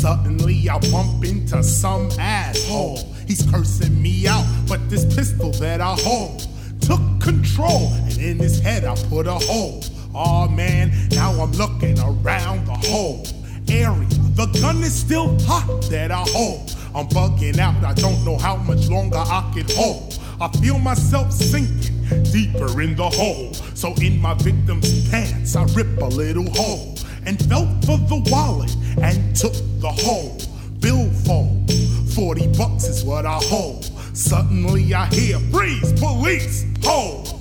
Suddenly 0.00 0.66
I 0.70 0.78
bump 0.90 1.22
into 1.26 1.62
some 1.62 2.08
asshole. 2.18 3.06
He's 3.26 3.42
cursing 3.50 4.00
me 4.00 4.26
out, 4.26 4.46
but 4.66 4.88
this 4.88 5.04
pistol 5.14 5.50
that 5.60 5.82
I 5.82 5.94
hold 5.98 6.48
took 6.80 7.02
control, 7.20 7.92
and 7.92 8.16
in 8.16 8.38
his 8.38 8.60
head 8.60 8.84
I 8.86 8.94
put 9.10 9.26
a 9.26 9.34
hole. 9.34 9.84
Aw 10.14 10.48
man, 10.48 10.90
now 11.10 11.32
I'm 11.32 11.52
looking 11.52 11.98
around 11.98 12.66
the 12.66 12.80
whole 12.88 13.26
area. 13.68 14.08
The 14.36 14.46
gun 14.62 14.78
is 14.78 14.98
still 14.98 15.38
hot 15.40 15.82
that 15.90 16.10
I 16.10 16.24
hold. 16.28 16.74
I'm 16.94 17.06
bugging 17.08 17.58
out, 17.58 17.84
I 17.84 17.92
don't 17.92 18.24
know 18.24 18.38
how 18.38 18.56
much 18.56 18.88
longer 18.88 19.18
I 19.18 19.52
can 19.54 19.66
hold. 19.76 20.18
I 20.40 20.48
feel 20.62 20.78
myself 20.78 21.30
sinking 21.30 22.22
deeper 22.32 22.80
in 22.80 22.96
the 22.96 23.10
hole. 23.10 23.52
So 23.74 23.92
in 24.00 24.18
my 24.18 24.32
victim's 24.32 25.10
pants, 25.10 25.56
I 25.56 25.64
rip 25.74 26.00
a 26.00 26.06
little 26.06 26.50
hole 26.52 26.96
and 27.26 27.38
felt 27.48 27.68
for 27.84 27.98
the 27.98 28.22
wallet 28.30 28.74
and 29.02 29.36
took 29.36 29.54
the 29.80 29.90
whole 29.90 30.38
billfold. 30.80 31.70
40 32.14 32.46
bucks 32.58 32.84
is 32.84 33.04
what 33.04 33.26
I 33.26 33.38
hold. 33.44 33.84
Suddenly 34.16 34.92
I 34.94 35.06
hear 35.06 35.38
freeze, 35.50 35.92
police, 36.00 36.64
hold. 36.82 37.39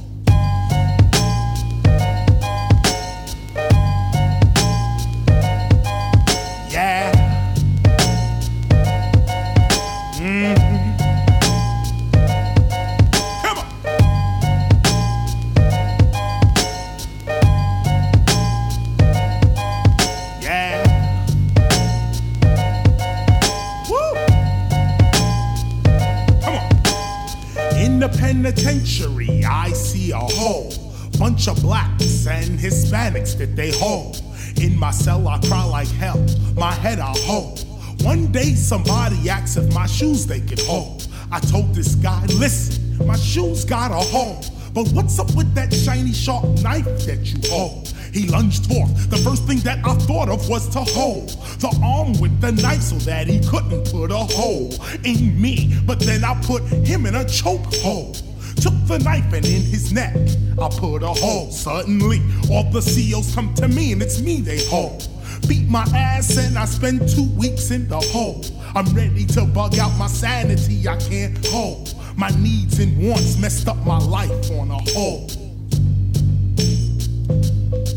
Bunch 31.40 31.58
of 31.58 31.64
blacks 31.64 32.28
and 32.28 32.60
Hispanics 32.60 33.38
that 33.38 33.56
they 33.56 33.72
hold. 33.72 34.22
In 34.62 34.78
my 34.78 34.92
cell, 34.92 35.26
I 35.26 35.40
cry 35.40 35.64
like 35.64 35.88
hell. 35.88 36.20
My 36.58 36.74
head 36.74 37.00
I 37.00 37.14
hold. 37.20 37.64
One 38.02 38.30
day, 38.30 38.56
somebody 38.56 39.30
asked 39.30 39.56
if 39.56 39.74
my 39.74 39.86
shoes 39.86 40.26
they 40.26 40.42
could 40.42 40.60
hold. 40.60 41.08
I 41.32 41.40
told 41.40 41.74
this 41.74 41.96
guy, 41.96 42.26
listen, 42.26 43.08
my 43.08 43.16
shoes 43.16 43.64
got 43.64 43.92
a 43.92 44.04
hole. 44.12 44.44
But 44.74 44.90
what's 44.90 45.18
up 45.18 45.34
with 45.34 45.56
that 45.56 45.74
shiny 45.74 46.12
sharp 46.12 46.44
knife 46.62 47.06
that 47.06 47.24
you 47.24 47.40
hold? 47.50 47.88
He 48.12 48.28
lunged 48.28 48.66
forth. 48.66 49.10
The 49.10 49.18
first 49.18 49.44
thing 49.46 49.60
that 49.60 49.80
I 49.86 49.96
thought 49.96 50.28
of 50.28 50.50
was 50.50 50.68
to 50.70 50.80
hold 50.80 51.30
the 51.62 51.74
arm 51.82 52.20
with 52.20 52.42
the 52.42 52.52
knife 52.52 52.82
so 52.82 52.96
that 53.10 53.28
he 53.28 53.40
couldn't 53.48 53.90
put 53.90 54.12
a 54.12 54.26
hole 54.36 54.74
in 55.06 55.40
me. 55.42 55.74
But 55.86 56.02
then 56.02 56.26
I 56.26 56.34
put 56.42 56.64
him 56.64 57.06
in 57.06 57.16
a 57.16 57.24
choke 57.24 57.74
hole. 57.76 58.14
Took 58.56 58.74
the 58.88 59.00
knife 59.00 59.32
and 59.34 59.46
in 59.46 59.62
his 59.62 59.94
neck, 59.94 60.16
I 60.62 60.70
put 60.70 61.04
a 61.04 61.08
hole. 61.08 61.52
Suddenly, 61.52 62.22
all 62.52 62.70
the 62.72 62.82
CEOs 62.82 63.34
come 63.34 63.54
to 63.56 63.68
me 63.68 63.92
and 63.92 64.02
it's 64.02 64.22
me 64.22 64.42
they 64.42 64.64
hold. 64.66 65.08
Beat 65.48 65.68
my 65.70 65.84
ass 65.96 66.38
and 66.38 66.58
I 66.58 66.66
spend 66.66 67.08
two 67.10 67.30
weeks 67.38 67.72
in 67.72 67.88
the 67.88 68.00
hole. 68.00 68.44
I'm 68.76 68.86
ready 68.94 69.26
to 69.28 69.46
bug 69.46 69.78
out 69.78 69.98
my 69.98 70.08
sanity, 70.08 70.88
I 70.88 70.98
can't 70.98 71.46
hold. 71.48 71.94
My 72.18 72.30
needs 72.40 72.80
and 72.80 72.98
wants 73.02 73.38
messed 73.38 73.68
up 73.68 73.78
my 73.86 73.98
life 73.98 74.52
on 74.52 74.70
a 74.72 74.80
whole. 74.92 75.28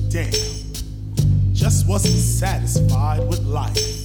Damn, 0.09 0.33
just 1.53 1.89
wasn't 1.89 2.15
satisfied 2.15 3.27
with 3.29 3.41
life. 3.45 4.02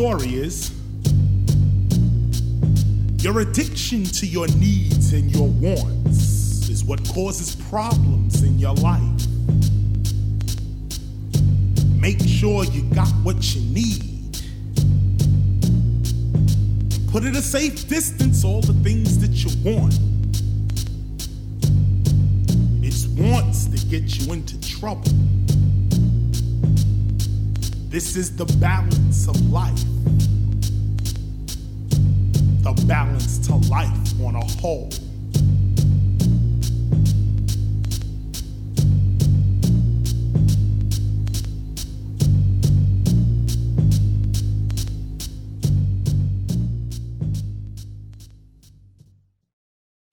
Story 0.00 0.34
is 0.34 0.72
your 3.22 3.40
addiction 3.40 4.02
to 4.02 4.26
your 4.26 4.46
needs 4.56 5.12
and 5.12 5.30
your 5.30 5.48
wants 5.48 6.70
is 6.70 6.82
what 6.82 7.06
causes 7.10 7.54
problems 7.68 8.42
in 8.42 8.58
your 8.58 8.72
life. 8.76 9.26
Make 12.00 12.18
sure 12.26 12.64
you 12.64 12.82
got 12.94 13.08
what 13.24 13.54
you 13.54 13.60
need. 13.74 14.38
Put 17.12 17.24
at 17.24 17.36
a 17.36 17.42
safe 17.42 17.86
distance 17.86 18.42
all 18.42 18.62
the 18.62 18.72
things 18.82 19.18
that 19.18 19.44
you 19.44 19.50
want. 19.62 19.98
It's 22.82 23.06
wants 23.06 23.66
that 23.66 23.86
get 23.90 24.18
you 24.18 24.32
into 24.32 24.58
trouble. 24.62 25.12
This 27.90 28.14
is 28.14 28.36
the 28.36 28.44
balance 28.60 29.26
of 29.26 29.50
life. 29.50 29.82
The 32.62 32.84
balance 32.86 33.38
to 33.48 33.56
life 33.68 34.20
on 34.20 34.36
a 34.36 34.44
whole. 34.60 34.90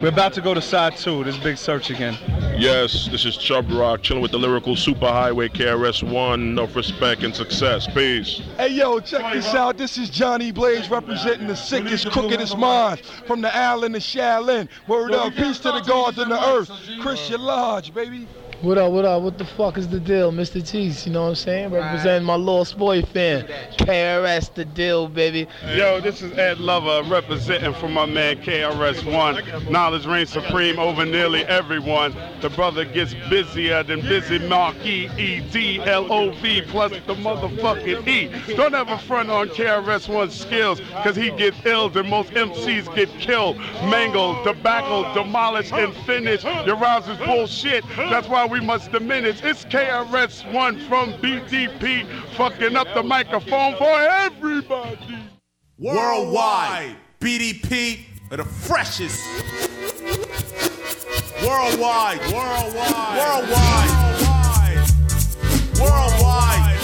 We're 0.02 0.10
about 0.10 0.34
to 0.34 0.42
go 0.42 0.56
to 0.56 0.62
side 0.64 0.98
two. 0.98 1.24
This 1.24 1.38
big 1.38 1.58
search 1.58 1.92
again. 1.92 2.18
Yes, 2.58 3.08
this 3.12 3.24
is 3.24 3.38
Chubb 3.38 3.70
Rock, 3.72 4.02
chilling 4.02 4.24
with 4.24 4.32
the 4.32 4.40
lyrical 4.40 4.76
superhighway 4.76 5.50
KRS-One. 5.50 6.42
Enough 6.42 6.76
respect 6.76 7.22
and 7.22 7.36
success. 7.36 7.86
Peace. 7.94 8.42
Hey 8.58 8.70
yo, 8.70 9.00
check 9.00 9.32
this 9.32 9.54
out. 9.54 9.78
This 9.78 10.00
is 10.00 10.10
Johnny 10.10 10.52
Blaze 10.52 10.90
representing 10.90 11.46
the 11.46 11.56
sickest, 11.56 12.08
crookedest 12.08 12.58
minds 12.58 13.02
from 13.28 13.42
the 13.42 13.56
island 13.56 13.96
of 13.96 14.02
Shaolin. 14.02 14.68
Word 14.88 15.12
up, 15.12 15.34
peace 15.34 15.60
to 15.60 15.72
the 15.72 15.82
gods 15.82 16.18
and 16.18 16.32
the 16.32 16.48
earth. 16.50 16.72
Christian 17.00 17.42
Lodge, 17.42 17.94
baby. 17.94 18.28
What 18.62 18.80
up, 18.80 18.92
what 18.92 19.06
up? 19.06 19.22
What 19.22 19.38
the 19.38 19.46
fuck 19.46 19.78
is 19.78 19.88
the 19.88 20.00
deal? 20.00 20.32
Mr. 20.32 20.68
Cheeks, 20.68 21.06
you 21.06 21.14
know 21.14 21.22
what 21.22 21.30
I'm 21.30 21.36
saying? 21.36 21.70
Representing 21.70 22.26
my 22.26 22.34
Lost 22.34 22.76
Boy 22.76 23.04
fan. 23.04 23.46
KRS 23.78 24.52
the 24.56 24.66
deal, 24.66 25.08
baby. 25.08 25.48
Yo, 25.76 26.02
this 26.02 26.24
is 26.24 26.36
Ed 26.40 26.58
Lover 26.58 27.08
representing 27.08 27.76
for 27.76 27.88
my 27.88 28.08
man 28.08 28.38
KRS-One. 28.38 29.72
Knowledge 29.72 30.08
reigns 30.08 30.32
supreme 30.32 30.80
over 30.80 31.06
nearly 31.06 31.46
everyone. 31.46 32.16
The 32.42 32.50
brother 32.50 32.84
gets 32.84 33.14
busier 33.30 33.84
than 33.84 34.02
busy 34.02 34.40
Marquis 34.40 35.08
E-D-L-O-V 35.20 36.62
plus 36.64 36.94
the 37.06 37.14
motherfucking 37.14 38.08
E. 38.08 38.56
Don't 38.56 38.74
ever 38.74 38.98
front 38.98 39.30
on 39.30 39.50
KRS-One's 39.50 40.34
skills 40.34 40.80
because 40.80 41.16
he 41.16 41.30
gets 41.30 41.64
ill 41.64 41.96
and 41.96 42.10
most 42.10 42.32
MCs 42.32 42.94
get 42.96 43.10
killed, 43.20 43.58
mangled, 43.84 44.44
tobacco, 44.44 45.14
demolished, 45.14 45.74
and 45.74 45.94
finished. 46.08 46.44
Your 46.66 46.76
rhymes 46.76 47.08
is 47.08 47.18
bullshit. 47.20 47.86
That's 47.96 48.28
why 48.28 48.47
we 48.50 48.60
must 48.60 48.92
diminish. 48.92 49.44
It's 49.44 49.66
KRS-One 49.66 50.80
from 50.88 51.14
BDP 51.14 52.08
fucking 52.36 52.76
up 52.76 52.88
the 52.94 53.04
microphone 53.04 53.76
for 53.78 54.00
everybody. 54.00 55.18
Worldwide, 55.78 56.96
BDP 57.20 58.00
are 58.32 58.38
the 58.38 58.44
freshest. 58.44 59.20
Worldwide, 61.46 62.20
worldwide, 62.32 63.18
worldwide, 63.18 63.92
worldwide, 64.20 64.90
worldwide. 65.80 66.77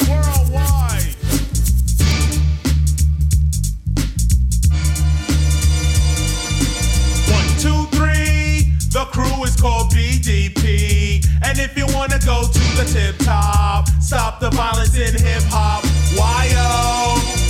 The 8.94 9.06
crew 9.06 9.44
is 9.44 9.56
called 9.56 9.92
BDP. 9.92 11.26
And 11.44 11.58
if 11.58 11.76
you 11.76 11.88
wanna 11.96 12.20
go 12.20 12.44
to 12.44 12.60
the 12.78 12.88
tip 12.94 13.18
top, 13.26 13.90
stop 14.00 14.40
the 14.40 14.52
violence 14.52 14.96
in 14.96 15.16
hip 15.16 15.42
hop. 15.50 15.84
Why 16.16 16.48
oh? 16.54 17.43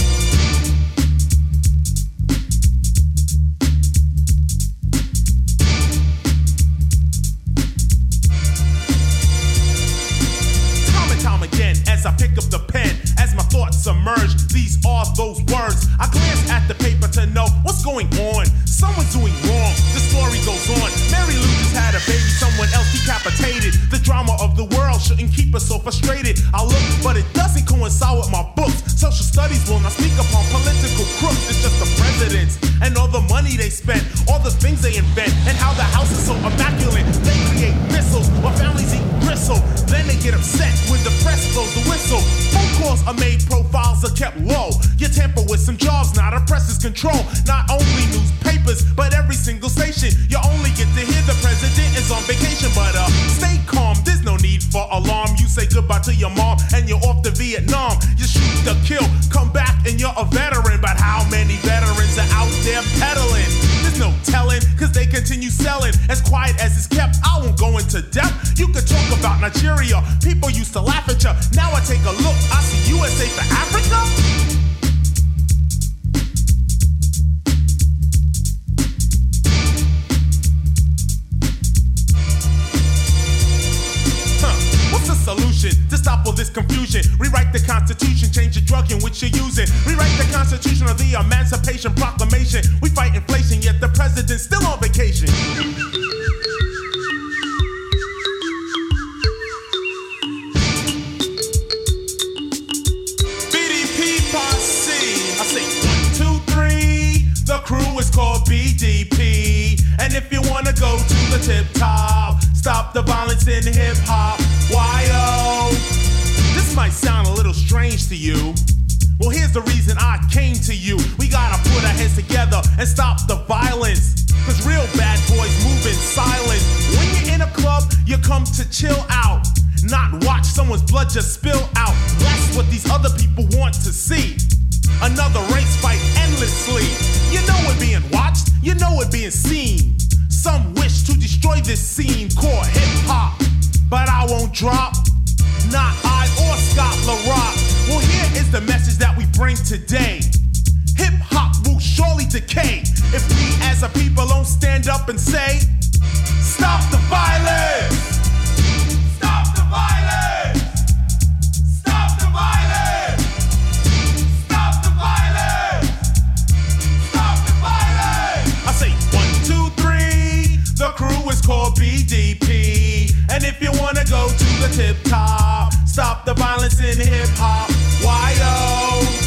tip 174.75 174.97
top. 175.03 175.71
Stop 175.85 176.25
the 176.25 176.33
violence 176.33 176.79
in 176.79 176.97
hip 176.97 177.29
hop. 177.37 177.69
Why 178.03 178.33
oh? 178.41 179.23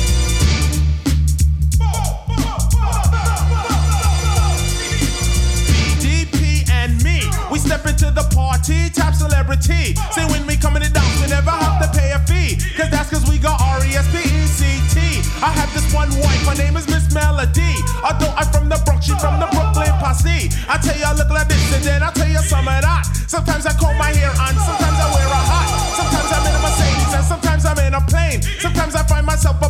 We 7.57 7.61
step 7.61 7.87
into 7.87 8.11
the 8.11 8.27
party, 8.37 8.91
top 8.91 9.15
celebrity. 9.15 9.97
Say 10.13 10.27
when 10.29 10.47
we 10.47 10.57
coming 10.57 10.83
it 10.83 10.93
down, 10.93 11.09
we 11.23 11.27
never 11.31 11.51
have 11.51 11.81
to 11.81 11.89
pay 11.99 12.13
a 12.13 12.21
fee. 12.29 12.61
Cause 12.77 12.91
that's 12.91 13.09
cause 13.09 13.25
we 13.31 13.39
got 13.39 13.57
R-E-S-P-E-C-T. 13.81 15.01
I 15.41 15.51
have 15.57 15.73
this 15.73 15.89
one 15.95 16.11
wife, 16.21 16.45
her 16.45 16.55
name 16.61 16.77
is 16.77 16.87
Miss 16.87 17.15
Melody. 17.15 17.81
Although 18.05 18.35
I'm 18.37 18.53
from 18.53 18.69
the 18.69 18.77
Bronx, 18.85 19.07
she 19.07 19.17
from 19.17 19.41
the 19.41 19.49
Brooklyn 19.57 19.89
posse. 20.05 20.53
I 20.69 20.77
tell 20.85 20.99
you 20.99 21.07
I 21.07 21.15
look 21.15 21.31
like 21.31 21.49
this 21.49 21.65
and 21.73 21.83
then 21.83 22.03
I 22.03 22.13
tell 22.13 22.29
you 22.29 22.45
some 22.45 22.69
of 22.69 22.83
that. 22.83 23.09
Sometimes 23.27 23.65
I 23.65 23.73
comb 23.73 23.97
my 23.97 24.13
hair 24.13 24.37
on, 24.37 24.53
sometimes 24.53 24.86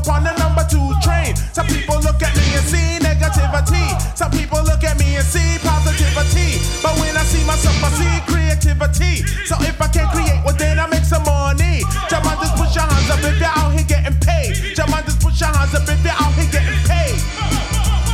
on 0.08 0.22
the 0.22 0.34
number 0.38 0.62
two 0.70 0.94
train. 1.02 1.34
Some 1.52 1.66
people 1.66 1.98
look 2.00 2.22
at 2.22 2.34
me 2.36 2.46
and 2.54 2.66
see 2.66 2.98
negativity. 3.02 3.86
Some 4.14 4.30
people 4.30 4.62
look 4.62 4.84
at 4.84 4.98
me 4.98 5.16
and 5.16 5.26
see 5.26 5.58
positivity. 5.62 6.62
But 6.82 6.94
when 7.02 7.16
I 7.16 7.24
see 7.26 7.42
myself, 7.44 7.74
I 7.82 7.90
see 7.98 8.14
creativity. 8.30 9.26
So 9.46 9.56
if 9.66 9.80
I 9.80 9.88
can't 9.88 10.10
create, 10.12 10.38
well 10.44 10.54
then 10.54 10.78
I 10.78 10.86
make 10.86 11.04
some 11.04 11.24
money. 11.24 11.82
Jump 12.08 12.26
on, 12.26 12.38
just 12.38 12.54
put 12.54 12.70
your 12.74 12.86
hands 12.86 13.10
up 13.10 13.22
if 13.22 13.38
you're 13.38 13.50
out 13.50 13.72
here 13.74 13.86
getting 13.86 14.18
paid. 14.22 14.76
Jump 14.76 14.94
on, 14.94 15.02
just 15.04 15.20
put 15.20 15.34
your 15.40 15.50
hands 15.50 15.74
up 15.74 15.88
if 15.88 15.98
you're 16.04 16.14
out 16.14 16.32
here 16.38 16.50
getting 16.54 16.80
paid. 16.86 17.16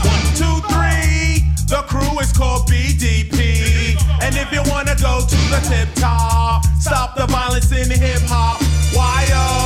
One, 0.06 0.24
two, 0.39 0.56
three. 0.73 1.44
The 1.69 1.85
crew 1.89 2.20
is 2.20 2.32
called 2.32 2.69
BDP. 2.69 4.01
And 4.24 4.36
if 4.36 4.48
you 4.52 4.62
wanna 4.70 4.97
go 4.97 5.20
to 5.20 5.39
the 5.52 5.60
tip 5.69 5.93
top, 5.97 6.64
stop 6.81 7.16
the 7.16 7.27
violence 7.27 7.70
in 7.73 7.90
hip 7.90 8.23
hop. 8.28 8.62
Why 8.97 9.28
up? 9.35 9.61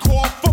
call 0.00 0.43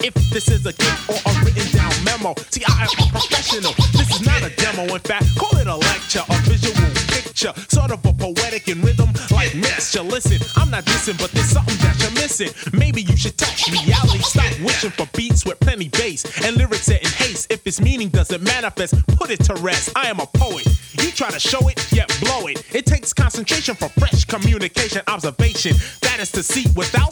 if 0.00 0.14
this 0.30 0.48
is 0.48 0.66
a 0.66 0.72
gift 0.72 1.08
or 1.08 1.18
a 1.30 1.44
written 1.44 1.66
down 1.72 1.92
memo. 2.04 2.34
See, 2.50 2.62
I 2.66 2.84
am 2.84 3.08
a 3.08 3.10
professional. 3.10 3.72
This 3.92 4.10
is 4.14 4.26
not 4.26 4.42
a 4.42 4.50
demo. 4.56 4.82
In 4.94 5.00
fact, 5.00 5.26
call 5.38 5.58
it 5.58 5.66
a 5.66 5.76
lecture, 5.76 6.22
a 6.28 6.36
visual 6.42 6.74
picture, 7.08 7.52
sort 7.68 7.90
of 7.90 8.04
a 8.04 8.12
poetic 8.12 8.68
in 8.68 8.82
rhythm 8.82 9.10
like 9.30 9.54
mixture. 9.54 10.02
Listen, 10.02 10.38
I'm 10.56 10.70
not 10.70 10.84
dissing, 10.84 11.18
but 11.18 11.30
there's 11.32 11.50
something 11.50 11.76
that 11.78 11.96
you're 12.00 12.12
missing. 12.12 12.50
Maybe 12.72 13.02
you 13.02 13.16
should 13.16 13.36
touch 13.36 13.68
reality. 13.70 14.18
Stop 14.18 14.60
wishing 14.60 14.90
for 14.90 15.06
beats 15.16 15.44
with 15.44 15.60
plenty 15.60 15.88
bass 15.88 16.24
and 16.44 16.56
lyrics 16.56 16.86
set 16.86 17.02
in 17.02 17.10
haste. 17.10 17.52
If 17.52 17.66
its 17.66 17.80
meaning 17.80 18.08
doesn't 18.08 18.42
manifest, 18.42 18.94
put 19.08 19.30
it 19.30 19.42
to 19.44 19.54
rest. 19.54 19.90
I 19.96 20.08
am 20.08 20.20
a 20.20 20.26
poet. 20.26 20.66
You 21.02 21.10
try 21.10 21.30
to 21.30 21.40
show 21.40 21.68
it, 21.68 21.92
yet 21.92 22.08
blow 22.20 22.46
it. 22.46 22.62
It 22.74 22.86
takes 22.86 23.12
concentration 23.12 23.74
for 23.74 23.88
fresh 23.90 24.24
communication, 24.24 25.02
observation. 25.06 25.76
That 26.02 26.20
is 26.20 26.30
to 26.32 26.42
see 26.42 26.66
without 26.74 27.05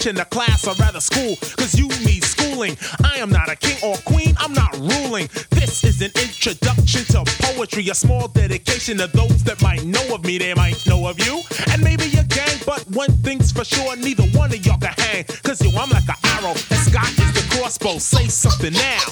teaching 0.00 0.18
a 0.18 0.24
class, 0.24 0.66
or 0.66 0.74
rather 0.74 1.00
school, 1.00 1.36
cause 1.56 1.74
you 1.74 1.88
need 2.04 2.24
schooling. 2.24 2.76
I 3.04 3.18
am 3.18 3.30
not 3.30 3.50
a 3.50 3.56
king 3.56 3.76
or 3.82 3.96
queen, 4.06 4.34
I'm 4.38 4.52
not 4.52 4.74
ruling. 4.78 5.28
This 5.50 5.84
is 5.84 6.00
an 6.00 6.10
introduction 6.16 7.04
to 7.12 7.24
poetry, 7.42 7.88
a 7.90 7.94
small 7.94 8.28
dedication 8.28 8.98
to 8.98 9.08
those 9.08 9.44
that 9.44 9.60
might 9.62 9.84
know 9.84 10.14
of 10.14 10.24
me, 10.24 10.38
they 10.38 10.54
might 10.54 10.86
know 10.86 11.06
of 11.06 11.18
you. 11.20 11.40
And 11.70 11.82
maybe 11.82 12.04
your 12.06 12.24
gang, 12.24 12.56
but 12.64 12.84
one 12.90 13.12
thing's 13.22 13.52
for 13.52 13.64
sure, 13.64 13.94
neither 13.96 14.24
one 14.38 14.52
of 14.52 14.64
y'all 14.64 14.78
can 14.78 14.94
hang. 14.96 15.24
Cause 15.42 15.60
yo, 15.60 15.70
I'm 15.78 15.90
like 15.90 16.08
an 16.08 16.16
arrow, 16.40 16.52
and 16.52 16.80
Scott 16.80 17.10
is 17.10 17.32
the 17.34 17.56
crossbow. 17.56 17.98
Say 17.98 18.26
something 18.28 18.72
now. 18.72 19.04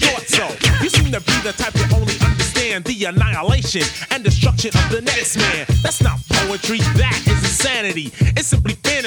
Thought 0.00 0.26
so. 0.28 0.46
You 0.82 0.88
seem 0.88 1.12
to 1.12 1.20
be 1.20 1.36
the 1.44 1.52
type 1.52 1.74
that 1.74 1.92
only 1.92 2.14
understand 2.24 2.84
the 2.84 3.04
annihilation 3.04 3.82
and 4.10 4.24
destruction 4.24 4.70
of 4.74 4.90
the 4.90 5.02
next 5.02 5.36
man. 5.36 5.66
That's 5.82 6.02
not 6.02 6.20
poetry, 6.30 6.78
that 6.96 7.20
is 7.26 7.42
insanity. 7.44 8.12
It's 8.36 8.48
simply 8.48 8.59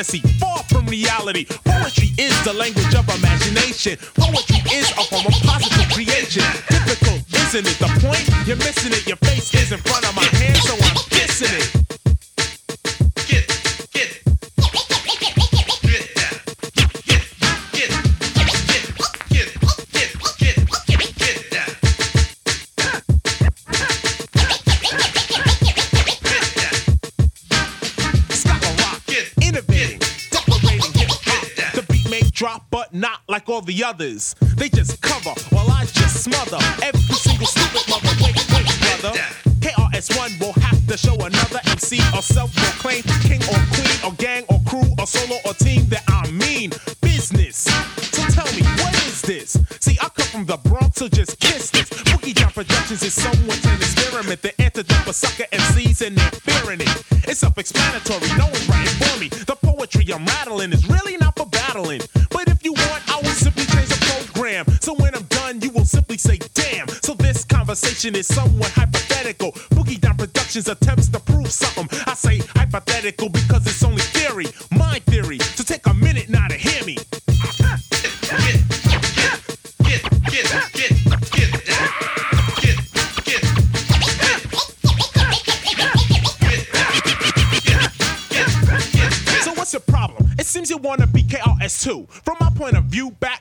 fantasy, 0.03 0.19
far 0.37 0.63
from 0.63 0.85
reality. 0.87 1.45
Poetry 1.65 2.09
is 2.17 2.33
the 2.43 2.53
language 2.53 2.93
of 2.95 3.07
imagination. 3.17 3.97
Poetry 4.15 4.61
is 4.73 4.91
a 4.91 5.03
form 5.03 5.25
of 5.25 5.33
positive 5.43 5.89
creation. 5.93 6.43
Isn't 7.33 7.67
it? 7.67 7.77
The 7.79 7.87
point? 8.01 8.47
You're 8.47 8.57
missing 8.57 8.91
it. 8.93 9.05
Your 9.07 9.17
face 9.17 9.53
is 9.53 9.71
in 9.71 9.79
front 9.79 10.07
of 10.07 10.15
my 10.15 10.23
hand, 10.23 10.57
so 10.57 10.73
I'm 10.73 10.95
kissing 11.09 11.49
it. 11.51 11.82
Drop, 32.33 32.65
but 32.69 32.93
not 32.93 33.21
like 33.29 33.47
all 33.47 33.61
the 33.61 33.83
others. 33.83 34.35
They 34.57 34.69
just 34.69 35.01
cover 35.01 35.33
while 35.49 35.69
I 35.69 35.85
just 35.85 36.23
smother 36.23 36.57
every 36.81 37.15
single 37.15 37.47
stupid 37.47 37.87
mother. 37.89 38.09
Wait, 38.21 38.35
wait, 38.35 39.01
brother. 39.01 39.17
KRS-One 39.61 40.31
will 40.39 40.53
have 40.53 40.85
to 40.87 40.97
show 40.97 41.15
another 41.15 41.59
MC 41.67 41.99
or 42.13 42.21
self-proclaimed 42.21 43.05
king 43.23 43.41
or 43.43 43.59
queen 43.71 43.99
or 44.03 44.11
gang 44.17 44.43
or 44.49 44.59
crew 44.67 44.83
or 44.99 45.07
solo 45.07 45.37
or 45.45 45.53
team 45.53 45.85
that 45.87 46.03
I 46.09 46.29
mean 46.31 46.71
business. 47.01 47.63
So 48.11 48.23
tell 48.33 48.51
me, 48.53 48.63
what 48.81 48.93
is 49.05 49.21
this? 49.21 49.57
See, 49.79 49.97
I 50.01 50.09
come 50.09 50.27
from 50.27 50.45
the 50.45 50.57
Bronx, 50.57 50.97
so 50.97 51.07
just 51.07 51.39
kiss 51.39 51.69
this. 51.69 51.89
Boogie 51.89 52.33
Down 52.33 52.51
Productions 52.51 53.03
is 53.03 53.13
somewhat 53.13 53.63
an 53.65 53.75
experiment. 53.75 54.41
The 54.41 54.59
antidote 54.61 54.97
for 55.05 55.13
sucker 55.13 55.45
MCs 55.53 56.05
and 56.05 56.17
they're 56.17 56.31
fearing 56.31 56.81
it. 56.81 57.03
It's 57.29 57.39
self-explanatory, 57.39 58.27
no 58.37 58.52
conversation 68.03 68.15
is 68.15 68.27
somewhat 68.27 68.69
hypothetical. 68.71 69.51
Boogie 69.75 69.99
Down 69.99 70.17
Productions 70.17 70.67
attempts 70.67 71.07
to 71.09 71.19
prove 71.19 71.51
something. 71.51 71.87
I 72.05 72.13
say 72.13 72.39
hypothetical 72.55 73.29
because 73.29 73.65
it's 73.65 73.83
only 73.83 74.01
theory, 74.01 74.45
my 74.71 74.99
theory. 75.07 75.39
So 75.39 75.63
take 75.63 75.85
a 75.87 75.93
minute 75.93 76.29
now 76.29 76.47
to 76.47 76.55
hear 76.55 76.83
me. 76.85 76.97
So 89.41 89.53
what's 89.53 89.73
your 89.73 89.81
problem? 89.81 90.29
It 90.39 90.45
seems 90.45 90.69
you 90.69 90.77
wanna 90.77 91.07
be 91.07 91.23
KRS2. 91.23 92.09
From 92.25 92.37
my 92.39 92.49
point 92.55 92.75
of 92.75 92.85
view, 92.85 93.11
backtrack, 93.19 93.32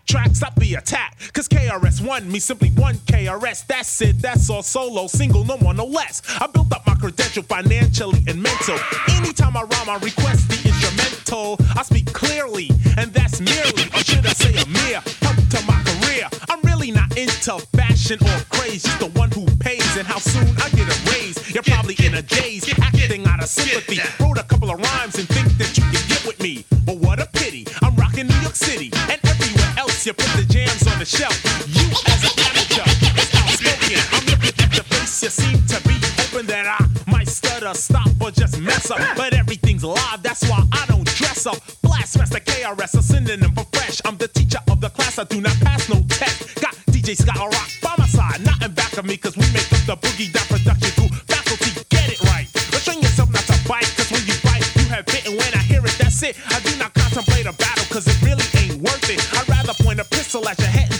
KRS1 1.72 2.26
me 2.26 2.38
simply 2.38 2.68
one 2.70 2.96
KRS. 2.96 3.66
That's 3.66 4.02
it, 4.02 4.18
that's 4.18 4.50
all 4.50 4.62
solo, 4.62 5.06
single, 5.06 5.42
no 5.44 5.56
more, 5.56 5.72
no 5.72 5.86
less. 5.86 6.20
I 6.38 6.46
built 6.46 6.70
up 6.70 6.86
my 6.86 6.94
credential 6.96 7.42
financially 7.44 8.22
and 8.28 8.42
mental. 8.42 8.78
Anytime 9.08 9.56
I 9.56 9.62
rhyme, 9.62 9.88
I 9.88 9.98
request 10.02 10.48
the 10.48 10.68
instrumental. 10.68 11.56
I 11.74 11.82
speak 11.82 12.12
clearly, 12.12 12.68
and 12.98 13.10
that's 13.14 13.40
merely, 13.40 13.84
or 13.94 14.04
should 14.04 14.26
I 14.26 14.34
say 14.34 14.52
a 14.60 14.66
mere, 14.68 15.00
help 15.24 15.36
to 15.48 15.64
my 15.66 15.80
career. 15.88 16.28
I'm 16.50 16.60
really 16.60 16.90
not 16.90 17.16
into 17.16 17.58
fashion 17.74 18.18
or 18.20 18.38
craze, 18.50 18.82
just 18.82 19.00
the 19.00 19.08
one 19.18 19.30
who 19.30 19.46
pays 19.56 19.96
and 19.96 20.06
how 20.06 20.18
soon 20.18 20.48
I 20.60 20.68
get 20.76 20.86
a 20.92 21.10
raise. 21.10 21.40
You're 21.54 21.62
probably 21.62 21.96
in 22.04 22.16
a 22.16 22.22
daze, 22.22 22.68
acting 22.82 23.24
out 23.26 23.42
of 23.42 23.48
sympathy. 23.48 23.98
Wrote 24.22 24.38
a 24.38 24.44
couple 24.44 24.70
of 24.70 24.78
rhymes 24.78 25.18
and 25.18 25.26
think 25.28 25.48
that 25.56 25.78
you 25.78 25.84
can 25.84 26.04
get 26.08 26.26
with 26.26 26.40
me. 26.42 26.66
But 26.84 26.98
what 26.98 27.18
a 27.18 27.26
pity, 27.32 27.66
I'm 27.82 27.96
rocking 27.96 28.26
New 28.26 28.40
York 28.42 28.56
City 28.56 28.90
and 29.08 29.18
everywhere 29.24 29.74
else 29.78 30.04
you 30.04 30.12
put 30.12 30.28
the 30.36 30.44
jams 30.44 30.81
the 31.02 31.16
shelf. 31.18 31.34
You 31.66 31.90
as 32.06 32.22
an 32.22 32.34
amateur, 32.46 32.86
it's 33.18 33.34
outspoken. 33.34 33.98
I'm 34.14 34.24
looking 34.30 34.54
at 34.54 34.70
your 34.70 34.86
face, 34.86 35.22
you 35.22 35.30
seem 35.30 35.58
to 35.66 35.78
be 35.88 35.98
hoping 36.14 36.46
that 36.46 36.66
I 36.78 37.10
might 37.10 37.26
stutter, 37.26 37.74
stop, 37.74 38.06
or 38.20 38.30
just 38.30 38.60
mess 38.60 38.88
up. 38.90 39.00
But 39.16 39.34
everything's 39.34 39.82
live, 39.82 40.22
that's 40.22 40.48
why 40.48 40.62
I 40.70 40.86
don't 40.86 41.06
dress 41.18 41.46
up. 41.46 41.58
Blast 41.82 42.18
Master 42.18 42.38
KRS, 42.38 42.94
a 42.98 43.02
synonym 43.02 43.50
for 43.50 43.66
fresh. 43.72 44.00
I'm 44.04 44.16
the 44.16 44.28
teacher 44.28 44.60
of 44.70 44.80
the 44.80 44.90
class, 44.90 45.18
I 45.18 45.24
do 45.24 45.40
not 45.40 45.56
pass 45.58 45.88
no 45.88 45.98
test. 46.08 46.60
Got 46.60 46.74
DJ 46.94 47.16
Scott 47.16 47.36
La 47.36 47.46
Rock 47.46 47.70
by 47.82 47.94
my 47.98 48.06
side, 48.06 48.44
not 48.44 48.62
in 48.62 48.70
back 48.70 48.96
of 48.96 49.04
me, 49.04 49.16
cause 49.16 49.36
we 49.36 49.46
make 49.50 49.66
up 49.74 49.82
the 49.90 49.96
boogie 50.06 50.30
down 50.30 50.46
production 50.46 50.90
crew. 50.94 51.10
Faculty, 51.26 51.82
get 51.90 52.12
it 52.14 52.20
right. 52.30 52.46
Restrain 52.70 53.02
yourself 53.02 53.28
not 53.32 53.42
to 53.50 53.58
bite, 53.66 53.90
cause 53.98 54.10
when 54.12 54.22
you 54.22 54.38
bite, 54.46 54.62
you 54.78 54.86
have 54.94 55.06
bitten. 55.06 55.34
When 55.34 55.50
I 55.52 55.62
hear 55.66 55.82
it, 55.84 55.96
that's 55.98 56.22
it. 56.22 56.36
I 56.46 56.60
do 56.60 56.70
not 56.78 56.94
contemplate 56.94 57.46
a 57.46 57.54
battle, 57.58 57.86
cause 57.90 58.06
it 58.06 58.14
really 58.22 58.46
ain't 58.62 58.78
worth 58.78 59.10
it. 59.10 59.18
I'd 59.34 59.48
rather 59.48 59.74
point 59.82 59.98
a 59.98 60.04
pistol 60.04 60.48
at 60.48 60.58
your 60.58 60.68
head 60.68 60.91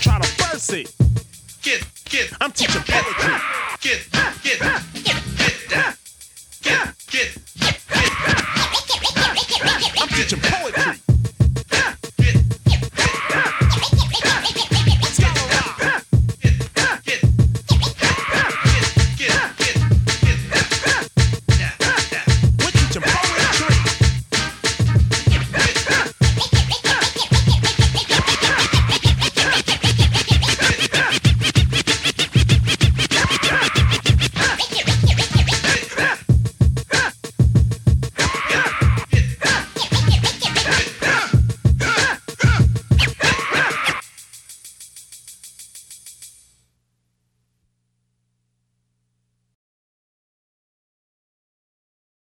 and 0.53 0.63
try 0.63 0.77
to 0.79 0.87
burst 0.93 1.01
it. 1.01 1.63
Get, 1.63 1.87
get. 2.05 2.33
I'm 2.41 2.53
teaching 2.53 2.83
poetry. 2.83 3.52